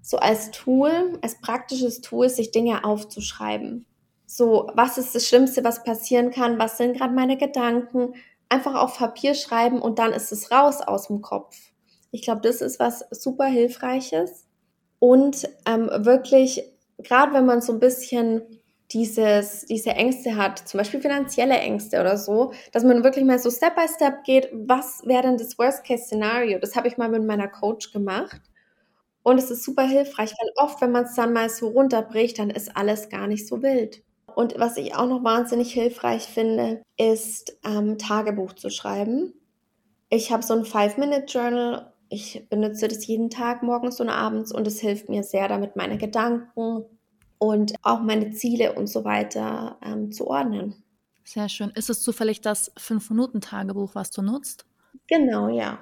so 0.02 0.18
als 0.18 0.52
Tool, 0.52 1.18
als 1.22 1.39
praktisches 1.39 2.02
Tool, 2.02 2.30
sich 2.30 2.52
Dinge 2.52 2.84
aufzuschreiben. 2.84 3.86
So, 4.26 4.70
was 4.74 4.98
ist 4.98 5.14
das 5.16 5.28
Schlimmste, 5.28 5.64
was 5.64 5.84
passieren 5.84 6.32
kann? 6.32 6.60
Was 6.60 6.78
sind 6.78 6.98
gerade 6.98 7.14
meine 7.14 7.38
Gedanken? 7.38 8.16
Einfach 8.50 8.76
auf 8.76 8.98
Papier 8.98 9.34
schreiben 9.36 9.82
und 9.82 10.00
dann 10.00 10.12
ist 10.12 10.32
es 10.32 10.52
raus 10.52 10.82
aus 10.82 11.08
dem 11.08 11.22
Kopf. 11.22 11.56
Ich 12.12 12.24
glaube, 12.24 12.41
das 12.41 12.62
ist 12.62 12.80
was 12.80 13.06
super 13.12 13.46
Hilfreiches. 13.46 14.46
Und 15.00 15.50
ähm, 15.66 15.89
wirklich 16.06 16.64
gerade 17.04 17.34
wenn 17.34 17.45
man 17.45 17.62
so 17.62 17.74
ein 17.74 17.80
bisschen 17.80 18.43
dieses, 18.91 19.66
diese 19.66 19.91
Ängste 19.91 20.36
hat, 20.36 20.60
zum 20.60 20.78
Beispiel 20.78 21.01
finanzielle 21.01 21.58
Ängste 21.58 21.99
oder 21.99 22.18
so, 22.18 22.54
dass 22.72 22.84
man 22.84 23.04
wirklich 23.04 23.26
mal 23.26 23.39
so 23.39 23.49
Step 23.49 23.76
by 23.76 23.88
Step 23.88 24.24
geht, 24.24 24.49
was 24.54 25.01
wäre 25.06 25.24
denn 25.24 25.38
das 25.38 25.58
Worst-Case-Szenario? 25.58 26.60
Das 26.60 26.76
habe 26.76 26.88
ich 26.88 26.97
mal 26.97 27.10
mit 27.10 27.24
meiner 27.26 27.47
Coach 27.47 27.91
gemacht. 27.91 28.41
Und 29.24 29.38
es 29.38 29.49
ist 29.49 29.64
super 29.64 29.88
hilfreich, 29.88 30.32
weil 30.32 30.51
oft, 30.58 30.82
wenn 30.82 30.91
man 30.91 31.06
es 31.06 31.16
dann 31.16 31.34
mal 31.34 31.49
so 31.49 31.70
runterbricht, 31.70 32.38
dann 32.39 32.49
ist 32.49 32.76
alles 32.76 33.10
gar 33.10 33.28
nicht 33.28 33.47
so 33.47 33.64
wild. 33.64 34.04
Und 34.36 34.60
was 34.60 34.78
ich 34.78 34.95
auch 34.95 35.08
noch 35.08 35.24
wahnsinnig 35.24 35.74
hilfreich 35.74 36.24
finde, 36.24 36.82
ist 36.97 37.58
ähm, 37.66 37.97
Tagebuch 37.97 38.54
zu 38.54 38.70
schreiben. 38.70 39.34
Ich 40.10 40.32
habe 40.32 40.43
so 40.43 40.54
ein 40.54 40.66
Five-Minute-Journal 40.66 41.93
ich 42.14 42.47
benutze 42.47 42.88
das 42.88 43.08
jeden 43.08 43.32
Tag 43.32 43.64
morgens 43.64 43.99
und 43.99 44.10
abends 44.10 44.51
und 44.54 44.68
es 44.68 44.80
hilft 44.80 45.10
mir 45.10 45.24
sehr, 45.24 45.47
damit 45.47 45.76
meine 45.76 45.97
Gedanken 45.97 46.86
und 47.44 47.74
auch 47.82 48.00
meine 48.00 48.32
Ziele 48.32 48.72
und 48.72 48.88
so 48.88 49.04
weiter 49.04 49.78
ähm, 49.82 50.14
zu 50.14 50.28
ordnen. 50.28 50.82
Sehr 51.26 51.50
schön. 51.50 51.72
Ist 51.72 51.89
es 51.89 52.02
zufällig 52.02 52.39
das 52.39 52.74
5-Minuten-Tagebuch, 52.78 53.96
was 53.96 54.12
du 54.12 54.22
nutzt? 54.22 54.66
Genau, 55.08 55.50
ja. 55.50 55.78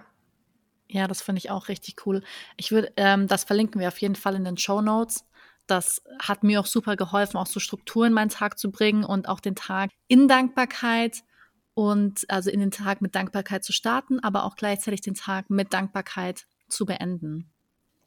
Ja, 0.87 1.07
das 1.07 1.21
finde 1.21 1.37
ich 1.37 1.51
auch 1.51 1.67
richtig 1.67 2.07
cool. 2.07 2.23
Ich 2.57 2.71
würde, 2.71 2.91
ähm, 2.97 3.27
das 3.27 3.43
verlinken 3.43 3.79
wir 3.79 3.89
auf 3.89 3.99
jeden 3.99 4.15
Fall 4.15 4.33
in 4.33 4.43
den 4.43 4.57
Show 4.57 4.81
Notes. 4.81 5.23
Das 5.67 6.01
hat 6.19 6.41
mir 6.41 6.59
auch 6.59 6.65
super 6.65 6.95
geholfen, 6.95 7.37
auch 7.37 7.45
so 7.45 7.59
Strukturen 7.59 8.07
in 8.07 8.13
meinen 8.13 8.29
Tag 8.29 8.57
zu 8.57 8.71
bringen 8.71 9.03
und 9.03 9.29
auch 9.29 9.39
den 9.39 9.55
Tag 9.55 9.91
in 10.07 10.27
Dankbarkeit 10.27 11.21
und 11.75 12.25
also 12.27 12.49
in 12.49 12.59
den 12.59 12.71
Tag 12.71 13.01
mit 13.01 13.13
Dankbarkeit 13.13 13.63
zu 13.63 13.71
starten, 13.71 14.19
aber 14.19 14.45
auch 14.45 14.55
gleichzeitig 14.55 15.01
den 15.01 15.13
Tag 15.13 15.51
mit 15.51 15.73
Dankbarkeit 15.73 16.47
zu 16.67 16.87
beenden. 16.87 17.51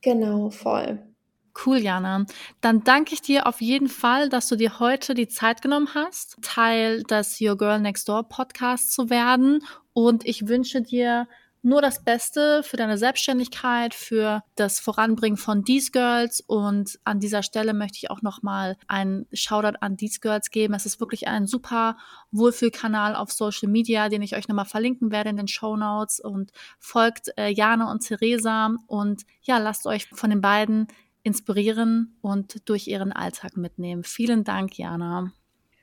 Genau, 0.00 0.50
voll. 0.50 1.13
Cool, 1.54 1.78
Jana. 1.78 2.26
Dann 2.60 2.82
danke 2.82 3.14
ich 3.14 3.22
dir 3.22 3.46
auf 3.46 3.60
jeden 3.60 3.88
Fall, 3.88 4.28
dass 4.28 4.48
du 4.48 4.56
dir 4.56 4.80
heute 4.80 5.14
die 5.14 5.28
Zeit 5.28 5.62
genommen 5.62 5.88
hast, 5.94 6.36
Teil 6.42 7.04
des 7.04 7.40
Your 7.40 7.56
Girl 7.56 7.78
Next 7.80 8.08
Door 8.08 8.28
Podcasts 8.28 8.92
zu 8.92 9.08
werden. 9.08 9.64
Und 9.92 10.26
ich 10.26 10.48
wünsche 10.48 10.82
dir 10.82 11.28
nur 11.64 11.80
das 11.80 12.04
Beste 12.04 12.62
für 12.62 12.76
deine 12.76 12.98
Selbstständigkeit, 12.98 13.94
für 13.94 14.42
das 14.54 14.80
Voranbringen 14.80 15.38
von 15.38 15.64
These 15.64 15.92
Girls. 15.92 16.42
Und 16.42 16.98
an 17.04 17.20
dieser 17.20 17.42
Stelle 17.42 17.72
möchte 17.72 17.96
ich 17.96 18.10
auch 18.10 18.20
nochmal 18.20 18.76
einen 18.86 19.26
Shoutout 19.32 19.78
an 19.80 19.96
These 19.96 20.20
Girls 20.20 20.50
geben. 20.50 20.74
Es 20.74 20.84
ist 20.84 21.00
wirklich 21.00 21.26
ein 21.26 21.46
super 21.46 21.96
Wohlfühlkanal 22.32 23.16
auf 23.16 23.32
Social 23.32 23.70
Media, 23.70 24.10
den 24.10 24.20
ich 24.20 24.36
euch 24.36 24.46
nochmal 24.46 24.66
verlinken 24.66 25.10
werde 25.10 25.30
in 25.30 25.38
den 25.38 25.48
Show 25.48 25.74
Notes. 25.74 26.20
Und 26.20 26.52
folgt 26.78 27.32
äh, 27.38 27.48
Jana 27.48 27.90
und 27.90 28.06
Theresa 28.06 28.74
und 28.86 29.22
ja, 29.40 29.56
lasst 29.56 29.86
euch 29.86 30.08
von 30.08 30.28
den 30.28 30.42
beiden 30.42 30.88
inspirieren 31.24 32.16
und 32.20 32.68
durch 32.68 32.86
ihren 32.86 33.12
Alltag 33.12 33.56
mitnehmen. 33.56 34.04
Vielen 34.04 34.44
Dank, 34.44 34.78
Jana. 34.78 35.32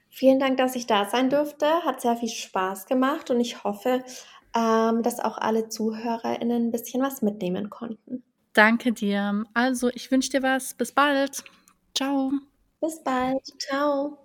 Vielen 0.10 0.40
Dank, 0.40 0.58
dass 0.58 0.76
ich 0.76 0.88
da 0.88 1.10
sein 1.10 1.30
durfte. 1.30 1.66
Hat 1.84 2.02
sehr 2.02 2.16
viel 2.16 2.30
Spaß 2.30 2.86
gemacht 2.86 3.30
und 3.30 3.40
ich 3.40 3.64
hoffe, 3.64 4.04
ähm, 4.56 5.04
dass 5.04 5.20
auch 5.20 5.38
alle 5.38 5.70
ZuhörerInnen 5.70 6.68
ein 6.68 6.72
bisschen 6.72 7.02
was 7.02 7.22
mitnehmen 7.22 7.70
konnten. 7.70 8.24
Danke 8.54 8.92
dir. 8.92 9.46
Also, 9.54 9.90
ich 9.90 10.12
wünsche 10.12 10.30
dir 10.30 10.44
was. 10.44 10.74
Bis 10.74 10.92
bald. 10.92 11.44
Ciao. 11.96 12.32
Bis 12.82 13.02
bald. 13.04 13.42
Ciao. 13.60 14.18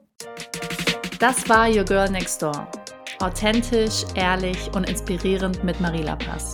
Das 1.20 1.48
war 1.48 1.68
Your 1.68 1.84
Girl 1.84 2.10
Next 2.10 2.42
Door. 2.42 2.68
Authentisch, 3.20 4.04
ehrlich 4.14 4.70
und 4.74 4.88
inspirierend 4.88 5.62
mit 5.64 5.80
Marila 5.80 6.16
Pass. 6.16 6.52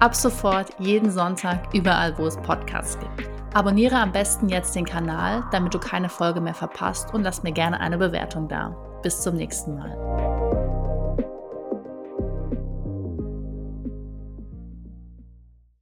Ab 0.00 0.14
sofort 0.14 0.68
jeden 0.78 1.10
Sonntag 1.10 1.72
überall, 1.72 2.16
wo 2.18 2.26
es 2.26 2.36
Podcasts 2.36 2.98
gibt. 2.98 3.33
Abonniere 3.54 3.98
am 3.98 4.10
besten 4.10 4.48
jetzt 4.48 4.74
den 4.74 4.84
Kanal, 4.84 5.44
damit 5.52 5.72
du 5.72 5.78
keine 5.78 6.08
Folge 6.08 6.40
mehr 6.40 6.54
verpasst 6.54 7.14
und 7.14 7.22
lass 7.22 7.44
mir 7.44 7.52
gerne 7.52 7.78
eine 7.78 7.98
Bewertung 7.98 8.48
da. 8.48 8.74
Bis 9.04 9.20
zum 9.20 9.36
nächsten 9.36 9.76
Mal. 9.76 10.53